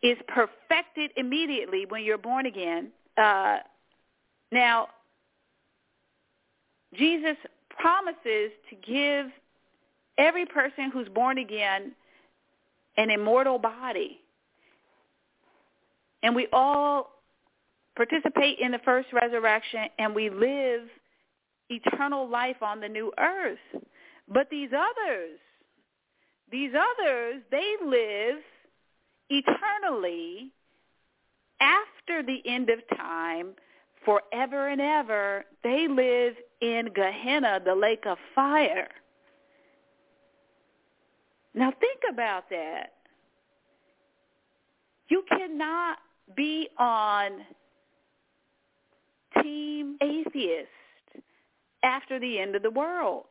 is 0.04 0.16
perfected 0.28 1.10
immediately 1.18 1.88
when 1.90 2.04
you're 2.04 2.20
born 2.20 2.46
again. 2.46 2.92
Uh, 3.18 3.58
now, 4.56 4.88
Jesus 6.98 7.36
promises 7.70 8.52
to 8.70 8.76
give 8.88 9.28
every 10.18 10.46
person 10.46 10.92
who's 10.92 11.10
born 11.10 11.38
again 11.38 11.92
an 12.98 13.10
immortal 13.10 13.60
body. 13.60 14.22
And 16.24 16.34
we 16.34 16.48
all 16.54 17.12
participate 17.98 18.60
in 18.60 18.72
the 18.72 18.80
first 18.80 19.10
resurrection 19.12 19.88
and 20.00 20.16
we 20.16 20.30
live 20.30 20.84
eternal 21.70 22.30
life 22.30 22.62
on 22.62 22.80
the 22.80 22.88
new 22.88 23.12
earth. 23.20 23.60
But 24.30 24.50
these 24.50 24.70
others, 24.70 25.38
these 26.50 26.72
others, 26.72 27.42
they 27.52 27.76
live 27.86 28.38
eternally 29.30 30.54
after 31.60 32.24
the 32.24 32.42
end 32.46 32.70
of 32.70 32.80
time 32.98 33.54
forever 34.06 34.70
and 34.70 34.80
ever. 34.80 35.44
They 35.64 35.88
live 35.88 36.36
in 36.62 36.90
Gehenna, 36.94 37.60
the 37.64 37.76
lake 37.76 38.06
of 38.06 38.18
fire. 38.34 38.88
Now 41.54 41.72
think 41.80 42.02
about 42.12 42.50
that. 42.50 42.94
You 45.10 45.24
cannot 45.30 45.98
be 46.36 46.70
on 46.78 47.32
team 49.42 49.98
atheist 50.02 50.68
after 51.84 52.20
the 52.20 52.40
end 52.40 52.56
of 52.56 52.64
the 52.64 52.72
world. 52.72 53.26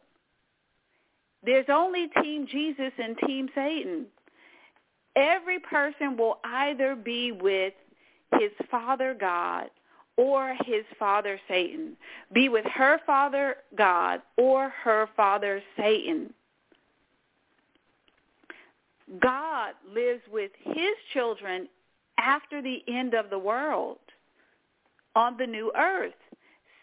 There's 1.45 1.67
only 1.69 2.09
team 2.23 2.47
Jesus 2.51 2.93
and 3.03 3.17
team 3.27 3.49
Satan. 3.55 4.07
Every 5.17 5.59
person 5.59 6.17
will 6.17 6.39
either 6.45 6.97
be 6.97 7.33
with 7.33 7.75
his 8.39 8.51
father 8.71 9.15
God 9.19 9.69
or 10.17 10.57
his 10.65 10.85
father 10.99 11.41
Satan, 11.49 11.97
be 12.33 12.49
with 12.49 12.65
her 12.67 13.01
father 13.05 13.57
God 13.77 14.23
or 14.37 14.71
her 14.71 15.09
father 15.17 15.63
Satan. 15.77 16.33
God 19.21 19.75
lives 19.93 20.23
with 20.33 20.51
his 20.63 20.95
children 21.13 21.69
after 22.19 22.63
the 22.63 22.83
end 22.89 23.15
of 23.15 23.31
the 23.31 23.39
world 23.39 23.99
on 25.15 25.37
the 25.37 25.47
new 25.47 25.73
earth. 25.77 26.13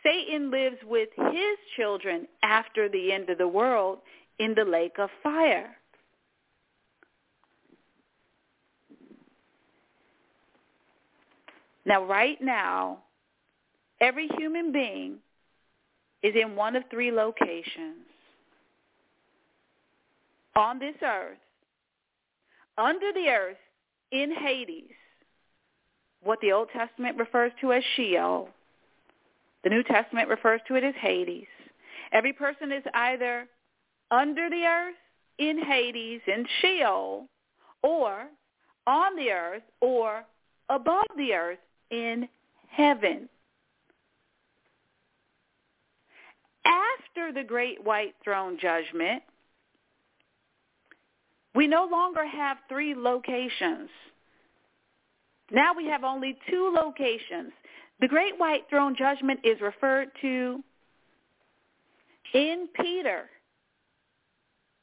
Satan 0.04 0.52
lives 0.52 0.78
with 0.88 1.10
his 1.16 1.58
children 1.76 2.28
after 2.44 2.90
the 2.90 3.12
end 3.12 3.30
of 3.30 3.38
the 3.38 3.48
world 3.48 4.00
in 4.40 4.54
the 4.56 4.66
lake 4.66 4.98
of 4.98 5.10
fire. 5.22 5.76
Now, 11.86 12.06
right 12.06 12.42
now, 12.42 13.00
every 14.02 14.28
human 14.38 14.72
being 14.72 15.18
is 16.24 16.34
in 16.36 16.56
one 16.56 16.76
of 16.76 16.84
three 16.90 17.12
locations. 17.12 18.06
On 20.56 20.80
this 20.80 20.96
earth, 21.02 21.38
under 22.78 23.14
the 23.14 23.30
earth, 23.30 23.58
in 24.12 24.34
Hades, 24.36 24.92
what 26.22 26.40
the 26.42 26.52
Old 26.52 26.68
Testament 26.74 27.18
refers 27.18 27.54
to 27.62 27.72
as 27.72 27.84
Sheol. 27.96 28.50
The 29.64 29.70
New 29.70 29.84
Testament 29.84 30.28
refers 30.28 30.60
to 30.68 30.76
it 30.76 30.84
as 30.84 30.96
Hades. 31.00 31.48
Every 32.12 32.34
person 32.34 32.72
is 32.72 32.84
either 32.94 33.48
under 34.10 34.50
the 34.50 34.64
earth, 34.64 34.96
in 35.38 35.64
Hades, 35.64 36.22
in 36.28 36.46
Sheol, 36.62 37.28
or 37.82 38.28
on 38.86 39.16
the 39.16 39.32
earth, 39.32 39.64
or 39.80 40.24
above 40.70 41.08
the 41.16 41.34
earth, 41.34 41.60
in 41.90 42.28
heaven. 42.70 43.30
After 46.66 47.32
the 47.34 47.44
great 47.44 47.84
white 47.84 48.16
throne 48.24 48.58
judgment, 48.62 49.24
we 51.56 51.68
no 51.68 51.86
longer 51.86 52.26
have 52.26 52.58
three 52.70 52.96
locations. 52.96 53.90
Now 55.52 55.74
we 55.76 55.88
have 55.88 56.04
only 56.04 56.38
two 56.50 56.74
locations. 56.74 57.52
The 58.00 58.08
great 58.08 58.40
white 58.40 58.64
throne 58.70 58.96
judgment 58.98 59.42
is 59.44 59.60
referred 59.60 60.10
to 60.22 60.64
in 62.34 62.70
Peter. 62.74 63.30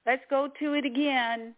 Let's 0.07 0.23
go 0.29 0.49
to 0.61 0.75
it 0.75 0.85
again. 0.85 1.55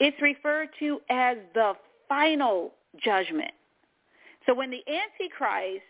It's 0.00 0.20
referred 0.20 0.68
to 0.80 1.00
as 1.08 1.36
the 1.54 1.74
final 2.08 2.72
judgment. 3.02 3.52
So 4.46 4.54
when 4.54 4.70
the 4.70 4.82
Antichrist 4.88 5.84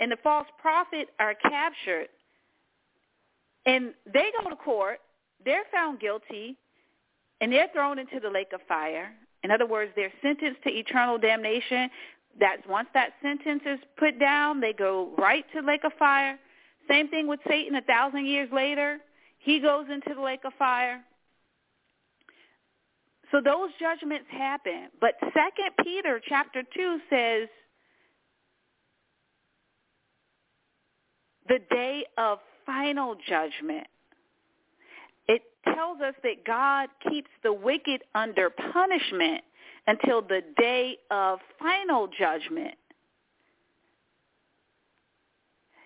and 0.00 0.10
the 0.10 0.16
false 0.22 0.48
prophet 0.60 1.08
are 1.20 1.34
captured 1.34 2.08
and 3.66 3.94
they 4.12 4.30
go 4.40 4.48
to 4.50 4.56
court, 4.56 5.00
they're 5.44 5.64
found 5.72 6.00
guilty, 6.00 6.56
and 7.40 7.52
they're 7.52 7.68
thrown 7.72 7.98
into 7.98 8.20
the 8.20 8.30
lake 8.30 8.52
of 8.52 8.60
fire. 8.68 9.12
In 9.42 9.50
other 9.50 9.66
words, 9.66 9.92
they're 9.94 10.12
sentenced 10.22 10.62
to 10.62 10.70
eternal 10.70 11.18
damnation. 11.18 11.90
That's 12.38 12.62
once 12.68 12.88
that 12.94 13.12
sentence 13.22 13.62
is 13.66 13.78
put 13.98 14.18
down, 14.18 14.60
they 14.60 14.72
go 14.72 15.10
right 15.18 15.44
to 15.54 15.60
the 15.60 15.66
lake 15.66 15.84
of 15.84 15.92
fire. 15.98 16.38
Same 16.88 17.08
thing 17.08 17.26
with 17.26 17.40
Satan 17.48 17.76
a 17.76 17.82
thousand 17.82 18.26
years 18.26 18.48
later. 18.52 18.98
He 19.38 19.60
goes 19.60 19.86
into 19.92 20.14
the 20.14 20.20
lake 20.20 20.40
of 20.44 20.52
fire. 20.58 21.02
So 23.30 23.40
those 23.44 23.70
judgments 23.80 24.26
happen. 24.30 24.88
But 25.00 25.14
Second 25.20 25.70
Peter 25.82 26.20
chapter 26.26 26.62
2 26.62 26.98
says 27.10 27.48
the 31.48 31.58
day 31.70 32.04
of 32.16 32.38
final 32.66 33.16
judgment 33.28 33.86
It 35.28 35.42
tells 35.64 36.00
us 36.00 36.14
that 36.22 36.44
God 36.44 36.88
keeps 37.08 37.30
the 37.42 37.52
wicked 37.52 38.02
under 38.14 38.50
punishment 38.50 39.42
until 39.86 40.22
the 40.22 40.42
day 40.58 40.98
of 41.10 41.38
final 41.58 42.08
judgment. 42.08 42.74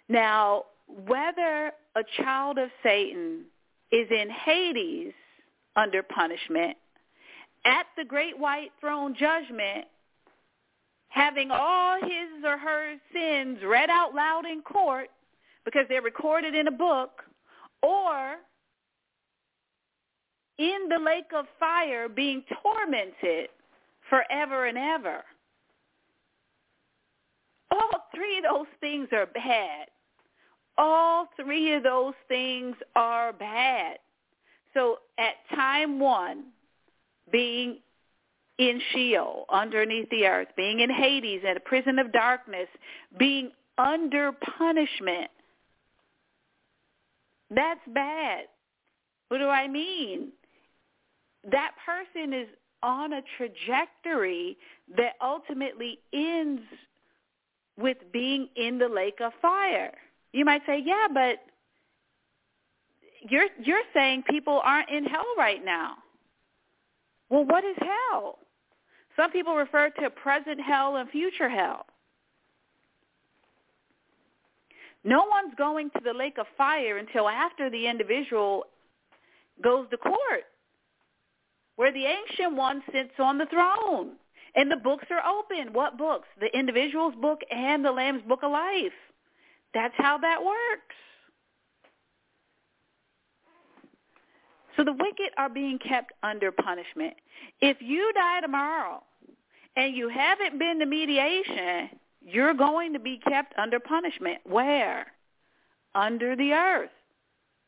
Now, 0.09 0.65
whether 1.07 1.73
a 1.97 2.03
child 2.17 2.59
of 2.59 2.71
Satan 2.83 3.45
is 3.93 4.09
in 4.11 4.31
Hades 4.31 5.13
under 5.77 6.03
punishment, 6.03 6.77
at 7.65 7.87
the 7.97 8.05
great 8.05 8.39
white 8.39 8.71
throne 8.81 9.15
judgment, 9.19 9.87
having 11.09 11.51
all 11.51 11.99
his 12.01 12.45
or 12.45 12.59
her 12.59 12.95
sins 13.13 13.59
read 13.65 13.91
out 13.91 14.15
loud 14.15 14.47
in 14.47 14.63
court 14.63 15.11
because 15.69 15.87
they're 15.91 16.01
recorded 16.01 16.55
in 16.55 16.67
a 16.67 16.73
book, 16.73 17.23
or 17.83 18.37
in 20.57 20.89
the 20.89 20.99
lake 20.99 21.31
of 21.37 21.45
fire 21.61 22.09
being 22.09 22.43
tormented 22.63 23.51
forever 24.09 24.65
and 24.65 24.79
ever. 24.79 25.23
All 27.71 28.09
three 28.15 28.39
of 28.39 28.45
those 28.45 28.67
things 28.81 29.09
are 29.13 29.27
bad. 29.27 29.89
All 30.79 31.29
three 31.37 31.75
of 31.75 31.83
those 31.83 32.15
things 32.29 32.75
are 32.97 33.35
bad. 33.35 33.99
So 34.73 35.01
at 35.19 35.35
time 35.55 36.01
one, 36.01 36.45
being 37.31 37.77
in 38.57 38.81
Sheol, 38.93 39.45
underneath 39.51 40.09
the 40.09 40.27
earth, 40.27 40.49
being 40.57 40.81
in 40.81 40.89
Hades, 40.89 41.43
in 41.45 41.59
a 41.59 41.61
prison 41.61 41.99
of 41.99 42.11
darkness, 42.11 42.69
being 43.19 43.51
under 43.77 44.33
punishment, 44.33 45.31
that's 47.51 47.81
bad. 47.93 48.45
What 49.29 49.39
do 49.39 49.49
I 49.49 49.69
mean? 49.69 50.33
that 51.45 51.73
person 51.85 52.33
is 52.33 52.49
on 52.83 53.13
a 53.13 53.23
trajectory 53.37 54.57
that 54.97 55.15
ultimately 55.23 55.99
ends 56.13 56.63
with 57.79 57.97
being 58.13 58.49
in 58.57 58.79
the 58.79 58.89
lake 58.89 59.19
of 59.21 59.33
fire. 59.41 59.93
You 60.33 60.45
might 60.45 60.63
say, 60.67 60.83
yeah, 60.85 61.07
but 61.13 61.39
you're 63.29 63.49
you're 63.63 63.83
saying 63.95 64.25
people 64.29 64.61
aren't 64.63 64.91
in 64.91 65.05
hell 65.05 65.27
right 65.37 65.65
now. 65.65 65.95
Well, 67.31 67.45
what 67.45 67.65
is 67.65 67.77
hell? 67.79 68.39
Some 69.17 69.33
people 69.33 69.55
refer 69.55 69.91
to 70.01 70.11
present 70.11 70.61
hell 70.61 70.97
and 70.97 71.11
future 71.11 71.49
hell. 71.49 71.87
No 75.09 75.25
one's 75.25 75.55
going 75.57 75.89
to 75.97 76.01
the 76.05 76.13
lake 76.13 76.37
of 76.37 76.45
fire 76.59 76.99
until 76.99 77.31
after 77.31 77.71
the 77.71 77.87
individual 77.87 78.65
goes 79.65 79.87
to 79.91 79.97
court 79.97 80.45
where 81.77 81.91
the 81.91 82.05
ancient 82.05 82.55
one 82.55 82.83
sits 82.93 83.15
on 83.19 83.39
the 83.39 83.47
throne. 83.47 84.17
And 84.55 84.71
the 84.71 84.77
books 84.77 85.07
are 85.11 85.23
open. 85.25 85.73
What 85.73 85.97
books? 85.97 86.29
The 86.41 86.55
individual's 86.59 87.15
book 87.15 87.41
and 87.51 87.83
the 87.83 87.91
Lamb's 87.91 88.23
book 88.29 88.41
of 88.43 88.53
life. 88.53 88.93
That's 89.73 89.95
how 89.97 90.19
that 90.19 90.45
works. 90.45 90.97
So 94.77 94.85
the 94.85 94.93
wicked 94.93 95.33
are 95.39 95.49
being 95.49 95.79
kept 95.79 96.13
under 96.23 96.53
punishment. 96.53 97.15
If 97.63 97.79
you 97.81 98.13
die 98.15 98.43
tomorrow 98.43 99.03
and 99.75 99.97
you 99.97 100.11
haven't 100.11 100.59
been 100.59 100.81
to 100.81 100.87
mediation, 100.87 101.91
you're 102.31 102.55
going 102.55 102.93
to 102.93 102.99
be 102.99 103.19
kept 103.27 103.55
under 103.59 103.81
punishment. 103.81 104.39
Where? 104.45 105.07
Under 105.95 106.37
the 106.37 106.53
earth. 106.53 106.91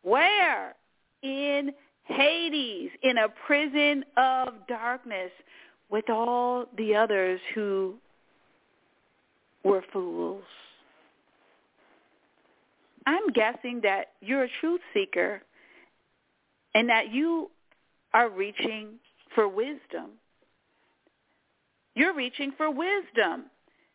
Where? 0.02 0.74
In 1.22 1.72
Hades, 2.04 2.90
in 3.02 3.18
a 3.18 3.28
prison 3.46 4.04
of 4.16 4.54
darkness 4.68 5.30
with 5.90 6.08
all 6.08 6.66
the 6.76 6.94
others 6.94 7.40
who 7.54 7.94
were 9.64 9.84
fools. 9.92 10.44
I'm 13.06 13.28
guessing 13.32 13.80
that 13.82 14.12
you're 14.20 14.44
a 14.44 14.50
truth 14.60 14.80
seeker 14.94 15.42
and 16.74 16.88
that 16.88 17.12
you 17.12 17.50
are 18.14 18.28
reaching 18.28 18.98
for 19.34 19.48
wisdom. 19.48 20.12
You're 21.94 22.14
reaching 22.14 22.52
for 22.56 22.70
wisdom. 22.70 23.46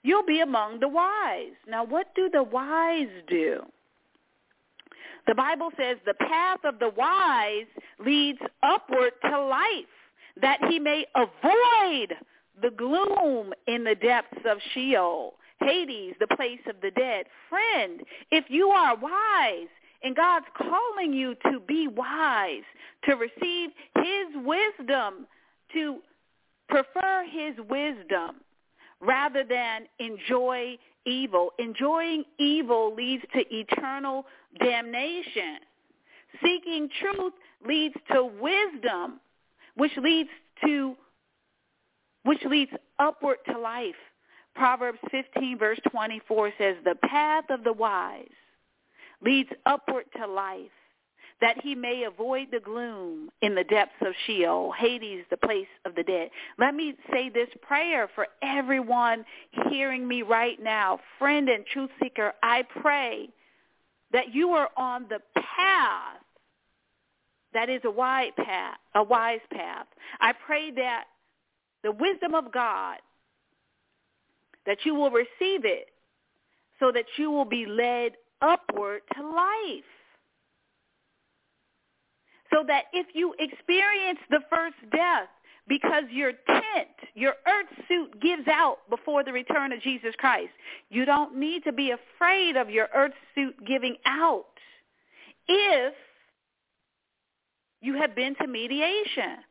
You'll 0.06 0.24
be 0.24 0.42
among 0.42 0.82
the 0.82 0.88
wise. 0.88 1.58
Now, 1.68 1.84
what 1.84 2.14
do 2.14 2.30
the 2.30 2.44
wise 2.44 3.10
do? 3.28 3.64
The 5.26 5.34
Bible 5.34 5.72
says 5.76 5.98
the 6.06 6.14
path 6.14 6.60
of 6.64 6.78
the 6.78 6.90
wise 6.90 7.66
leads 7.98 8.38
upward 8.62 9.14
to 9.24 9.42
life, 9.42 9.96
that 10.40 10.60
he 10.70 10.78
may 10.78 11.08
avoid 11.16 12.14
the 12.62 12.70
gloom 12.78 13.52
in 13.66 13.84
the 13.84 13.96
depths 13.96 14.44
of 14.48 14.60
Sheol, 14.76 15.34
Hades, 15.62 16.14
the 16.20 16.36
place 16.36 16.62
of 16.70 16.76
the 16.84 16.92
dead. 16.92 17.26
Friend, 17.50 18.02
if 18.30 18.46
you 18.48 18.68
are 18.68 18.96
wise, 18.96 19.70
and 20.04 20.16
God's 20.16 20.46
calling 20.56 21.14
you 21.14 21.34
to 21.52 21.60
be 21.62 21.88
wise, 21.88 22.62
to 23.06 23.16
receive 23.16 23.72
his 23.96 24.28
wisdom, 24.36 25.26
to 25.74 25.98
prefer 26.70 27.26
his 27.28 27.56
wisdom 27.68 28.42
rather 29.06 29.44
than 29.44 29.84
enjoy 30.00 30.78
evil. 31.06 31.52
Enjoying 31.60 32.24
evil 32.40 32.94
leads 32.96 33.24
to 33.34 33.44
eternal 33.54 34.26
damnation. 34.60 35.60
Seeking 36.44 36.90
truth 37.00 37.34
leads 37.66 37.96
to 38.12 38.26
wisdom, 38.26 39.20
which 39.76 39.92
leads 39.98 40.30
to 40.66 40.96
which 42.24 42.44
leads 42.44 42.72
upward 42.98 43.38
to 43.48 43.58
life. 43.58 43.96
Proverbs 44.56 44.98
15 45.12 45.58
verse 45.60 45.80
24 45.92 46.52
says, 46.58 46.76
"The 46.84 46.96
path 46.96 47.50
of 47.50 47.64
the 47.64 47.74
wise 47.74 48.28
leads 49.22 49.50
upward 49.66 50.06
to 50.18 50.26
life, 50.26 50.72
that 51.42 51.62
he 51.62 51.76
may 51.76 52.04
avoid 52.04 52.48
the 52.52 52.60
gloom 52.60 53.30
in 53.42 53.56
the 53.56 53.64
depths 53.64 54.02
of 54.02 54.14
Sheol, 54.26 54.72
Hades, 54.72 55.26
the 55.30 55.38
place 55.38 55.68
of 55.86 55.96
the 55.96 56.04
dead. 56.04 56.30
Let 56.58 56.74
me 56.74 56.96
say 57.12 57.30
this 57.30 57.50
prayer 57.62 58.10
for 58.16 58.28
everyone 58.42 59.26
hearing 59.70 60.08
me 60.08 60.22
right 60.22 60.62
now. 60.62 61.00
Friend 61.20 61.48
and 61.50 61.66
truth 61.66 61.90
seeker, 62.02 62.34
I 62.42 62.64
pray 62.82 63.30
that 64.14 64.34
you 64.34 64.52
are 64.52 64.70
on 64.78 65.08
the 65.10 65.20
path 65.36 66.22
that 67.54 67.70
is 67.70 67.82
a 67.86 67.92
wide 67.92 68.36
path, 68.36 68.78
a 68.96 69.04
wise 69.04 69.40
path. 69.52 69.88
I 70.20 70.34
pray 70.46 70.72
that 70.72 71.06
the 71.84 71.92
wisdom 71.92 72.34
of 72.34 72.52
God, 72.52 72.98
that 74.66 74.80
you 74.84 74.96
will 74.96 75.12
receive 75.12 75.64
it 75.66 75.88
so 76.80 76.92
that 76.92 77.06
you 77.18 77.32
will 77.32 77.46
be 77.46 77.66
led 77.66 78.14
upward 78.42 79.02
to 79.16 79.22
life. 79.22 79.84
So 82.56 82.64
that 82.68 82.86
if 82.94 83.08
you 83.14 83.36
experience 83.38 84.20
the 84.30 84.40
first 84.50 84.78
death 84.90 85.28
because 85.68 86.04
your 86.10 86.32
tent, 86.32 86.88
your 87.14 87.34
earth 87.46 87.68
suit 87.90 88.22
gives 88.22 88.48
out 88.48 88.78
before 88.90 89.26
the 89.26 89.34
return 89.34 89.74
of 89.74 89.82
Jesus 89.82 90.14
Christ, 90.18 90.52
you 90.90 91.04
don't 91.04 91.36
need 91.36 91.66
to 91.66 91.74
be 91.74 91.92
afraid 91.92 92.56
of 92.56 92.70
your 92.70 92.88
earth 92.96 93.12
suit 93.34 93.56
giving 93.68 93.98
out 94.06 94.46
if 95.50 95.94
you 97.82 97.96
have 97.98 98.16
been 98.16 98.36
to 98.36 98.48
mediation. 98.48 99.44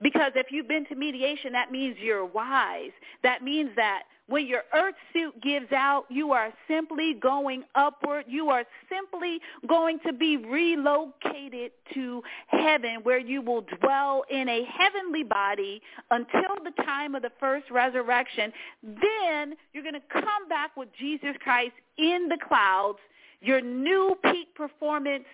Because 0.00 0.32
if 0.36 0.46
you've 0.50 0.68
been 0.68 0.86
to 0.86 0.94
mediation, 0.94 1.52
that 1.52 1.72
means 1.72 1.96
you're 2.00 2.24
wise. 2.24 2.92
That 3.22 3.42
means 3.42 3.70
that 3.76 4.04
when 4.28 4.46
your 4.46 4.62
earth 4.74 4.94
suit 5.12 5.40
gives 5.42 5.72
out, 5.72 6.04
you 6.10 6.32
are 6.32 6.52
simply 6.68 7.14
going 7.14 7.64
upward. 7.74 8.26
You 8.28 8.50
are 8.50 8.64
simply 8.90 9.40
going 9.66 9.98
to 10.06 10.12
be 10.12 10.36
relocated 10.36 11.72
to 11.94 12.22
heaven 12.48 12.98
where 13.04 13.18
you 13.18 13.40
will 13.40 13.62
dwell 13.80 14.24
in 14.30 14.48
a 14.48 14.64
heavenly 14.64 15.24
body 15.24 15.80
until 16.10 16.62
the 16.62 16.82
time 16.84 17.14
of 17.14 17.22
the 17.22 17.32
first 17.40 17.70
resurrection. 17.70 18.52
Then 18.82 19.54
you're 19.72 19.82
going 19.82 19.94
to 19.94 20.22
come 20.22 20.46
back 20.48 20.76
with 20.76 20.90
Jesus 20.98 21.34
Christ 21.42 21.72
in 21.96 22.28
the 22.28 22.38
clouds. 22.46 22.98
Your 23.40 23.62
new 23.62 24.14
peak 24.24 24.54
performance 24.54 25.24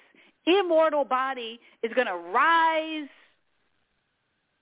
immortal 0.47 1.05
body 1.05 1.59
is 1.83 1.93
going 1.95 2.07
to 2.07 2.17
rise 2.17 3.09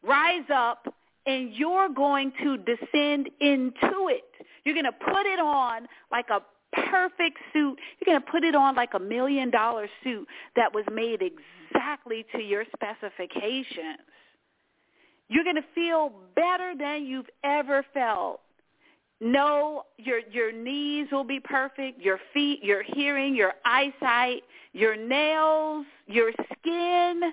rise 0.02 0.48
up 0.52 0.92
and 1.26 1.52
you're 1.54 1.88
going 1.88 2.32
to 2.42 2.56
descend 2.58 3.30
into 3.40 4.08
it. 4.08 4.24
You're 4.64 4.74
going 4.74 4.84
to 4.86 4.92
put 4.92 5.26
it 5.26 5.38
on 5.38 5.86
like 6.10 6.26
a 6.30 6.40
perfect 6.90 7.38
suit. 7.52 7.78
You're 8.00 8.14
going 8.14 8.20
to 8.20 8.30
put 8.30 8.44
it 8.44 8.54
on 8.54 8.74
like 8.74 8.94
a 8.94 8.98
million 8.98 9.50
dollar 9.50 9.88
suit 10.02 10.26
that 10.56 10.72
was 10.72 10.84
made 10.92 11.22
exactly 11.22 12.24
to 12.34 12.40
your 12.42 12.64
specifications. 12.74 13.98
You're 15.28 15.44
going 15.44 15.56
to 15.56 15.64
feel 15.74 16.12
better 16.34 16.74
than 16.78 17.06
you've 17.06 17.30
ever 17.44 17.84
felt. 17.94 18.40
No, 19.20 19.84
your 19.98 20.18
your 20.32 20.50
knees 20.50 21.06
will 21.12 21.22
be 21.22 21.38
perfect, 21.38 22.00
your 22.00 22.18
feet, 22.34 22.64
your 22.64 22.82
hearing, 22.82 23.36
your 23.36 23.52
eyesight, 23.64 24.42
your 24.72 24.96
nails, 24.96 25.86
your 26.08 26.32
skin, 26.58 27.32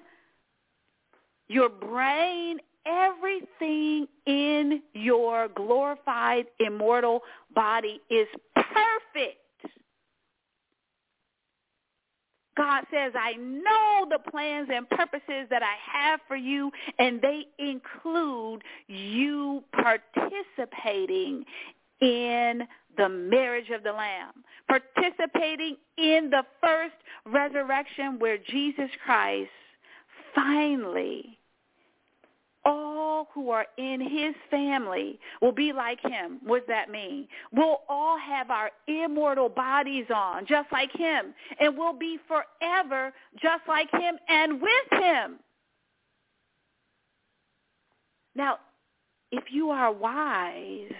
your 1.49 1.67
brain, 1.67 2.59
everything 2.85 4.07
in 4.25 4.81
your 4.93 5.49
glorified 5.49 6.45
immortal 6.59 7.21
body 7.53 7.99
is 8.09 8.27
perfect. 8.55 9.37
God 12.55 12.83
says, 12.91 13.13
I 13.15 13.33
know 13.33 14.05
the 14.09 14.19
plans 14.29 14.69
and 14.73 14.87
purposes 14.89 15.47
that 15.49 15.63
I 15.63 15.75
have 15.91 16.19
for 16.27 16.35
you, 16.35 16.71
and 16.99 17.21
they 17.21 17.45
include 17.57 18.63
you 18.87 19.63
participating 19.73 21.45
in 22.01 22.67
the 22.97 23.07
marriage 23.07 23.69
of 23.69 23.83
the 23.83 23.93
Lamb, 23.93 24.43
participating 24.67 25.77
in 25.97 26.29
the 26.29 26.43
first 26.61 26.95
resurrection 27.25 28.19
where 28.19 28.37
Jesus 28.37 28.89
Christ 29.05 29.49
finally 30.35 31.38
all 32.65 33.27
who 33.33 33.49
are 33.49 33.65
in 33.77 34.01
his 34.01 34.35
family 34.49 35.19
will 35.41 35.51
be 35.51 35.71
like 35.73 35.99
him. 36.01 36.39
What 36.43 36.59
does 36.59 36.67
that 36.67 36.89
mean? 36.89 37.27
We'll 37.51 37.81
all 37.87 38.17
have 38.17 38.49
our 38.49 38.71
immortal 38.87 39.49
bodies 39.49 40.05
on, 40.13 40.45
just 40.45 40.71
like 40.71 40.91
him, 40.91 41.33
and 41.59 41.77
we'll 41.77 41.97
be 41.97 42.17
forever 42.27 43.13
just 43.41 43.63
like 43.67 43.89
him 43.91 44.15
and 44.27 44.61
with 44.61 45.01
him. 45.01 45.39
Now, 48.35 48.57
if 49.31 49.45
you 49.51 49.69
are 49.69 49.91
wise, 49.91 50.91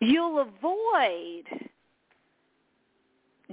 you'll 0.00 0.40
avoid 0.40 1.68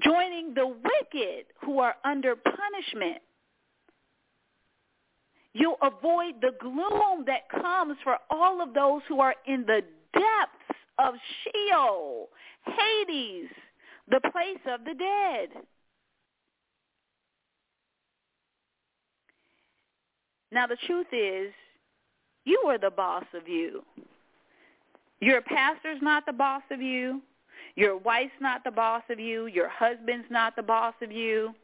joining 0.04 0.54
the 0.54 0.68
wicked 0.68 1.46
who 1.64 1.80
are 1.80 1.96
under 2.04 2.36
punishment 2.36 3.22
You'll 5.58 5.78
avoid 5.82 6.42
the 6.42 6.52
gloom 6.60 7.24
that 7.28 7.48
comes 7.50 7.96
for 8.04 8.18
all 8.30 8.62
of 8.62 8.74
those 8.74 9.02
who 9.08 9.22
are 9.22 9.34
in 9.48 9.62
the 9.62 9.84
depths 10.14 10.80
of 11.00 11.14
Sheol, 11.44 12.28
Hades, 12.66 13.48
the 14.12 14.20
place 14.34 14.60
of 14.70 14.84
the 14.84 14.94
dead. 14.94 15.64
Now 20.52 20.68
the 20.68 20.76
truth 20.86 21.08
is, 21.14 21.54
you 22.44 22.62
are 22.68 22.78
the 22.78 22.92
boss 22.92 23.24
of 23.34 23.48
you. 23.48 23.82
Your 25.22 25.42
pastor's 25.42 26.02
not 26.02 26.26
the 26.26 26.34
boss 26.34 26.64
of 26.70 26.82
you. 26.82 27.22
Your 27.76 27.96
wife's 27.96 28.34
not 28.42 28.66
the 28.66 28.72
boss 28.72 29.04
of 29.10 29.22
you. 29.22 29.46
Your 29.46 29.70
husband's 29.70 30.28
not 30.30 30.58
the 30.58 30.64
boss 30.64 30.96
of 31.02 31.14
you. 31.14 31.56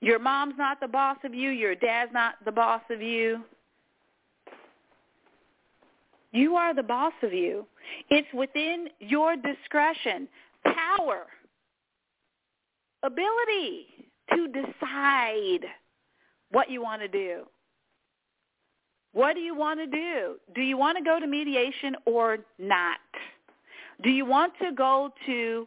Your 0.00 0.18
mom's 0.18 0.54
not 0.56 0.80
the 0.80 0.88
boss 0.88 1.18
of 1.24 1.34
you. 1.34 1.50
Your 1.50 1.74
dad's 1.74 2.12
not 2.12 2.34
the 2.44 2.52
boss 2.52 2.82
of 2.90 3.02
you. 3.02 3.44
You 6.32 6.56
are 6.56 6.74
the 6.74 6.82
boss 6.82 7.12
of 7.22 7.32
you. 7.32 7.66
It's 8.08 8.32
within 8.32 8.88
your 9.00 9.36
discretion, 9.36 10.28
power, 10.64 11.26
ability 13.02 13.86
to 14.34 14.46
decide 14.48 15.66
what 16.50 16.70
you 16.70 16.82
want 16.82 17.02
to 17.02 17.08
do. 17.08 17.42
What 19.12 19.34
do 19.34 19.40
you 19.40 19.56
want 19.56 19.80
to 19.80 19.86
do? 19.86 20.36
Do 20.54 20.62
you 20.62 20.76
want 20.76 20.96
to 20.98 21.04
go 21.04 21.18
to 21.18 21.26
mediation 21.26 21.96
or 22.06 22.38
not? 22.58 22.98
Do 24.02 24.10
you 24.10 24.24
want 24.24 24.52
to 24.62 24.72
go 24.72 25.12
to 25.26 25.66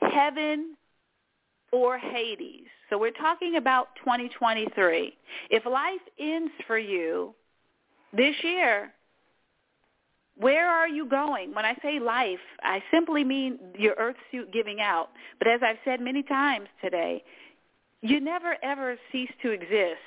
heaven 0.00 0.75
or 1.72 1.98
Hades? 1.98 2.66
So 2.90 2.98
we're 2.98 3.10
talking 3.10 3.56
about 3.56 3.88
2023. 4.04 5.16
If 5.50 5.66
life 5.66 6.00
ends 6.18 6.52
for 6.66 6.78
you 6.78 7.34
this 8.12 8.34
year, 8.42 8.92
where 10.38 10.68
are 10.68 10.88
you 10.88 11.06
going? 11.08 11.54
When 11.54 11.64
I 11.64 11.76
say 11.82 11.98
life, 11.98 12.38
I 12.62 12.82
simply 12.92 13.24
mean 13.24 13.58
your 13.76 13.94
earth 13.98 14.16
suit 14.30 14.52
giving 14.52 14.80
out. 14.80 15.08
But 15.38 15.48
as 15.48 15.60
I've 15.62 15.78
said 15.84 16.00
many 16.00 16.22
times 16.22 16.68
today, 16.82 17.24
you 18.02 18.20
never 18.20 18.56
ever 18.62 18.96
cease 19.10 19.30
to 19.42 19.50
exist. 19.50 20.02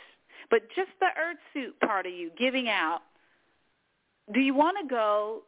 But 0.51 0.69
just 0.75 0.89
the 0.99 1.07
earth 1.19 1.37
suit 1.53 1.79
part 1.81 2.05
of 2.05 2.13
you 2.13 2.31
giving 2.37 2.69
out. 2.69 3.01
Do 4.33 4.39
you 4.39 4.53
want 4.53 4.77
to 4.81 4.87
go 4.87 5.43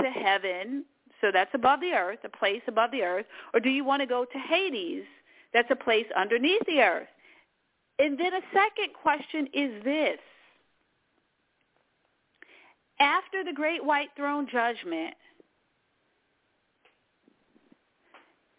to 0.00 0.06
heaven? 0.06 0.84
So 1.20 1.30
that's 1.32 1.50
above 1.54 1.80
the 1.80 1.92
earth, 1.92 2.20
a 2.24 2.28
place 2.28 2.62
above 2.68 2.92
the 2.92 3.02
earth. 3.02 3.26
Or 3.52 3.60
do 3.60 3.70
you 3.70 3.84
want 3.84 4.00
to 4.00 4.06
go 4.06 4.24
to 4.24 4.38
Hades? 4.38 5.04
That's 5.52 5.70
a 5.70 5.76
place 5.76 6.06
underneath 6.16 6.64
the 6.66 6.80
earth. 6.80 7.08
And 7.98 8.18
then 8.18 8.32
a 8.34 8.40
second 8.52 8.94
question 9.00 9.48
is 9.52 9.84
this. 9.84 10.18
After 12.98 13.44
the 13.44 13.52
great 13.52 13.84
white 13.84 14.10
throne 14.16 14.46
judgment, 14.50 15.14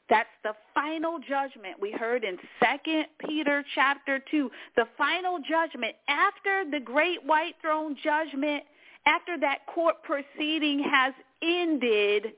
That's 0.10 0.30
the 0.44 0.54
final 0.76 1.18
judgment 1.18 1.80
we 1.82 1.92
heard 1.92 2.24
in 2.24 2.38
2 2.38 3.04
Peter 3.26 3.64
chapter 3.74 4.20
2. 4.30 4.52
The 4.76 4.86
final 4.98 5.40
judgment 5.40 5.96
after 6.08 6.70
the 6.70 6.80
great 6.80 7.26
white 7.26 7.56
throne 7.62 7.96
judgment, 8.04 8.64
after 9.08 9.40
that 9.40 9.66
court 9.66 9.96
proceeding 10.04 10.84
has 10.84 11.14
ended, 11.42 12.34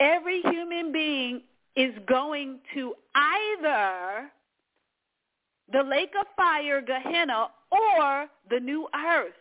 every 0.00 0.42
human 0.42 0.92
being 0.92 1.42
is 1.76 1.92
going 2.06 2.58
to 2.74 2.94
either 3.14 4.30
the 5.72 5.82
lake 5.82 6.12
of 6.18 6.26
fire, 6.36 6.80
Gehenna, 6.80 7.48
or 7.70 8.26
the 8.50 8.60
new 8.60 8.86
earth. 8.94 9.32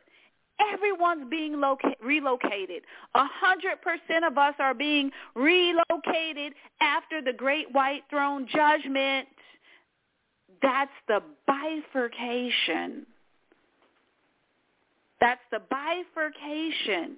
Everyone's 0.72 1.30
being 1.30 1.60
loca- 1.60 1.96
relocated. 2.02 2.84
A 3.16 3.26
hundred 3.26 3.82
percent 3.82 4.24
of 4.24 4.38
us 4.38 4.54
are 4.60 4.74
being 4.74 5.12
relocated 5.36 6.54
after 6.80 7.22
the 7.22 7.34
great 7.34 7.72
white 7.74 8.04
throne 8.10 8.48
judgment. 8.48 9.28
That's 10.62 10.92
the 11.08 11.22
bifurcation. 11.46 13.06
That's 15.20 15.42
the 15.52 15.60
bifurcation. 15.70 17.18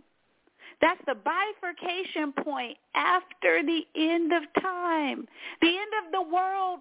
That's 0.81 1.01
the 1.07 1.15
bifurcation 1.15 2.33
point 2.43 2.77
after 2.95 3.63
the 3.63 3.81
end 3.95 4.31
of 4.33 4.43
time. 4.61 5.27
The 5.61 5.67
end 5.67 5.91
of 6.05 6.11
the 6.11 6.33
world 6.33 6.79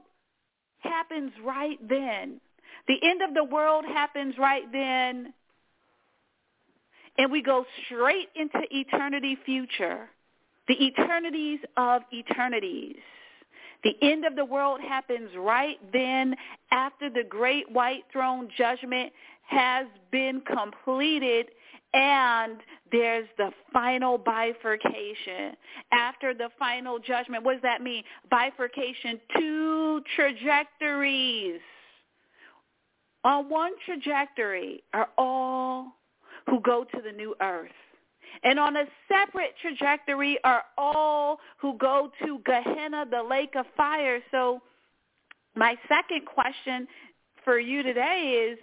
happens 0.81 1.33
right 1.45 1.79
then. 1.89 2.41
The 2.89 2.99
end 3.03 3.23
of 3.23 3.35
the 3.35 3.45
world 3.45 3.85
happens 3.85 4.35
right 4.39 4.71
then 4.73 5.33
and 7.19 7.31
we 7.31 7.43
go 7.43 7.65
straight 7.87 8.29
into 8.35 8.61
eternity 8.71 9.39
future, 9.45 10.09
the 10.69 10.75
eternities 10.75 11.61
of 11.77 12.03
eternities. 12.13 12.97
The 13.85 13.95
end 14.01 14.25
of 14.25 14.35
the 14.35 14.45
world 14.45 14.81
happens 14.81 15.31
right 15.37 15.77
then 15.93 16.35
after 16.71 17.11
the 17.11 17.23
great 17.29 17.71
white 17.71 18.05
throne 18.11 18.49
judgment 18.57 19.13
has 19.47 19.87
been 20.11 20.41
completed 20.41 21.47
and 21.95 22.57
there's 22.91 23.29
the 23.39 23.51
final 23.73 24.19
bifurcation. 24.19 25.57
After 25.93 26.35
the 26.35 26.51
final 26.59 26.99
judgment, 26.99 27.45
what 27.45 27.55
does 27.55 27.63
that 27.63 27.83
mean? 27.83 28.03
Bifurcation, 28.31 29.21
two 29.39 30.03
trajectories. 30.17 31.61
On 33.23 33.49
one 33.49 33.73
trajectory 33.87 34.83
are 34.93 35.09
all 35.17 35.93
who 36.47 36.61
go 36.61 36.85
to 36.85 37.01
the 37.01 37.13
new 37.13 37.35
earth. 37.41 37.71
And 38.43 38.59
on 38.59 38.77
a 38.77 38.85
separate 39.09 39.55
trajectory 39.63 40.39
are 40.45 40.65
all 40.77 41.39
who 41.59 41.79
go 41.79 42.11
to 42.25 42.41
Gehenna, 42.45 43.07
the 43.09 43.23
lake 43.23 43.55
of 43.57 43.67
fire. 43.77 44.21
So 44.33 44.61
my 45.55 45.77
second 45.89 46.27
question 46.27 46.89
for 47.45 47.59
you 47.59 47.83
today 47.83 48.51
is, 48.51 48.59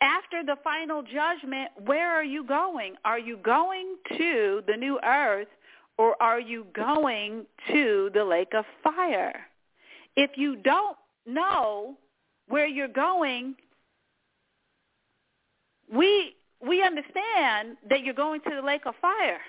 after 0.00 0.44
the 0.44 0.56
final 0.62 1.02
judgment, 1.02 1.70
where 1.84 2.12
are 2.12 2.24
you 2.24 2.44
going? 2.44 2.94
Are 3.04 3.18
you 3.18 3.36
going 3.38 3.96
to 4.16 4.62
the 4.66 4.76
new 4.76 4.98
earth 5.04 5.48
or 5.96 6.20
are 6.22 6.40
you 6.40 6.66
going 6.72 7.46
to 7.72 8.10
the 8.14 8.24
lake 8.24 8.54
of 8.54 8.64
fire? 8.82 9.40
If 10.16 10.32
you 10.36 10.56
don't 10.56 10.96
know 11.26 11.96
where 12.48 12.66
you're 12.66 12.88
going, 12.88 13.56
we 15.92 16.34
we 16.60 16.82
understand 16.82 17.76
that 17.88 18.02
you're 18.02 18.14
going 18.14 18.40
to 18.42 18.50
the 18.54 18.66
lake 18.66 18.86
of 18.86 18.94
fire. 19.00 19.40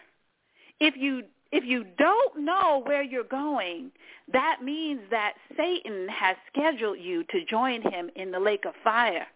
If 0.79 0.95
you 0.97 1.23
if 1.51 1.63
you 1.63 1.85
don't 1.97 2.45
know 2.45 2.81
where 2.85 3.01
you're 3.01 3.23
going, 3.23 3.91
that 4.31 4.59
means 4.63 5.01
that 5.09 5.33
Satan 5.57 6.07
has 6.07 6.35
scheduled 6.51 6.99
you 6.99 7.23
to 7.25 7.43
join 7.45 7.81
him 7.81 8.11
in 8.15 8.31
the 8.31 8.39
lake 8.39 8.65
of 8.65 8.73
fire. 8.83 9.27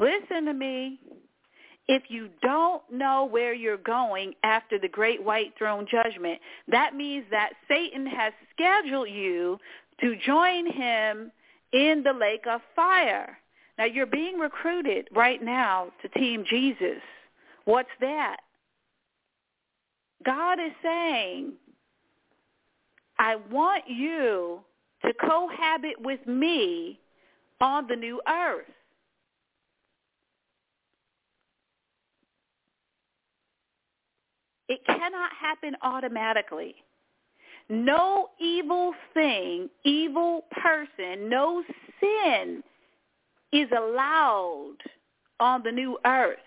Listen 0.00 0.46
to 0.46 0.54
me. 0.54 0.98
If 1.86 2.04
you 2.08 2.30
don't 2.40 2.82
know 2.90 3.28
where 3.30 3.52
you're 3.52 3.76
going 3.76 4.34
after 4.44 4.78
the 4.78 4.88
great 4.88 5.22
white 5.22 5.52
throne 5.58 5.86
judgment, 5.90 6.40
that 6.68 6.94
means 6.94 7.24
that 7.30 7.50
Satan 7.68 8.06
has 8.06 8.32
scheduled 8.54 9.10
you 9.10 9.58
to 10.00 10.16
join 10.24 10.72
him 10.72 11.32
in 11.72 12.02
the 12.04 12.12
lake 12.12 12.44
of 12.48 12.60
fire. 12.74 13.38
Now 13.76 13.84
you're 13.84 14.06
being 14.06 14.38
recruited 14.38 15.08
right 15.14 15.42
now 15.42 15.88
to 16.02 16.08
Team 16.20 16.44
Jesus. 16.48 17.02
What's 17.64 17.88
that? 18.00 18.38
God 20.24 20.60
is 20.60 20.72
saying, 20.82 21.52
I 23.18 23.36
want 23.50 23.84
you 23.88 24.60
to 25.04 25.12
cohabit 25.14 26.00
with 26.00 26.24
me 26.26 27.00
on 27.60 27.86
the 27.86 27.96
new 27.96 28.20
earth. 28.28 28.66
It 34.70 34.86
cannot 34.86 35.32
happen 35.32 35.74
automatically. 35.82 36.76
No 37.68 38.28
evil 38.40 38.94
thing, 39.12 39.68
evil 39.84 40.44
person, 40.52 41.28
no 41.28 41.64
sin 41.98 42.62
is 43.52 43.68
allowed 43.76 44.76
on 45.40 45.64
the 45.64 45.72
new 45.72 45.98
earth. 46.06 46.38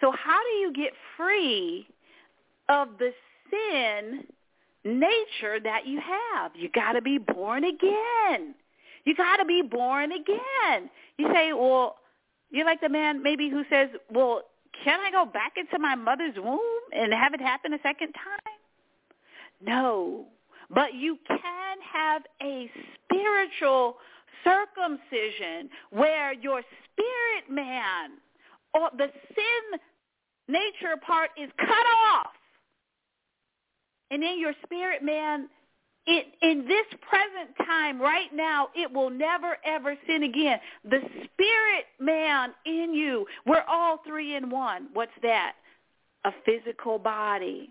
So 0.00 0.12
how 0.12 0.40
do 0.40 0.50
you 0.58 0.72
get 0.72 0.92
free 1.16 1.88
of 2.68 2.90
the 3.00 3.10
sin 3.50 4.24
nature 4.84 5.58
that 5.64 5.84
you 5.84 6.00
have? 6.00 6.52
You 6.54 6.68
got 6.68 6.92
to 6.92 7.02
be 7.02 7.18
born 7.18 7.64
again. 7.64 8.54
You 9.04 9.16
got 9.16 9.38
to 9.38 9.44
be 9.44 9.62
born 9.62 10.12
again. 10.12 10.90
You 11.18 11.28
say, 11.34 11.52
well, 11.52 11.96
you're 12.52 12.66
like 12.66 12.80
the 12.80 12.88
man 12.88 13.20
maybe 13.20 13.50
who 13.50 13.64
says, 13.68 13.88
well, 14.12 14.42
can 14.84 15.00
I 15.00 15.10
go 15.10 15.24
back 15.24 15.54
into 15.56 15.78
my 15.78 15.94
mother's 15.94 16.36
womb 16.36 16.60
and 16.92 17.12
have 17.12 17.34
it 17.34 17.40
happen 17.40 17.72
a 17.72 17.78
second 17.82 18.12
time? 18.12 18.56
No, 19.64 20.26
but 20.70 20.94
you 20.94 21.18
can 21.26 21.76
have 21.92 22.22
a 22.42 22.70
spiritual 23.04 23.96
circumcision 24.44 25.70
where 25.90 26.32
your 26.32 26.62
spirit 26.84 27.50
man 27.50 28.18
or 28.74 28.90
the 28.96 29.10
sin 29.34 29.80
nature 30.48 30.96
part 31.04 31.30
is 31.40 31.50
cut 31.58 31.86
off. 32.12 32.32
And 34.10 34.22
in 34.22 34.38
your 34.38 34.52
spirit 34.64 35.02
man, 35.02 35.48
it, 36.06 36.26
in 36.42 36.66
this 36.68 36.86
present 37.08 37.56
time, 37.66 38.00
right 38.00 38.32
now, 38.32 38.68
it 38.74 38.92
will 38.92 39.10
never, 39.10 39.56
ever 39.64 39.96
sin 40.06 40.22
again. 40.22 40.58
The 40.84 41.00
spirit 41.00 41.86
man 41.98 42.50
in 42.64 42.94
you, 42.94 43.26
we're 43.44 43.64
all 43.68 43.98
three 44.06 44.36
in 44.36 44.48
one. 44.48 44.88
What's 44.92 45.10
that? 45.22 45.54
A 46.24 46.30
physical 46.44 46.98
body. 46.98 47.70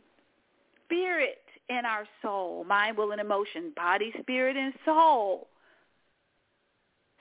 Spirit 0.86 1.38
and 1.70 1.86
our 1.86 2.06
soul, 2.22 2.66
mind, 2.66 2.98
will, 2.98 3.12
and 3.12 3.22
emotion, 3.22 3.72
body, 3.76 4.14
spirit, 4.20 4.58
and 4.58 4.74
soul. 4.84 5.48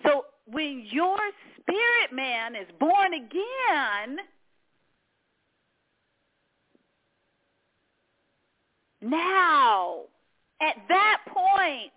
So 0.04 0.26
when 0.46 0.84
your 0.90 1.16
spirit 1.60 2.12
man 2.12 2.56
is 2.56 2.66
born 2.78 3.14
again, 3.14 4.18
now 9.00 10.02
at 10.64 10.76
that 10.88 11.18
point, 11.28 11.92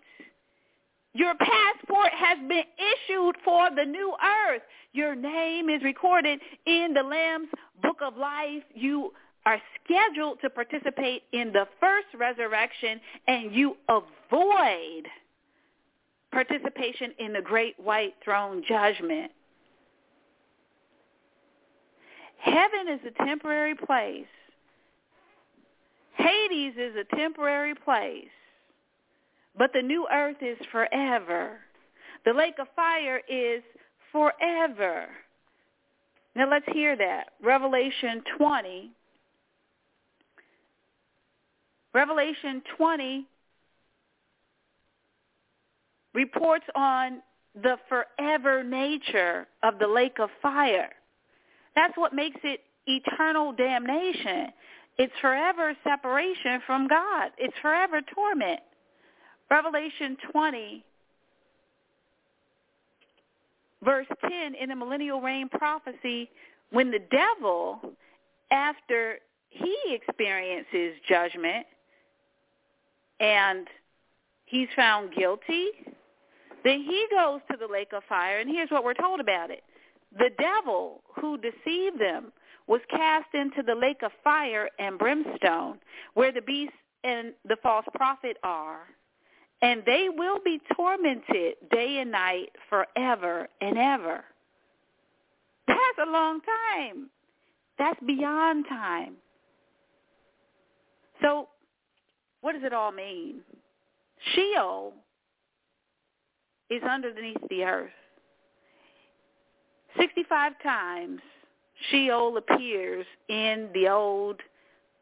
your 1.14 1.34
passport 1.34 2.10
has 2.12 2.38
been 2.48 2.64
issued 2.78 3.36
for 3.44 3.68
the 3.74 3.84
new 3.84 4.14
earth. 4.48 4.62
Your 4.92 5.14
name 5.14 5.68
is 5.68 5.82
recorded 5.82 6.40
in 6.66 6.92
the 6.94 7.02
Lamb's 7.02 7.48
book 7.82 7.98
of 8.02 8.16
life. 8.16 8.62
You 8.74 9.12
are 9.46 9.60
scheduled 9.82 10.40
to 10.42 10.50
participate 10.50 11.22
in 11.32 11.52
the 11.52 11.66
first 11.80 12.08
resurrection 12.16 13.00
and 13.26 13.52
you 13.52 13.76
avoid 13.88 15.08
participation 16.30 17.12
in 17.18 17.32
the 17.32 17.40
great 17.40 17.74
white 17.80 18.14
throne 18.22 18.62
judgment. 18.68 19.32
Heaven 22.38 22.88
is 22.92 23.00
a 23.06 23.24
temporary 23.24 23.74
place. 23.74 24.26
Hades 26.16 26.74
is 26.76 26.94
a 26.96 27.16
temporary 27.16 27.74
place. 27.74 28.28
But 29.58 29.72
the 29.74 29.82
new 29.82 30.06
earth 30.12 30.36
is 30.40 30.56
forever. 30.70 31.58
The 32.24 32.32
lake 32.32 32.54
of 32.60 32.68
fire 32.76 33.20
is 33.28 33.62
forever. 34.12 35.06
Now 36.36 36.48
let's 36.48 36.66
hear 36.72 36.96
that. 36.96 37.30
Revelation 37.42 38.22
20. 38.38 38.92
Revelation 41.92 42.62
20 42.76 43.26
reports 46.14 46.64
on 46.76 47.22
the 47.60 47.76
forever 47.88 48.62
nature 48.62 49.48
of 49.64 49.80
the 49.80 49.88
lake 49.88 50.18
of 50.20 50.30
fire. 50.40 50.90
That's 51.74 51.96
what 51.96 52.14
makes 52.14 52.38
it 52.44 52.60
eternal 52.86 53.52
damnation. 53.52 54.52
It's 54.98 55.12
forever 55.20 55.74
separation 55.82 56.60
from 56.66 56.86
God. 56.86 57.30
It's 57.38 57.56
forever 57.60 58.00
torment. 58.14 58.60
Revelation 59.50 60.16
20, 60.30 60.84
verse 63.82 64.06
10 64.20 64.54
in 64.54 64.68
the 64.68 64.76
millennial 64.76 65.20
reign 65.20 65.48
prophecy, 65.48 66.30
when 66.70 66.90
the 66.90 67.00
devil, 67.10 67.92
after 68.50 69.18
he 69.48 69.76
experiences 69.90 70.98
judgment 71.08 71.66
and 73.20 73.66
he's 74.44 74.68
found 74.76 75.14
guilty, 75.14 75.70
then 76.62 76.82
he 76.82 77.06
goes 77.10 77.40
to 77.50 77.56
the 77.56 77.72
lake 77.72 77.92
of 77.94 78.02
fire, 78.08 78.40
and 78.40 78.50
here's 78.50 78.70
what 78.70 78.84
we're 78.84 78.94
told 78.94 79.20
about 79.20 79.50
it. 79.50 79.62
The 80.18 80.30
devil 80.38 81.02
who 81.20 81.38
deceived 81.38 81.98
them 81.98 82.32
was 82.66 82.80
cast 82.90 83.28
into 83.32 83.62
the 83.62 83.74
lake 83.74 84.02
of 84.02 84.12
fire 84.22 84.68
and 84.78 84.98
brimstone, 84.98 85.78
where 86.12 86.32
the 86.32 86.42
beast 86.42 86.72
and 87.04 87.32
the 87.48 87.56
false 87.62 87.86
prophet 87.94 88.36
are 88.42 88.80
and 89.62 89.82
they 89.84 90.08
will 90.14 90.38
be 90.44 90.60
tormented 90.76 91.54
day 91.70 91.98
and 92.00 92.10
night 92.12 92.50
forever 92.68 93.48
and 93.60 93.76
ever. 93.76 94.24
That's 95.66 96.08
a 96.08 96.10
long 96.10 96.40
time. 96.40 97.10
That's 97.78 97.98
beyond 98.06 98.66
time. 98.68 99.14
So 101.22 101.48
what 102.40 102.52
does 102.52 102.62
it 102.62 102.72
all 102.72 102.92
mean? 102.92 103.40
Sheol 104.34 104.94
is 106.70 106.82
underneath 106.82 107.36
the 107.50 107.64
earth. 107.64 107.90
65 109.98 110.52
times 110.62 111.20
Sheol 111.90 112.36
appears 112.36 113.06
in 113.28 113.68
the 113.74 113.88
Old 113.88 114.40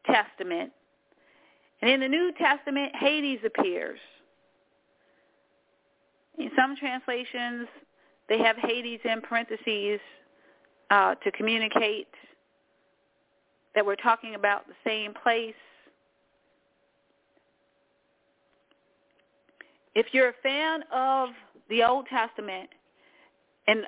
Testament. 0.05 0.71
And 1.81 1.91
in 1.91 1.99
the 1.99 2.07
New 2.07 2.31
Testament, 2.37 2.95
Hades 2.95 3.39
appears. 3.45 3.99
In 6.37 6.51
some 6.55 6.75
translations, 6.75 7.67
they 8.29 8.39
have 8.39 8.57
Hades 8.57 8.99
in 9.03 9.21
parentheses 9.21 9.99
uh, 10.89 11.15
to 11.15 11.31
communicate 11.31 12.07
that 13.75 13.85
we're 13.85 13.95
talking 13.95 14.35
about 14.35 14.67
the 14.67 14.73
same 14.85 15.13
place. 15.13 15.53
If 19.95 20.07
you're 20.11 20.29
a 20.29 20.33
fan 20.43 20.81
of 20.93 21.29
the 21.69 21.83
Old 21.83 22.05
Testament, 22.07 22.69
and 23.67 23.85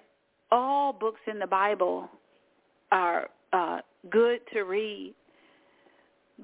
all 0.51 0.91
books 0.91 1.21
in 1.27 1.39
the 1.39 1.47
Bible 1.47 2.09
are 2.91 3.29
uh, 3.53 3.79
good 4.09 4.41
to 4.53 4.61
read. 4.63 5.13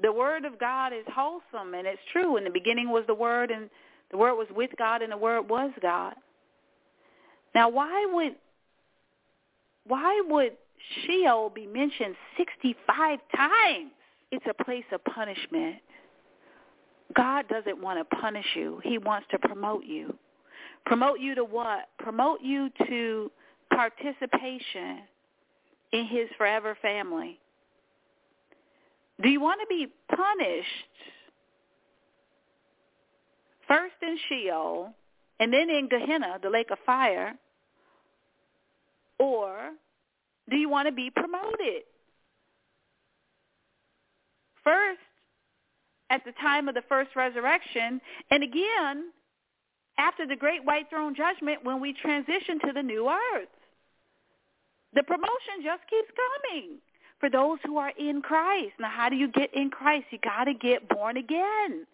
The 0.02 0.12
Word 0.12 0.46
of 0.46 0.60
God 0.60 0.94
is 0.94 1.06
wholesome, 1.14 1.74
and 1.74 1.88
it's 1.88 2.02
true. 2.12 2.38
In 2.38 2.44
the 2.44 2.50
beginning 2.50 2.90
was 2.90 3.04
the 3.08 3.16
Word, 3.16 3.52
and 3.52 3.70
the 4.12 4.18
Word 4.18 4.36
was 4.36 4.48
with 4.56 4.72
God 4.78 5.02
and 5.02 5.12
the 5.12 5.18
Word 5.18 5.50
was 5.50 5.72
God. 5.82 6.16
Now, 7.54 7.70
why 7.70 8.06
would 8.12 8.36
why 9.88 10.22
would 10.28 10.54
Sheol 11.06 11.50
be 11.50 11.68
mentioned 11.68 12.16
65 12.38 13.20
times? 13.36 13.92
It's 14.32 14.46
a 14.50 14.64
place 14.64 14.84
of 14.92 15.04
punishment. 15.06 15.78
God 17.16 17.48
doesn't 17.48 17.82
want 17.82 18.00
to 18.00 18.16
punish 18.18 18.46
you. 18.56 18.82
He 18.84 18.98
wants 18.98 19.28
to 19.32 19.40
promote 19.40 19.86
you. 19.86 20.18
Promote 20.86 21.20
you 21.20 21.36
to 21.36 21.44
what? 21.44 21.90
Promote 22.00 22.42
you 22.42 22.70
to 22.88 23.32
participation 23.74 25.02
in 25.92 26.06
his 26.06 26.28
forever 26.38 26.78
family. 26.82 27.40
Do 29.22 29.30
you 29.30 29.40
want 29.40 29.62
to 29.62 29.68
be 29.68 29.88
punished 30.10 30.68
first 33.68 33.96
in 34.02 34.18
Sheol 34.30 34.94
and 35.40 35.52
then 35.52 35.70
in 35.70 35.88
Gehenna, 35.90 36.40
the 36.42 36.50
lake 36.50 36.72
of 36.72 36.78
fire? 36.86 37.34
Or 39.20 39.72
do 40.50 40.58
you 40.58 40.70
want 40.70 40.88
to 40.88 40.92
be 40.94 41.10
promoted? 41.10 41.84
First, 44.64 45.00
at 46.10 46.24
the 46.26 46.34
time 46.42 46.68
of 46.68 46.76
the 46.76 46.84
first 46.88 47.16
resurrection, 47.16 48.02
and 48.32 48.44
again, 48.44 49.12
after 49.98 50.28
the 50.28 50.36
great 50.36 50.64
white 50.66 50.90
throne 50.90 51.16
judgment 51.16 51.64
when 51.64 51.80
we 51.80 51.94
transition 51.94 52.60
to 52.66 52.74
the 52.74 52.84
new 52.84 53.10
earth. 53.10 53.48
The 54.94 55.04
promotion 55.04 55.64
just 55.64 55.82
keeps 55.90 56.10
coming 56.16 56.78
for 57.20 57.30
those 57.30 57.60
who 57.66 57.78
are 57.78 57.92
in 57.98 58.22
Christ. 58.22 58.74
Now, 58.80 58.90
how 58.90 59.10
do 59.10 59.16
you 59.16 59.28
get 59.28 59.54
in 59.54 59.70
Christ? 59.70 60.06
You 60.12 60.20
got 60.24 60.46
to 60.46 60.54
get 60.54 60.88
born 60.90 61.18
again. 61.18 61.86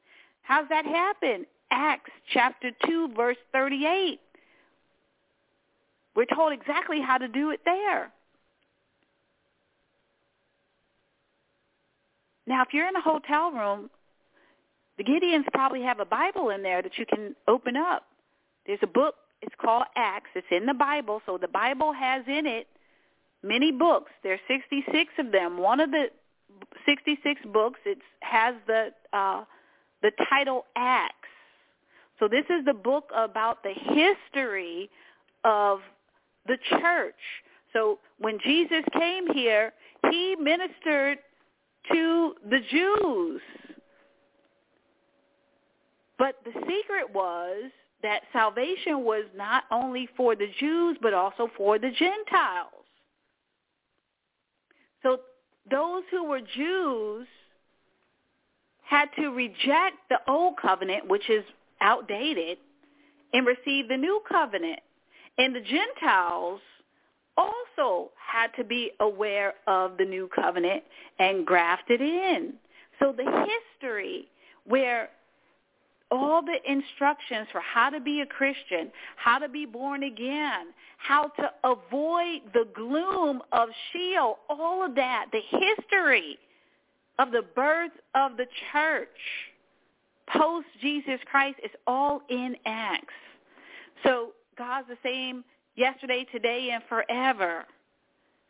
How's 0.44 0.68
that 0.70 0.86
happen? 0.86 1.46
Acts 1.72 2.12
chapter 2.34 2.72
2, 2.86 3.14
verse 3.16 3.38
38. 3.54 4.20
We're 6.16 6.26
told 6.26 6.54
exactly 6.54 7.02
how 7.02 7.18
to 7.18 7.28
do 7.28 7.52
it 7.52 7.62
there. 7.66 8.12
Now, 12.46 12.64
if 12.64 12.70
you're 12.74 12.88
in 12.88 12.96
a 12.96 13.02
hotel 13.02 13.52
room, 13.52 13.90
the 14.98 15.04
Gideons 15.04 15.46
probably 15.54 15.82
have 15.84 16.00
a 16.00 16.06
Bible 16.06 16.50
in 16.50 16.64
there 16.64 16.82
that 16.82 16.98
you 16.98 17.06
can 17.06 17.36
open 17.48 17.78
up. 17.78 18.04
There's 18.66 18.80
a 18.82 18.88
book. 18.88 19.16
It's 19.42 19.56
called 19.60 19.86
Acts. 19.96 20.30
It's 20.36 20.48
in 20.52 20.66
the 20.66 20.74
Bible. 20.74 21.22
So 21.26 21.38
the 21.38 21.48
Bible 21.48 21.94
has 21.94 22.24
in 22.28 22.46
it 22.46 22.68
many 23.44 23.72
books. 23.72 24.12
There 24.22 24.34
are 24.34 24.40
66 24.48 25.14
of 25.18 25.32
them. 25.32 25.58
One 25.58 25.80
of 25.80 25.92
the 25.92 26.08
66 26.86 27.42
books 27.52 27.80
it 27.86 28.00
has 28.22 28.56
the 28.68 28.90
uh, 29.14 29.46
the 30.02 30.12
title 30.30 30.66
Acts. 30.76 31.16
So 32.22 32.28
this 32.28 32.46
is 32.52 32.64
the 32.66 32.74
book 32.76 33.10
about 33.16 33.64
the 33.64 33.74
history 33.74 34.92
of 35.44 35.80
the 36.46 36.58
church. 36.70 37.16
So 37.74 37.98
when 38.20 38.38
Jesus 38.44 38.84
came 38.94 39.26
here, 39.34 39.74
he 40.12 40.36
ministered 40.36 41.18
to 41.92 42.36
the 42.48 42.60
Jews. 42.70 43.42
But 46.20 46.36
the 46.46 46.52
secret 46.52 47.12
was 47.12 47.72
that 48.04 48.22
salvation 48.32 49.04
was 49.04 49.26
not 49.36 49.64
only 49.72 50.08
for 50.16 50.36
the 50.36 50.48
Jews, 50.60 50.98
but 51.02 51.16
also 51.16 51.50
for 51.58 51.80
the 51.80 51.90
Gentiles. 51.90 52.86
So 55.02 55.22
those 55.72 56.04
who 56.12 56.26
were 56.26 56.42
Jews 56.56 57.26
had 58.84 59.10
to 59.16 59.30
reject 59.30 59.96
the 60.10 60.20
old 60.28 60.58
covenant, 60.62 61.08
which 61.08 61.28
is 61.28 61.44
outdated, 61.82 62.58
and 63.34 63.46
receive 63.46 63.88
the 63.88 63.98
new 63.98 64.22
covenant. 64.30 64.80
And 65.38 65.56
the 65.56 65.62
Gentiles 65.62 66.60
also 67.38 68.12
had 68.16 68.48
to 68.58 68.64
be 68.64 68.92
aware 69.00 69.54
of 69.68 69.98
the 69.98 70.06
new 70.06 70.30
covenant 70.34 70.84
and 71.20 71.46
grafted 71.46 72.02
in. 72.02 72.54
So 73.00 73.14
the 73.16 73.48
history 73.80 74.28
where 74.66 75.10
all 76.12 76.42
the 76.44 76.58
instructions 76.70 77.48
for 77.52 77.62
how 77.62 77.90
to 77.90 78.02
be 78.02 78.22
a 78.22 78.26
Christian, 78.26 78.92
how 79.16 79.40
to 79.40 79.48
be 79.48 79.66
born 79.66 80.04
again, 80.04 80.68
how 80.98 81.28
to 81.30 81.52
avoid 81.64 82.42
the 82.54 82.68
gloom 82.76 83.42
of 83.54 83.70
Sheol, 83.92 84.40
all 84.50 84.86
of 84.86 84.94
that, 84.96 85.28
the 85.32 85.40
history 85.40 86.38
of 87.18 87.32
the 87.32 87.44
birth 87.56 87.92
of 88.14 88.36
the 88.36 88.46
church 88.74 89.08
post 90.28 90.68
Jesus 90.82 91.20
Christ 91.30 91.58
is 91.64 91.72
all 91.88 92.22
in 92.30 92.56
Acts. 92.66 93.14
So 94.04 94.32
God's 94.58 94.88
the 94.88 94.98
same 95.04 95.44
yesterday, 95.76 96.26
today, 96.32 96.70
and 96.74 96.84
forever. 96.90 97.66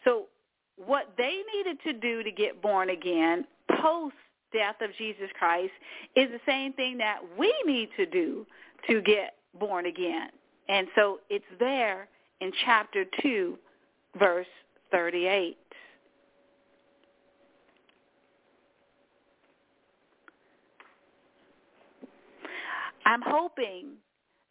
So 0.04 0.26
what 0.78 1.14
they 1.18 1.42
needed 1.56 1.78
to 1.84 1.94
do 1.94 2.24
to 2.24 2.32
get 2.32 2.62
born 2.62 2.90
again 2.90 3.46
post 3.82 4.16
death 4.52 4.76
of 4.82 4.90
Jesus 4.98 5.30
Christ 5.38 5.72
is 6.16 6.30
the 6.30 6.40
same 6.46 6.74
thing 6.74 6.98
that 6.98 7.20
we 7.38 7.54
need 7.66 7.90
to 7.98 8.06
do 8.06 8.46
to 8.88 9.02
get 9.02 9.36
born 9.60 9.86
again. 9.86 10.30
And 10.68 10.88
so 10.96 11.20
it's 11.30 11.46
there 11.60 12.08
in 12.42 12.52
chapter 12.66 13.06
2, 13.22 13.58
verse 14.18 14.48
38. 14.92 15.58
I'm 23.12 23.22
hoping 23.22 23.88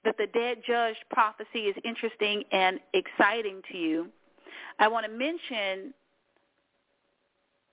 that 0.04 0.16
the 0.18 0.26
dead 0.26 0.58
judged 0.66 1.02
prophecy 1.10 1.60
is 1.60 1.76
interesting 1.82 2.44
and 2.52 2.78
exciting 2.92 3.62
to 3.72 3.78
you. 3.78 4.08
I 4.78 4.86
want 4.86 5.06
to 5.06 5.12
mention 5.12 5.94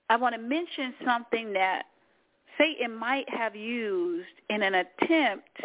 I 0.08 0.16
want 0.16 0.34
to 0.34 0.40
mention 0.40 0.94
something 1.04 1.52
that 1.52 1.82
Satan 2.56 2.96
might 2.96 3.28
have 3.28 3.54
used 3.54 4.28
in 4.48 4.62
an 4.62 4.76
attempt 4.76 5.60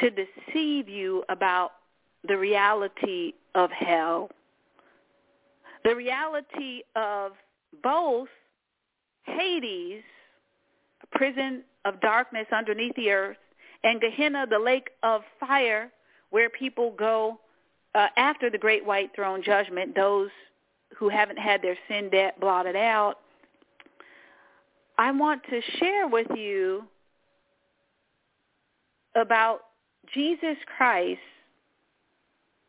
to 0.00 0.10
deceive 0.10 0.88
you 0.88 1.22
about 1.28 1.70
the 2.26 2.36
reality 2.36 3.34
of 3.54 3.70
hell. 3.70 4.28
The 5.84 5.94
reality 5.94 6.80
of 6.96 7.32
both 7.84 8.28
Hades, 9.22 10.02
prison 11.12 11.62
of 11.84 12.00
darkness 12.00 12.46
underneath 12.52 12.94
the 12.96 13.10
earth, 13.10 13.36
and 13.84 14.00
Gehenna, 14.00 14.46
the 14.48 14.58
lake 14.58 14.90
of 15.02 15.22
fire, 15.40 15.90
where 16.30 16.48
people 16.48 16.94
go 16.98 17.38
uh, 17.94 18.08
after 18.16 18.48
the 18.50 18.58
great 18.58 18.84
white 18.84 19.10
throne 19.14 19.42
judgment, 19.42 19.94
those 19.94 20.30
who 20.96 21.08
haven't 21.08 21.38
had 21.38 21.62
their 21.62 21.76
sin 21.88 22.10
debt 22.10 22.38
blotted 22.40 22.76
out. 22.76 23.18
I 24.98 25.10
want 25.10 25.42
to 25.50 25.60
share 25.78 26.06
with 26.06 26.28
you 26.36 26.84
about 29.14 29.62
Jesus 30.14 30.56
Christ 30.76 31.20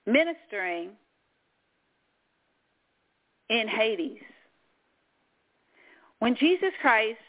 ministering 0.05 0.89
in 3.49 3.67
Hades. 3.67 4.21
When 6.19 6.35
Jesus 6.35 6.71
Christ 6.81 7.19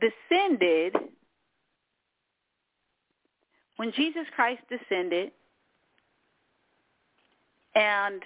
descended, 0.00 0.96
when 3.76 3.92
Jesus 3.92 4.26
Christ 4.34 4.62
descended, 4.68 5.32
and 7.74 8.22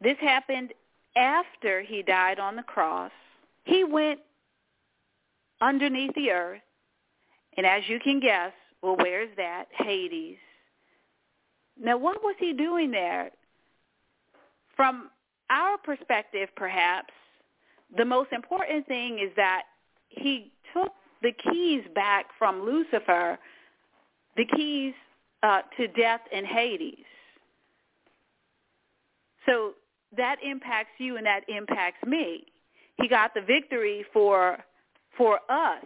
this 0.00 0.16
happened 0.20 0.72
after 1.16 1.82
he 1.82 2.02
died 2.02 2.38
on 2.38 2.56
the 2.56 2.62
cross, 2.62 3.12
he 3.64 3.84
went 3.84 4.20
underneath 5.60 6.14
the 6.14 6.30
earth, 6.30 6.60
and 7.56 7.66
as 7.66 7.82
you 7.88 7.98
can 8.00 8.20
guess, 8.20 8.52
well, 8.82 8.96
where's 8.96 9.30
that? 9.36 9.66
Hades. 9.72 10.36
Now, 11.80 11.96
what 11.96 12.22
was 12.22 12.36
he 12.38 12.52
doing 12.52 12.90
there? 12.90 13.30
From 14.76 15.10
our 15.50 15.78
perspective, 15.78 16.48
perhaps, 16.56 17.12
the 17.96 18.04
most 18.04 18.32
important 18.32 18.86
thing 18.86 19.18
is 19.18 19.30
that 19.36 19.62
he 20.08 20.52
took 20.74 20.92
the 21.22 21.32
keys 21.50 21.82
back 21.94 22.26
from 22.38 22.64
Lucifer, 22.64 23.38
the 24.36 24.44
keys 24.44 24.92
uh, 25.42 25.62
to 25.78 25.88
death 25.88 26.20
and 26.32 26.46
Hades. 26.46 26.98
So 29.46 29.72
that 30.16 30.36
impacts 30.42 30.92
you 30.98 31.16
and 31.16 31.26
that 31.26 31.42
impacts 31.48 32.06
me. 32.06 32.44
He 33.00 33.08
got 33.08 33.34
the 33.34 33.40
victory 33.40 34.04
for 34.12 34.58
for 35.16 35.40
us. 35.48 35.84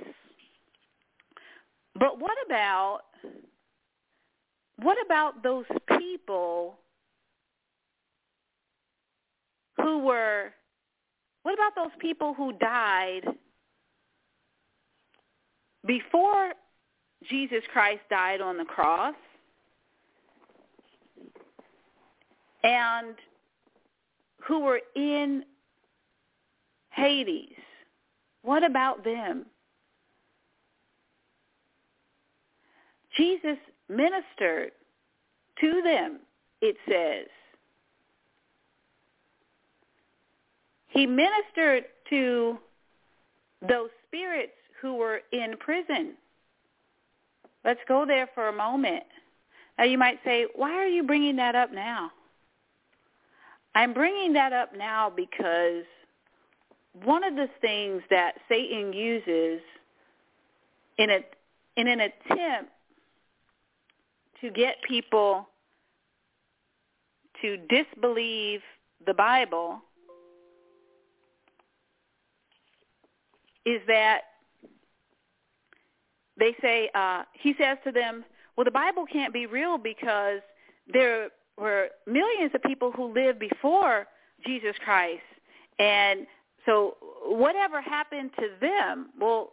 But 1.95 2.21
what 2.21 2.37
about 2.47 3.01
what 4.77 4.97
about 5.05 5.43
those 5.43 5.65
people 5.99 6.79
who 9.77 9.99
were 9.99 10.53
what 11.43 11.55
about 11.55 11.75
those 11.75 11.93
people 11.99 12.35
who 12.35 12.53
died 12.53 13.23
before 15.89 16.53
Jesus 17.29 17.63
Christ 17.73 18.03
died 18.11 18.41
on 18.41 18.59
the 18.59 18.65
cross 18.65 19.15
and 22.63 23.17
who 24.47 24.61
were 24.61 24.81
in 24.95 25.45
Hades? 26.91 27.57
What 28.43 28.63
about 28.63 29.03
them? 29.03 29.47
Jesus 33.17 33.57
ministered 33.89 34.73
to 35.61 35.83
them, 35.83 36.21
it 36.61 36.77
says. 36.87 37.27
He 40.89 41.07
ministered 41.07 41.85
to 42.11 42.59
those 43.67 43.89
spirits 44.07 44.53
who 44.81 44.95
were 44.95 45.21
in 45.33 45.57
prison. 45.59 46.15
Let's 47.65 47.81
go 47.89 48.05
there 48.07 48.29
for 48.35 48.49
a 48.49 48.53
moment. 48.53 49.05
Now 49.77 49.85
you 49.85 49.99
might 49.99 50.19
say, 50.25 50.47
why 50.55 50.73
are 50.73 50.87
you 50.87 51.03
bringing 51.03 51.37
that 51.37 51.55
up 51.55 51.73
now? 51.73 52.11
I'm 53.75 53.93
bringing 53.93 54.33
that 54.33 54.53
up 54.53 54.77
now 54.77 55.13
because 55.15 55.85
one 57.05 57.23
of 57.23 57.37
the 57.37 57.49
things 57.61 58.03
that 58.11 58.35
Satan 58.49 58.93
uses 58.93 59.61
in 60.99 61.11
a 61.11 61.21
in 61.77 61.87
an 61.87 62.01
attempt 62.01 62.73
to 64.41 64.51
get 64.51 64.77
people 64.87 65.49
to 67.41 67.57
disbelieve 67.69 68.61
the 69.07 69.15
Bible 69.15 69.81
is 73.65 73.81
that 73.87 74.23
they 76.39 76.55
say 76.61 76.91
uh, 76.95 77.23
he 77.33 77.55
says 77.61 77.79
to 77.85 77.93
them, 77.93 78.25
"Well, 78.57 78.65
the 78.65 78.71
Bible 78.71 79.05
can't 79.11 79.33
be 79.33 79.47
real 79.47 79.79
because 79.79 80.41
there 80.93 81.29
were 81.57 81.89
millions 82.07 82.53
of 82.55 82.63
people 82.63 82.93
who 82.93 83.13
lived 83.13 83.39
before 83.39 84.07
Jesus 84.47 84.75
Christ, 84.85 85.23
and 85.79 86.27
so 86.67 86.97
whatever 87.25 87.81
happened 87.81 88.31
to 88.39 88.49
them? 88.61 89.11
Well, 89.21 89.53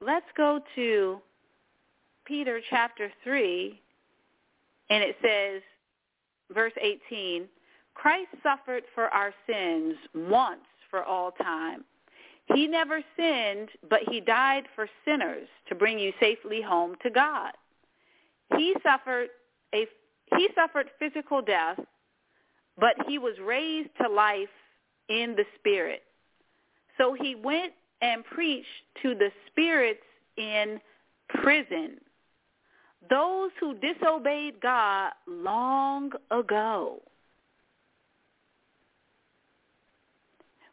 let's 0.00 0.26
go 0.36 0.60
to 0.74 1.20
Peter 2.24 2.60
chapter 2.70 3.10
3, 3.24 3.80
and 4.90 5.02
it 5.02 5.16
says, 5.22 5.62
verse 6.52 6.72
18, 6.80 7.46
Christ 7.94 8.28
suffered 8.42 8.84
for 8.94 9.08
our 9.08 9.32
sins 9.46 9.96
once 10.14 10.60
for 10.90 11.04
all 11.04 11.32
time. 11.32 11.84
He 12.46 12.66
never 12.66 13.02
sinned, 13.16 13.70
but 13.88 14.00
he 14.10 14.20
died 14.20 14.64
for 14.74 14.88
sinners 15.04 15.48
to 15.68 15.74
bring 15.74 15.98
you 15.98 16.12
safely 16.20 16.60
home 16.60 16.96
to 17.02 17.10
God. 17.10 17.52
He 18.56 18.74
suffered 18.82 19.28
a 19.74 19.86
he 20.36 20.48
suffered 20.54 20.90
physical 20.98 21.42
death, 21.42 21.78
but 22.78 22.94
he 23.06 23.18
was 23.18 23.34
raised 23.44 23.90
to 24.00 24.08
life 24.08 24.48
in 25.08 25.34
the 25.36 25.44
spirit. 25.58 26.02
So 26.98 27.14
he 27.14 27.34
went 27.34 27.72
and 28.00 28.24
preached 28.24 28.66
to 29.02 29.14
the 29.14 29.30
spirits 29.46 30.02
in 30.36 30.80
prison, 31.28 31.98
those 33.08 33.50
who 33.60 33.74
disobeyed 33.74 34.60
God 34.60 35.12
long 35.26 36.12
ago. 36.30 37.00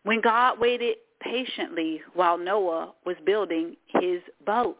When 0.03 0.21
God 0.21 0.59
waited 0.59 0.95
patiently 1.19 2.01
while 2.13 2.37
Noah 2.37 2.93
was 3.05 3.15
building 3.25 3.75
his 3.87 4.21
boat. 4.45 4.77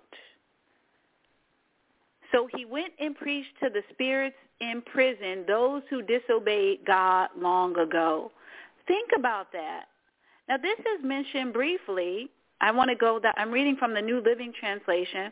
So 2.32 2.48
he 2.56 2.66
went 2.66 2.94
and 3.00 3.16
preached 3.16 3.54
to 3.64 3.70
the 3.70 3.82
spirits 3.92 4.36
in 4.62 4.82
prison, 4.82 5.46
those 5.48 5.82
who 5.90 6.02
disobeyed 6.02 6.86
God 6.86 7.30
long 7.38 7.78
ago. 7.78 8.32
Think 8.88 9.10
about 9.18 9.52
that. 9.54 9.86
Now 10.48 10.58
this 10.58 10.80
is 10.80 11.04
mentioned 11.04 11.54
briefly. 11.54 12.30
I 12.62 12.72
want 12.72 12.90
to 12.90 12.96
go 12.96 13.20
that 13.22 13.36
I'm 13.38 13.52
reading 13.52 13.78
from 13.78 13.94
the 13.94 14.02
New 14.02 14.22
Living 14.22 14.54
Translation. 14.60 15.32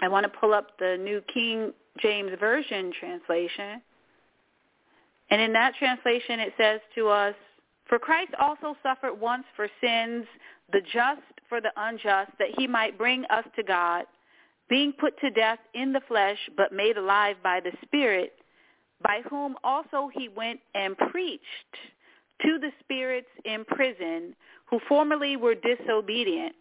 I 0.00 0.08
want 0.08 0.24
to 0.24 0.28
pull 0.28 0.54
up 0.54 0.78
the 0.78 0.96
New 0.98 1.22
King 1.32 1.72
James 2.00 2.32
Version 2.40 2.92
translation. 2.98 3.82
And 5.30 5.40
in 5.40 5.52
that 5.52 5.74
translation 5.78 6.40
it 6.40 6.54
says 6.56 6.80
to 6.94 7.08
us, 7.08 7.34
For 7.92 7.98
Christ 7.98 8.30
also 8.40 8.74
suffered 8.82 9.20
once 9.20 9.44
for 9.54 9.68
sins, 9.82 10.24
the 10.72 10.80
just 10.80 11.20
for 11.46 11.60
the 11.60 11.72
unjust, 11.76 12.30
that 12.38 12.48
he 12.56 12.66
might 12.66 12.96
bring 12.96 13.26
us 13.26 13.44
to 13.54 13.62
God, 13.62 14.06
being 14.70 14.94
put 14.94 15.20
to 15.20 15.28
death 15.28 15.58
in 15.74 15.92
the 15.92 16.00
flesh, 16.08 16.38
but 16.56 16.72
made 16.72 16.96
alive 16.96 17.36
by 17.42 17.60
the 17.60 17.72
Spirit, 17.84 18.32
by 19.02 19.20
whom 19.28 19.56
also 19.62 20.08
he 20.14 20.30
went 20.30 20.58
and 20.74 20.96
preached 20.96 21.44
to 22.40 22.58
the 22.58 22.70
spirits 22.80 23.28
in 23.44 23.62
prison 23.66 24.34
who 24.64 24.80
formerly 24.88 25.36
were 25.36 25.54
disobedient, 25.54 26.54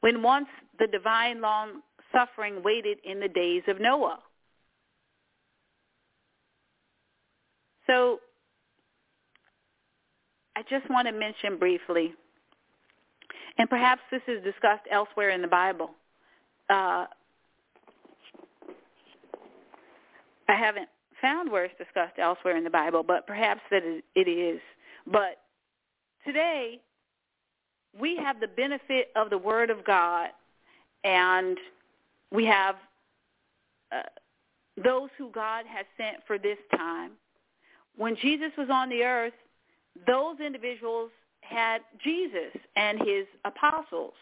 when 0.00 0.22
once 0.22 0.48
the 0.78 0.86
divine 0.86 1.42
long 1.42 1.82
suffering 2.10 2.62
waited 2.62 2.96
in 3.04 3.20
the 3.20 3.28
days 3.28 3.64
of 3.68 3.82
Noah. 3.82 4.20
So 7.86 8.20
I 10.56 10.62
just 10.68 10.88
want 10.90 11.06
to 11.06 11.12
mention 11.12 11.58
briefly, 11.58 12.14
and 13.58 13.68
perhaps 13.68 14.02
this 14.10 14.22
is 14.26 14.42
discussed 14.42 14.84
elsewhere 14.90 15.30
in 15.30 15.42
the 15.42 15.48
Bible. 15.48 15.90
Uh, 16.68 17.06
I 20.48 20.54
haven't 20.54 20.88
found 21.20 21.50
where 21.50 21.64
it's 21.64 21.78
discussed 21.78 22.18
elsewhere 22.18 22.56
in 22.56 22.64
the 22.64 22.70
Bible, 22.70 23.02
but 23.02 23.26
perhaps 23.26 23.60
that 23.70 23.82
it 24.14 24.28
is. 24.28 24.60
But 25.06 25.38
today, 26.24 26.80
we 27.98 28.16
have 28.16 28.40
the 28.40 28.48
benefit 28.48 29.08
of 29.16 29.30
the 29.30 29.38
Word 29.38 29.70
of 29.70 29.84
God, 29.84 30.30
and 31.04 31.56
we 32.32 32.44
have 32.46 32.76
uh, 33.92 34.02
those 34.82 35.10
who 35.18 35.30
God 35.30 35.64
has 35.66 35.86
sent 35.96 36.18
for 36.26 36.38
this 36.38 36.58
time. 36.76 37.12
When 37.96 38.16
Jesus 38.16 38.50
was 38.56 38.68
on 38.70 38.88
the 38.88 39.02
earth, 39.02 39.32
those 40.06 40.40
individuals 40.40 41.10
had 41.40 41.80
Jesus 42.02 42.52
and 42.76 42.98
his 42.98 43.26
apostles. 43.44 44.14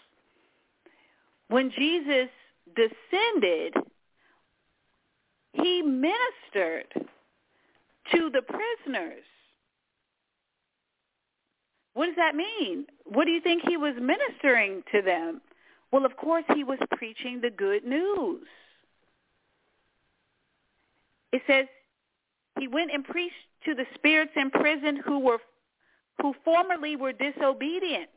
When 1.49 1.71
Jesus 1.71 2.29
descended, 2.75 3.75
he 5.53 5.83
ministered 5.83 6.93
to 8.13 8.31
the 8.31 8.43
prisoners. 8.43 9.25
What 11.95 12.07
does 12.07 12.17
that 12.17 12.35
mean? 12.35 12.87
What 13.05 13.25
do 13.25 13.31
you 13.33 13.41
think 13.41 13.63
he 13.67 13.77
was 13.77 13.95
ministering 14.01 14.83
to 14.93 15.03
them? 15.03 15.41
Well, 15.91 16.05
of 16.05 16.17
course, 16.17 16.45
he 16.55 16.65
was 16.65 16.79
preaching 16.97 17.41
the 17.41 17.51
good 17.51 17.85
news. 17.85 18.47
It 21.33 21.43
says 21.47 21.67
he 22.59 22.69
went 22.69 22.91
and 22.93 23.05
preached 23.05 23.35
to 23.65 23.75
the 23.75 23.85
spirits 23.95 24.33
in 24.37 24.51
prison 24.51 25.01
who 25.05 25.19
were 25.19 25.39
who 26.21 26.35
formerly 26.45 26.97
were 26.97 27.13
disobedient. 27.13 28.11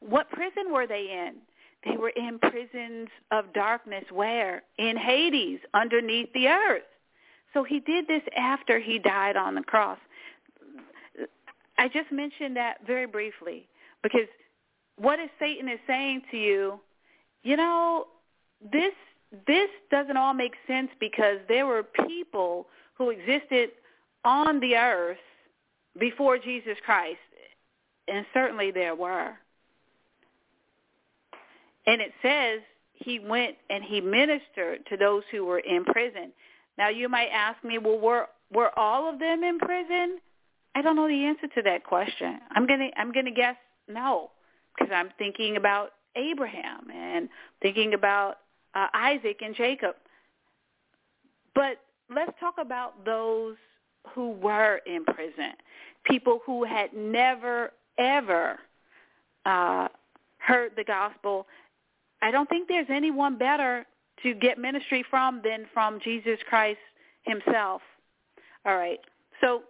What 0.00 0.30
prison 0.30 0.72
were 0.72 0.86
they 0.86 1.10
in? 1.10 1.34
They 1.84 1.96
were 1.96 2.10
in 2.10 2.38
prisons 2.38 3.08
of 3.30 3.52
darkness 3.52 4.04
where? 4.10 4.62
In 4.78 4.96
Hades, 4.96 5.60
underneath 5.74 6.32
the 6.32 6.48
earth. 6.48 6.82
So 7.52 7.64
he 7.64 7.80
did 7.80 8.06
this 8.06 8.22
after 8.36 8.78
he 8.78 8.98
died 8.98 9.36
on 9.36 9.54
the 9.54 9.62
cross. 9.62 9.98
I 11.78 11.88
just 11.88 12.10
mentioned 12.12 12.56
that 12.56 12.86
very 12.86 13.06
briefly 13.06 13.68
because 14.02 14.28
what 14.96 15.18
is 15.18 15.28
Satan 15.38 15.68
is 15.68 15.78
saying 15.86 16.22
to 16.30 16.36
you, 16.36 16.80
you 17.42 17.56
know, 17.56 18.06
this 18.72 18.92
this 19.46 19.70
doesn't 19.90 20.16
all 20.16 20.34
make 20.34 20.52
sense 20.66 20.90
because 21.00 21.38
there 21.48 21.66
were 21.66 21.82
people 21.82 22.66
who 22.94 23.10
existed 23.10 23.70
on 24.24 24.60
the 24.60 24.76
earth 24.76 25.16
before 25.98 26.38
Jesus 26.38 26.76
Christ, 26.84 27.18
and 28.08 28.24
certainly 28.32 28.70
there 28.70 28.94
were. 28.94 29.32
And 31.86 32.00
it 32.00 32.12
says 32.22 32.60
he 32.94 33.18
went 33.18 33.56
and 33.70 33.82
he 33.84 34.00
ministered 34.00 34.86
to 34.88 34.96
those 34.96 35.22
who 35.30 35.44
were 35.44 35.58
in 35.58 35.84
prison. 35.84 36.32
Now 36.78 36.88
you 36.88 37.08
might 37.08 37.28
ask 37.32 37.62
me, 37.64 37.78
well, 37.78 37.98
were 37.98 38.26
were 38.52 38.76
all 38.78 39.12
of 39.12 39.18
them 39.18 39.42
in 39.42 39.58
prison? 39.58 40.18
I 40.74 40.82
don't 40.82 40.96
know 40.96 41.08
the 41.08 41.24
answer 41.24 41.48
to 41.54 41.62
that 41.62 41.84
question. 41.84 42.38
I'm 42.50 42.66
gonna 42.66 42.90
I'm 42.96 43.12
gonna 43.12 43.32
guess 43.32 43.56
no, 43.88 44.30
because 44.74 44.92
I'm 44.94 45.10
thinking 45.18 45.56
about 45.56 45.90
Abraham 46.16 46.90
and 46.94 47.28
thinking 47.60 47.94
about 47.94 48.38
uh, 48.74 48.86
Isaac 48.94 49.40
and 49.42 49.54
Jacob. 49.54 49.96
But 51.54 51.78
let's 52.14 52.32
talk 52.40 52.54
about 52.58 53.04
those 53.04 53.56
who 54.14 54.32
were 54.32 54.80
in 54.86 55.04
prison, 55.04 55.52
people 56.04 56.40
who 56.44 56.64
had 56.64 56.92
never 56.92 57.72
ever 57.98 58.58
uh, 59.44 59.88
heard 60.38 60.72
the 60.76 60.84
gospel. 60.84 61.46
I 62.20 62.30
don't 62.30 62.48
think 62.48 62.68
there's 62.68 62.86
anyone 62.90 63.36
better 63.36 63.86
to 64.22 64.34
get 64.34 64.58
ministry 64.58 65.04
from 65.10 65.40
than 65.42 65.66
from 65.72 66.00
Jesus 66.00 66.38
Christ 66.48 66.78
himself. 67.22 67.82
All 68.64 68.76
right. 68.76 69.00
So 69.40 69.62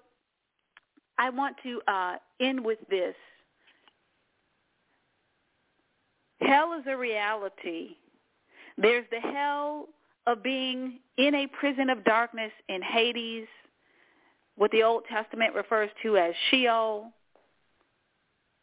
I 1.19 1.31
want 1.31 1.57
to 1.63 1.81
uh, 1.89 2.17
end 2.41 2.65
with 2.65 2.79
this. 2.91 3.15
Hell 6.41 6.75
is 6.79 6.85
a 6.89 6.97
reality. 6.97 7.97
There's 8.77 9.07
the 9.11 9.21
hell 9.21 9.89
of 10.27 10.43
being 10.43 10.99
in 11.19 11.35
a 11.35 11.47
prison 11.47 11.89
of 11.91 12.05
darkness 12.05 12.51
in 12.69 12.83
Hades, 12.83 13.47
what 14.57 14.71
the 14.71 14.83
Old 14.83 15.05
Testament 15.11 15.55
refers 15.55 15.91
to 16.03 16.17
as 16.17 16.35
Sheol. 16.51 17.11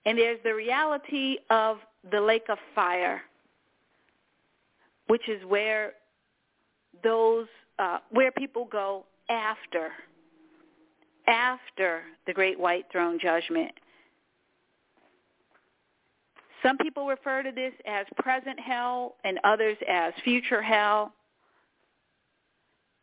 And 0.05 0.17
there's 0.17 0.39
the 0.43 0.53
reality 0.55 1.37
of 1.49 1.77
the 2.11 2.21
lake 2.21 2.45
of 2.49 2.57
fire, 2.73 3.21
which 5.07 5.27
is 5.27 5.43
where 5.45 5.93
those 7.03 7.47
uh, 7.77 7.99
where 8.11 8.31
people 8.31 8.67
go 8.71 9.05
after 9.29 9.89
after 11.27 12.01
the 12.25 12.33
great 12.33 12.59
white 12.59 12.85
throne 12.91 13.19
judgment. 13.21 13.71
Some 16.63 16.77
people 16.77 17.07
refer 17.07 17.43
to 17.43 17.51
this 17.51 17.73
as 17.87 18.05
present 18.17 18.59
hell 18.59 19.15
and 19.23 19.39
others 19.43 19.77
as 19.87 20.13
future 20.23 20.61
hell. 20.61 21.13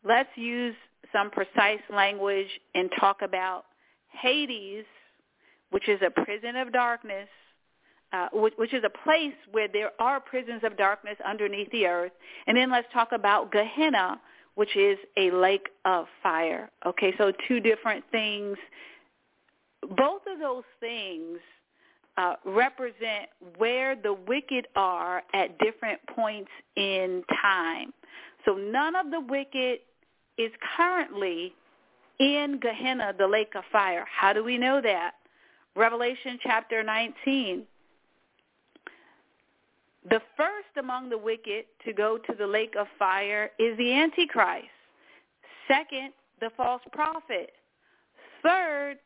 Let's 0.04 0.28
use 0.36 0.74
some 1.12 1.30
precise 1.30 1.80
language 1.90 2.48
and 2.74 2.90
talk 3.00 3.22
about 3.22 3.64
Hades, 4.08 4.84
which 5.70 5.88
is 5.88 6.00
a 6.02 6.10
prison 6.10 6.56
of 6.56 6.72
darkness, 6.72 7.28
uh, 8.12 8.28
which, 8.32 8.54
which 8.56 8.72
is 8.72 8.82
a 8.84 9.04
place 9.04 9.34
where 9.50 9.68
there 9.68 9.90
are 9.98 10.20
prisons 10.20 10.62
of 10.64 10.76
darkness 10.76 11.16
underneath 11.26 11.70
the 11.72 11.86
earth. 11.86 12.12
And 12.46 12.56
then 12.56 12.70
let's 12.70 12.86
talk 12.92 13.12
about 13.12 13.52
Gehenna, 13.52 14.20
which 14.54 14.76
is 14.76 14.98
a 15.16 15.30
lake 15.30 15.68
of 15.84 16.06
fire. 16.22 16.70
Okay, 16.86 17.12
so 17.18 17.32
two 17.48 17.60
different 17.60 18.04
things. 18.10 18.56
Both 19.82 20.22
of 20.32 20.38
those 20.40 20.64
things 20.80 21.38
uh, 22.16 22.34
represent 22.44 23.28
where 23.58 23.94
the 23.94 24.14
wicked 24.14 24.66
are 24.74 25.22
at 25.34 25.58
different 25.58 26.00
points 26.14 26.50
in 26.76 27.22
time. 27.42 27.92
So 28.44 28.54
none 28.54 28.96
of 28.96 29.10
the 29.10 29.20
wicked 29.20 29.80
is 30.38 30.50
currently 30.76 31.54
in 32.18 32.58
Gehenna, 32.60 33.14
the 33.16 33.26
lake 33.26 33.54
of 33.54 33.64
fire. 33.70 34.06
How 34.10 34.32
do 34.32 34.42
we 34.42 34.58
know 34.58 34.80
that? 34.80 35.12
Revelation 35.74 36.38
chapter 36.42 36.82
19. 36.82 37.64
The 40.08 40.22
first 40.36 40.68
among 40.78 41.10
the 41.10 41.18
wicked 41.18 41.64
to 41.84 41.92
go 41.92 42.16
to 42.16 42.34
the 42.38 42.46
lake 42.46 42.74
of 42.78 42.86
fire 42.98 43.50
is 43.58 43.76
the 43.76 43.92
Antichrist. 43.92 44.68
Second, 45.68 46.12
the 46.40 46.50
false 46.56 46.82
prophet. 46.92 47.52
Third, 48.42 48.98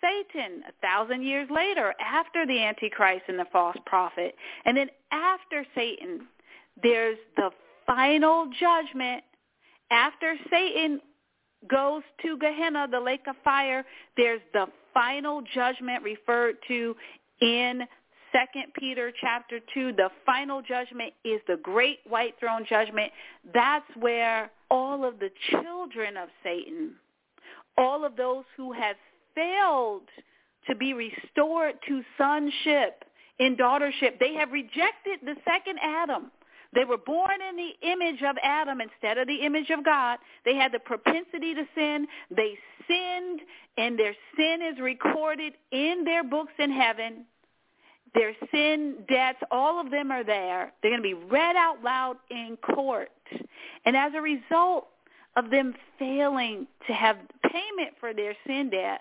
Satan 0.00 0.62
a 0.68 0.72
thousand 0.80 1.22
years 1.22 1.48
later 1.50 1.94
after 1.98 2.46
the 2.46 2.62
Antichrist 2.62 3.24
and 3.28 3.38
the 3.38 3.46
false 3.50 3.76
prophet. 3.86 4.34
And 4.64 4.76
then 4.76 4.90
after 5.10 5.66
Satan, 5.74 6.26
there's 6.82 7.18
the 7.36 7.50
final 7.86 8.46
judgment. 8.58 9.24
After 9.90 10.36
Satan 10.50 11.00
goes 11.68 12.02
to 12.22 12.36
Gehenna, 12.38 12.88
the 12.90 13.00
lake 13.00 13.26
of 13.28 13.36
fire, 13.44 13.84
there's 14.16 14.40
the 14.52 14.66
final 14.92 15.42
judgment 15.54 16.02
referred 16.02 16.56
to 16.68 16.94
in 17.40 17.82
Second 18.32 18.74
Peter 18.76 19.12
chapter 19.20 19.60
2, 19.74 19.92
the 19.92 20.10
final 20.26 20.60
judgment 20.60 21.12
is 21.24 21.40
the 21.46 21.56
great 21.62 22.00
white 22.08 22.34
throne 22.40 22.64
judgment. 22.68 23.12
That's 23.52 23.86
where 23.98 24.50
all 24.70 25.04
of 25.04 25.20
the 25.20 25.30
children 25.50 26.16
of 26.16 26.28
Satan, 26.42 26.96
all 27.78 28.04
of 28.04 28.16
those 28.16 28.44
who 28.56 28.72
have 28.72 28.96
failed 29.36 30.08
to 30.66 30.74
be 30.74 30.94
restored 30.94 31.74
to 31.86 32.02
sonship 32.18 33.04
and 33.38 33.56
daughtership, 33.56 34.18
they 34.18 34.34
have 34.34 34.50
rejected 34.50 35.20
the 35.22 35.36
second 35.44 35.78
Adam. 35.80 36.32
They 36.74 36.84
were 36.84 36.98
born 36.98 37.40
in 37.48 37.56
the 37.56 37.88
image 37.88 38.22
of 38.22 38.36
Adam 38.42 38.80
instead 38.80 39.18
of 39.18 39.26
the 39.26 39.42
image 39.42 39.70
of 39.70 39.84
God. 39.84 40.18
They 40.44 40.56
had 40.56 40.72
the 40.72 40.80
propensity 40.80 41.54
to 41.54 41.64
sin. 41.74 42.06
They 42.30 42.58
sinned, 42.88 43.40
and 43.76 43.98
their 43.98 44.14
sin 44.36 44.60
is 44.62 44.80
recorded 44.80 45.54
in 45.70 46.04
their 46.04 46.24
books 46.24 46.52
in 46.58 46.72
heaven 46.72 47.26
their 48.14 48.32
sin 48.52 48.94
debts, 49.08 49.40
all 49.50 49.80
of 49.80 49.90
them 49.90 50.10
are 50.10 50.24
there. 50.24 50.72
They're 50.80 50.92
going 50.92 51.02
to 51.02 51.16
be 51.16 51.26
read 51.28 51.56
out 51.56 51.82
loud 51.82 52.16
in 52.30 52.56
court. 52.62 53.10
And 53.84 53.96
as 53.96 54.12
a 54.14 54.20
result 54.20 54.86
of 55.36 55.50
them 55.50 55.74
failing 55.98 56.66
to 56.86 56.92
have 56.92 57.16
payment 57.42 57.94
for 57.98 58.14
their 58.14 58.34
sin 58.46 58.70
debt, 58.70 59.00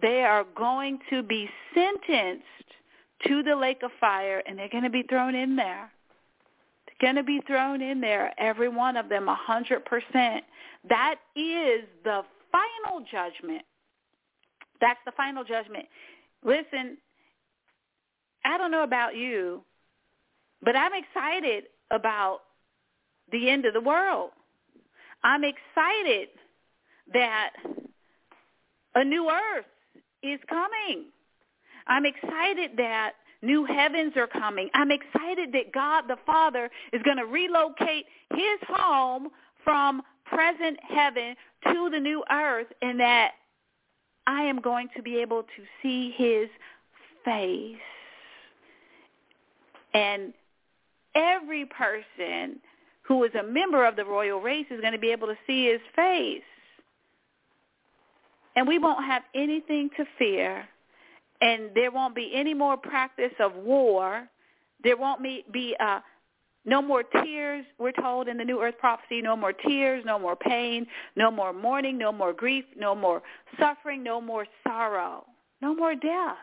they 0.00 0.22
are 0.22 0.44
going 0.54 0.98
to 1.10 1.22
be 1.22 1.48
sentenced 1.74 2.44
to 3.26 3.42
the 3.42 3.56
lake 3.56 3.82
of 3.82 3.90
fire 3.98 4.42
and 4.46 4.58
they're 4.58 4.68
going 4.68 4.84
to 4.84 4.90
be 4.90 5.02
thrown 5.02 5.34
in 5.34 5.56
there. 5.56 5.90
Going 7.02 7.16
to 7.16 7.24
be 7.24 7.40
thrown 7.46 7.82
in 7.82 8.00
there, 8.00 8.32
every 8.38 8.68
one 8.68 8.96
of 8.96 9.08
them, 9.08 9.28
a 9.28 9.36
100%. 9.36 10.40
That 10.88 11.16
is 11.36 11.84
the 12.04 12.22
final 12.52 13.04
judgment. 13.10 13.62
That's 14.80 15.00
the 15.04 15.12
final 15.12 15.44
judgment. 15.44 15.86
Listen, 16.44 16.96
I 18.44 18.56
don't 18.56 18.70
know 18.70 18.84
about 18.84 19.16
you, 19.16 19.62
but 20.62 20.76
I'm 20.76 20.92
excited 20.94 21.64
about 21.90 22.40
the 23.30 23.48
end 23.50 23.66
of 23.66 23.74
the 23.74 23.80
world. 23.80 24.30
I'm 25.24 25.42
excited 25.44 26.28
that 27.12 27.50
a 28.94 29.04
new 29.04 29.28
earth 29.28 29.66
is 30.22 30.38
coming. 30.48 31.06
I'm 31.86 32.06
excited 32.06 32.72
that 32.76 33.12
new 33.42 33.64
heavens 33.64 34.12
are 34.16 34.26
coming. 34.26 34.70
I'm 34.74 34.90
excited 34.90 35.52
that 35.52 35.72
God 35.72 36.04
the 36.08 36.16
Father 36.24 36.70
is 36.92 37.02
going 37.02 37.18
to 37.18 37.26
relocate 37.26 38.06
his 38.32 38.58
home 38.68 39.28
from 39.64 40.02
present 40.24 40.78
heaven 40.82 41.34
to 41.64 41.90
the 41.90 42.00
new 42.00 42.24
earth 42.30 42.68
and 42.80 42.98
that 43.00 43.32
I 44.26 44.42
am 44.42 44.60
going 44.60 44.88
to 44.96 45.02
be 45.02 45.16
able 45.18 45.42
to 45.42 45.62
see 45.82 46.14
his 46.16 46.48
face. 47.24 47.76
And 49.94 50.32
every 51.14 51.66
person 51.66 52.60
who 53.02 53.24
is 53.24 53.32
a 53.34 53.42
member 53.42 53.84
of 53.84 53.96
the 53.96 54.04
royal 54.04 54.40
race 54.40 54.66
is 54.70 54.80
going 54.80 54.92
to 54.92 54.98
be 54.98 55.10
able 55.10 55.26
to 55.26 55.36
see 55.46 55.66
his 55.66 55.80
face. 55.94 56.42
And 58.54 58.68
we 58.68 58.78
won't 58.78 59.04
have 59.04 59.22
anything 59.34 59.90
to 59.96 60.04
fear. 60.18 60.68
And 61.42 61.70
there 61.74 61.90
won't 61.90 62.14
be 62.14 62.30
any 62.34 62.54
more 62.54 62.76
practice 62.76 63.32
of 63.40 63.54
war. 63.54 64.28
There 64.82 64.96
won't 64.96 65.22
be 65.22 65.76
uh, 65.78 66.00
no 66.64 66.80
more 66.80 67.02
tears, 67.02 67.64
we're 67.78 67.92
told 67.92 68.28
in 68.28 68.36
the 68.36 68.44
New 68.44 68.62
Earth 68.62 68.78
prophecy, 68.78 69.20
no 69.20 69.36
more 69.36 69.52
tears, 69.52 70.04
no 70.06 70.18
more 70.18 70.36
pain, 70.36 70.86
no 71.16 71.30
more 71.30 71.52
mourning, 71.52 71.98
no 71.98 72.12
more 72.12 72.32
grief, 72.32 72.64
no 72.76 72.94
more 72.94 73.22
suffering, 73.58 74.02
no 74.02 74.20
more 74.20 74.46
sorrow, 74.62 75.26
no 75.60 75.74
more 75.74 75.96
death. 75.96 76.36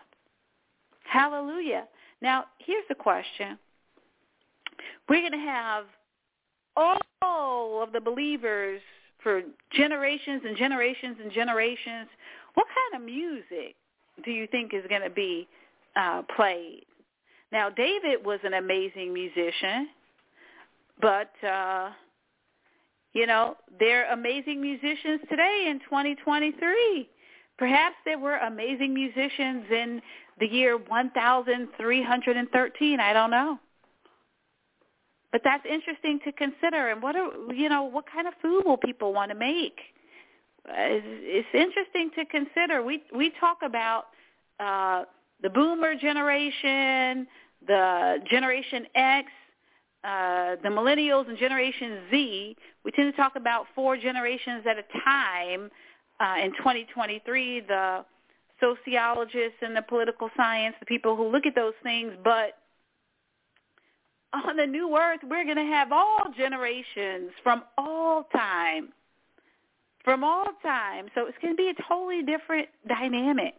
Hallelujah. 1.05 1.87
Now, 2.21 2.45
here's 2.59 2.83
the 2.89 2.95
question. 2.95 3.57
We're 5.07 5.21
going 5.21 5.31
to 5.31 5.37
have 5.37 5.85
all 6.75 7.81
of 7.81 7.93
the 7.93 8.01
believers 8.01 8.81
for 9.23 9.41
generations 9.71 10.41
and 10.45 10.57
generations 10.57 11.17
and 11.21 11.31
generations. 11.31 12.09
What 12.55 12.67
kind 12.67 13.01
of 13.01 13.05
music 13.05 13.75
do 14.23 14.31
you 14.31 14.47
think 14.47 14.73
is 14.73 14.85
going 14.89 15.01
to 15.01 15.09
be 15.09 15.47
uh, 15.95 16.21
played? 16.35 16.85
Now, 17.51 17.69
David 17.69 18.23
was 18.23 18.39
an 18.43 18.53
amazing 18.53 19.11
musician, 19.13 19.89
but 21.01 21.31
uh, 21.45 21.89
you 23.13 23.25
know 23.25 23.57
they're 23.79 24.11
amazing 24.11 24.61
musicians 24.61 25.21
today 25.29 25.67
in 25.69 25.79
2023. 25.79 27.09
Perhaps 27.57 27.95
there 28.05 28.19
were 28.19 28.37
amazing 28.37 28.93
musicians 28.93 29.65
in 29.71 30.01
the 30.39 30.47
year 30.47 30.77
1313. 30.77 32.99
I 32.99 33.13
don't 33.13 33.31
know. 33.31 33.59
But 35.31 35.41
that's 35.43 35.63
interesting 35.65 36.19
to 36.25 36.31
consider. 36.31 36.89
And 36.89 37.03
what 37.03 37.15
are 37.15 37.29
you 37.53 37.69
know 37.69 37.83
what 37.83 38.05
kind 38.11 38.27
of 38.27 38.33
food 38.41 38.63
will 38.65 38.77
people 38.77 39.13
want 39.13 39.29
to 39.31 39.37
make? 39.37 39.79
It's, 40.67 41.05
it's 41.05 41.47
interesting 41.53 42.09
to 42.15 42.25
consider. 42.25 42.83
We 42.83 43.03
we 43.15 43.31
talk 43.39 43.59
about 43.63 44.07
uh, 44.59 45.03
the 45.41 45.49
Boomer 45.49 45.95
generation, 45.95 47.27
the 47.65 48.17
Generation 48.29 48.85
X, 48.95 49.27
uh, 50.03 50.55
the 50.63 50.69
Millennials, 50.69 51.27
and 51.27 51.37
Generation 51.37 51.99
Z. 52.11 52.55
We 52.83 52.91
tend 52.91 53.13
to 53.13 53.17
talk 53.17 53.33
about 53.35 53.65
four 53.75 53.97
generations 53.97 54.63
at 54.69 54.77
a 54.77 54.83
time. 55.03 55.69
Uh, 56.19 56.43
in 56.43 56.51
2023, 56.51 57.61
the 57.61 58.05
sociologists 58.59 59.57
and 59.61 59.75
the 59.75 59.81
political 59.81 60.29
science, 60.35 60.75
the 60.79 60.85
people 60.85 61.15
who 61.15 61.29
look 61.29 61.45
at 61.45 61.55
those 61.55 61.73
things, 61.81 62.11
but 62.23 62.57
on 64.33 64.57
the 64.57 64.65
new 64.65 64.95
earth, 64.95 65.21
we're 65.23 65.45
going 65.45 65.57
to 65.57 65.63
have 65.63 65.91
all 65.91 66.25
generations 66.37 67.31
from 67.43 67.63
all 67.77 68.25
time. 68.33 68.89
From 70.03 70.23
all 70.23 70.47
time. 70.61 71.07
So 71.15 71.25
it's 71.25 71.37
going 71.41 71.53
to 71.53 71.57
be 71.57 71.69
a 71.69 71.83
totally 71.87 72.21
different 72.23 72.67
dynamic. 72.87 73.55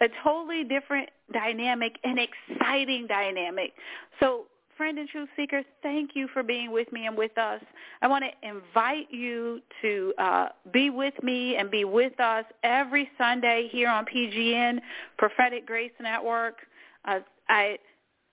A 0.00 0.08
totally 0.22 0.64
different 0.64 1.08
dynamic, 1.32 1.98
an 2.04 2.18
exciting 2.18 3.06
dynamic. 3.06 3.72
So 4.20 4.44
friend 4.76 4.98
and 4.98 5.08
truth 5.08 5.28
seeker, 5.36 5.62
thank 5.82 6.10
you 6.14 6.28
for 6.32 6.42
being 6.42 6.70
with 6.70 6.90
me 6.92 7.06
and 7.06 7.16
with 7.16 7.36
us. 7.38 7.62
I 8.02 8.08
want 8.08 8.24
to 8.24 8.48
invite 8.48 9.10
you 9.10 9.60
to 9.82 10.12
uh, 10.18 10.48
be 10.72 10.90
with 10.90 11.14
me 11.22 11.56
and 11.56 11.70
be 11.70 11.84
with 11.84 12.18
us 12.20 12.44
every 12.62 13.10
Sunday 13.16 13.68
here 13.72 13.88
on 13.88 14.04
PGN, 14.04 14.80
Prophetic 15.16 15.66
Grace 15.66 15.92
Network. 16.00 16.58
Uh, 17.04 17.20
I 17.48 17.78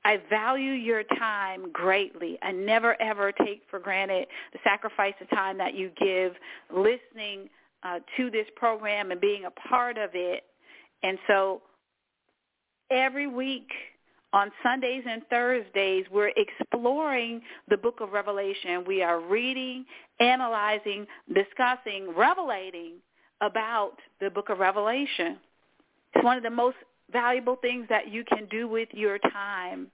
I 0.05 0.19
value 0.29 0.71
your 0.71 1.03
time 1.03 1.71
greatly. 1.71 2.37
I 2.41 2.51
never 2.51 3.01
ever 3.01 3.31
take 3.31 3.63
for 3.69 3.79
granted 3.79 4.27
the 4.51 4.59
sacrifice 4.63 5.13
of 5.21 5.29
time 5.29 5.57
that 5.59 5.75
you 5.75 5.91
give 5.97 6.33
listening 6.69 7.49
uh, 7.83 7.99
to 8.17 8.29
this 8.29 8.47
program 8.55 9.11
and 9.11 9.21
being 9.21 9.45
a 9.45 9.51
part 9.51 9.97
of 9.97 10.09
it. 10.13 10.43
And 11.03 11.17
so 11.27 11.61
every 12.89 13.27
week 13.27 13.69
on 14.31 14.51
Sundays 14.63 15.03
and 15.07 15.21
Thursdays, 15.29 16.05
we're 16.11 16.31
exploring 16.35 17.41
the 17.69 17.77
book 17.77 17.99
of 17.99 18.11
Revelation. 18.11 18.83
We 18.87 19.03
are 19.03 19.19
reading, 19.19 19.85
analyzing, 20.19 21.05
discussing, 21.33 22.13
revelating 22.15 22.93
about 23.41 23.97
the 24.19 24.29
book 24.31 24.49
of 24.49 24.59
Revelation. 24.59 25.37
It's 26.13 26.23
one 26.23 26.37
of 26.37 26.43
the 26.43 26.49
most 26.49 26.77
valuable 27.11 27.57
things 27.57 27.85
that 27.89 28.07
you 28.07 28.23
can 28.23 28.47
do 28.49 28.67
with 28.67 28.89
your 28.91 29.19
time. 29.19 29.87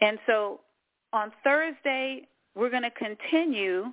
And 0.00 0.18
so 0.26 0.60
on 1.12 1.32
Thursday, 1.44 2.28
we're 2.54 2.70
going 2.70 2.82
to 2.82 2.90
continue 2.90 3.86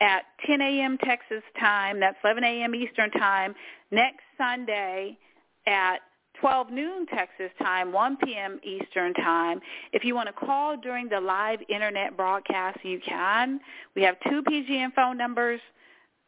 at 0.00 0.22
10 0.46 0.60
a.m. 0.60 0.98
Texas 0.98 1.42
time. 1.58 2.00
That's 2.00 2.16
11 2.24 2.44
a.m. 2.44 2.74
Eastern 2.74 3.10
time. 3.12 3.54
Next 3.90 4.22
Sunday 4.36 5.16
at 5.66 5.98
12 6.40 6.70
noon 6.70 7.06
Texas 7.06 7.50
time, 7.58 7.92
1 7.92 8.16
p.m. 8.18 8.60
Eastern 8.62 9.14
time. 9.14 9.60
If 9.92 10.04
you 10.04 10.14
want 10.14 10.28
to 10.28 10.32
call 10.32 10.76
during 10.76 11.08
the 11.08 11.20
live 11.20 11.60
internet 11.68 12.16
broadcast, 12.16 12.78
you 12.82 13.00
can. 13.06 13.60
We 13.94 14.02
have 14.02 14.16
two 14.28 14.42
PGN 14.42 14.94
phone 14.94 15.16
numbers. 15.16 15.60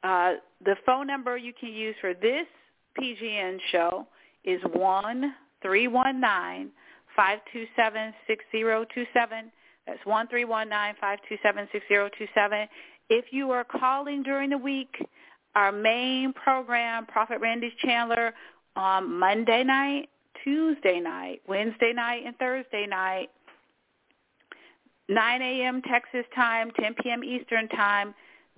Uh, 0.03 0.35
the 0.65 0.77
phone 0.87 1.07
number 1.07 1.37
you 1.37 1.53
can 1.59 1.73
use 1.73 1.97
for 2.01 2.15
this 2.15 2.47
PGN 2.99 3.59
show 3.73 4.07
is 4.45 4.61
one 4.73 5.35
three 5.63 5.89
one 5.89 6.21
nine 6.21 6.71
five 7.17 7.41
two 7.53 7.67
seven 7.75 8.15
six 8.27 8.45
zero 8.53 8.87
two 8.95 9.05
seven. 9.13 9.51
That's 9.87 10.05
one 10.05 10.29
three 10.29 10.45
one 10.45 10.69
nine 10.69 10.95
five 11.01 11.19
two 11.29 11.37
seven 11.43 11.69
six 11.73 11.85
zero 11.89 12.09
two 12.17 12.27
seven. 12.35 12.69
If 13.09 13.27
you 13.33 13.51
are 13.51 13.65
calling 13.65 14.23
during 14.23 14.51
the 14.51 14.59
week, 14.59 14.97
our 15.55 15.73
main 15.73 16.33
program, 16.33 17.07
Prophet 17.07 17.41
Randy 17.41 17.73
Chandler, 17.83 18.35
on 18.77 19.19
Monday 19.19 19.65
night, 19.65 20.09
Tuesday 20.45 21.01
night, 21.01 21.41
Wednesday 21.49 21.93
night, 21.95 22.23
and 22.27 22.37
Thursday 22.37 22.87
night, 22.87 23.31
9 25.09 25.43
a.m. 25.43 25.83
Texas 25.83 26.25
time, 26.35 26.71
10 26.81 26.95
p.m. 27.03 27.25
Eastern 27.25 27.69
time. 27.69 28.15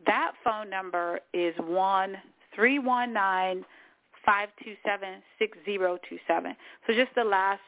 That 0.06 0.32
phone 0.44 0.70
number 0.70 1.20
is 1.34 1.54
one 1.58 2.16
three 2.54 2.78
one 2.78 3.12
nine 3.12 3.64
five 4.24 4.48
two 4.62 4.74
seven 4.84 5.22
six 5.38 5.56
zero 5.64 5.98
two 6.08 6.18
seven. 6.26 6.54
So 6.86 6.94
just 6.94 7.10
the 7.14 7.24
last 7.24 7.60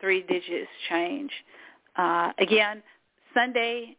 three 0.00 0.22
digits 0.22 0.68
change. 0.88 1.30
Uh, 1.96 2.32
again, 2.38 2.82
Sunday 3.34 3.96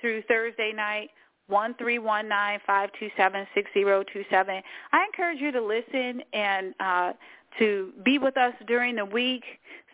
through 0.00 0.22
Thursday 0.22 0.72
night, 0.74 1.10
one 1.48 1.74
three 1.74 1.98
one 1.98 2.28
nine 2.28 2.58
five 2.66 2.90
two 2.98 3.08
seven 3.16 3.46
six 3.54 3.70
zero 3.72 4.04
two 4.12 4.24
seven. 4.30 4.62
I 4.92 5.04
encourage 5.04 5.40
you 5.40 5.52
to 5.52 5.60
listen 5.60 6.22
and 6.32 6.74
uh, 6.80 7.12
to 7.58 7.92
be 8.04 8.18
with 8.18 8.36
us 8.36 8.54
during 8.66 8.96
the 8.96 9.04
week. 9.04 9.44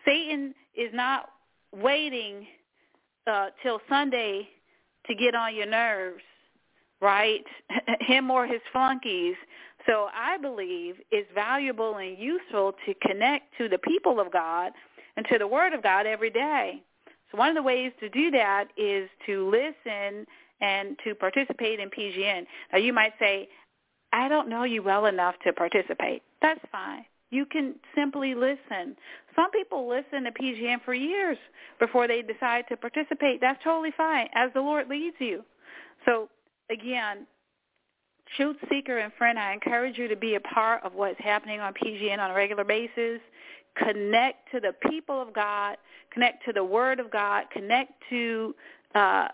Satan 0.05 0.53
is 0.75 0.89
not 0.93 1.29
waiting 1.73 2.47
uh, 3.27 3.47
till 3.63 3.79
Sunday 3.89 4.47
to 5.07 5.15
get 5.15 5.35
on 5.35 5.55
your 5.55 5.65
nerves, 5.65 6.23
right? 7.01 7.43
Him 8.01 8.29
or 8.31 8.45
his 8.45 8.61
flunkies. 8.71 9.35
So 9.87 10.07
I 10.15 10.37
believe 10.37 10.95
it's 11.11 11.29
valuable 11.33 11.97
and 11.97 12.17
useful 12.17 12.73
to 12.85 12.93
connect 13.01 13.45
to 13.57 13.69
the 13.69 13.77
people 13.79 14.19
of 14.19 14.31
God 14.31 14.71
and 15.15 15.25
to 15.31 15.37
the 15.37 15.47
Word 15.47 15.73
of 15.73 15.83
God 15.83 16.05
every 16.05 16.31
day. 16.31 16.81
So 17.31 17.37
one 17.37 17.49
of 17.49 17.55
the 17.55 17.63
ways 17.63 17.91
to 17.99 18.09
do 18.09 18.31
that 18.31 18.67
is 18.77 19.09
to 19.25 19.49
listen 19.49 20.25
and 20.61 20.97
to 21.03 21.13
participate 21.15 21.79
in 21.79 21.89
PGN. 21.89 22.45
Now 22.71 22.79
you 22.79 22.93
might 22.93 23.13
say, 23.19 23.47
I 24.11 24.27
don't 24.27 24.49
know 24.49 24.63
you 24.63 24.81
well 24.81 25.05
enough 25.05 25.35
to 25.45 25.53
participate. 25.53 26.23
That's 26.41 26.61
fine. 26.71 27.05
You 27.31 27.45
can 27.45 27.75
simply 27.95 28.35
listen. 28.35 28.95
Some 29.35 29.51
people 29.51 29.89
listen 29.89 30.23
to 30.23 30.31
PGN 30.31 30.83
for 30.85 30.93
years 30.93 31.37
before 31.79 32.07
they 32.07 32.21
decide 32.21 32.65
to 32.69 32.77
participate. 32.77 33.41
That's 33.41 33.61
totally 33.63 33.91
fine 33.97 34.27
as 34.33 34.51
the 34.53 34.61
Lord 34.61 34.87
leads 34.87 35.15
you. 35.19 35.43
So 36.05 36.29
again, 36.69 37.25
truth 38.37 38.57
seeker 38.69 38.99
and 38.99 39.11
friend, 39.13 39.37
I 39.37 39.53
encourage 39.53 39.97
you 39.97 40.07
to 40.07 40.15
be 40.15 40.35
a 40.35 40.39
part 40.39 40.83
of 40.83 40.93
what's 40.93 41.19
happening 41.19 41.59
on 41.59 41.73
PGN 41.73 42.19
on 42.19 42.31
a 42.31 42.33
regular 42.33 42.63
basis. 42.63 43.19
Connect 43.77 44.51
to 44.51 44.59
the 44.59 44.73
people 44.89 45.21
of 45.21 45.33
God. 45.33 45.77
Connect 46.11 46.45
to 46.45 46.53
the 46.53 46.63
Word 46.63 46.99
of 46.99 47.11
God. 47.11 47.45
Connect 47.51 47.91
to 48.09 48.55
uh, 48.93 49.27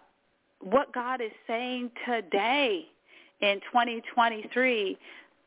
what 0.62 0.92
God 0.94 1.22
is 1.22 1.32
saying 1.48 1.92
today 2.08 2.86
in 3.42 3.60
2023. 3.72 4.98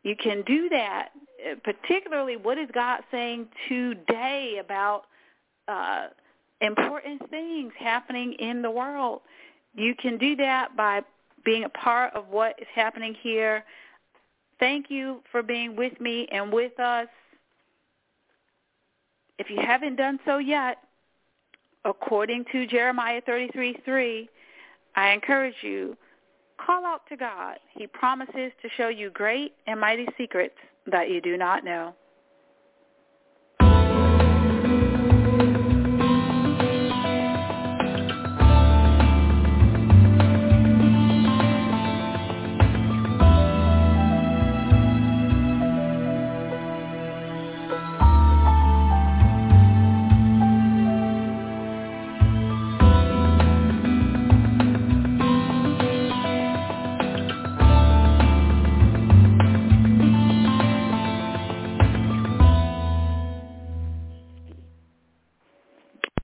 You 0.03 0.17
can 0.17 0.43
do 0.43 0.69
that, 0.69 1.09
particularly 1.63 2.37
what 2.37 2.59
is 2.59 2.69
God 2.73 3.01
saying 3.11 3.49
today 3.69 4.59
about 4.61 5.05
uh, 5.69 6.09
important 6.61 7.29
things 7.31 7.73
happening 7.79 8.35
in 8.35 8.63
the 8.63 8.71
world. 8.71 9.21
You 9.75 9.95
can 9.95 10.19
do 10.19 10.37
that 10.37 10.77
by 10.77 11.03
being 11.45 11.65
a 11.65 11.69
part 11.69 12.15
of 12.15 12.29
what 12.29 12.59
is 12.61 12.69
happening 12.75 13.15
here. 13.21 13.65
Thank 14.59 14.91
you 14.91 15.21
for 15.31 15.43
being 15.43 15.77
with 15.77 16.01
me 16.01 16.27
and 16.31 16.53
with 16.53 16.79
us. 16.79 17.09
If 19.39 19.51
you 19.51 19.59
haven't 19.61 19.97
done 19.97 20.21
so 20.25 20.39
yet, 20.39 20.79
according 21.85 22.47
to 22.53 22.67
Jeremiah 22.67 23.21
33:3, 23.21 24.29
I 24.97 25.11
encourage 25.11 25.63
you, 25.63 25.97
call 26.57 26.87
out 26.87 27.07
to 27.09 27.17
God. 27.17 27.59
He 27.71 27.87
promises 27.89 28.53
to 28.63 28.69
show 28.77 28.89
you 28.89 29.11
great 29.11 29.55
and 29.67 29.81
mighty 29.81 30.07
secrets 30.17 30.57
that 30.87 31.11
you 31.11 31.21
do 31.21 31.37
not 31.37 31.65
know. 31.65 31.95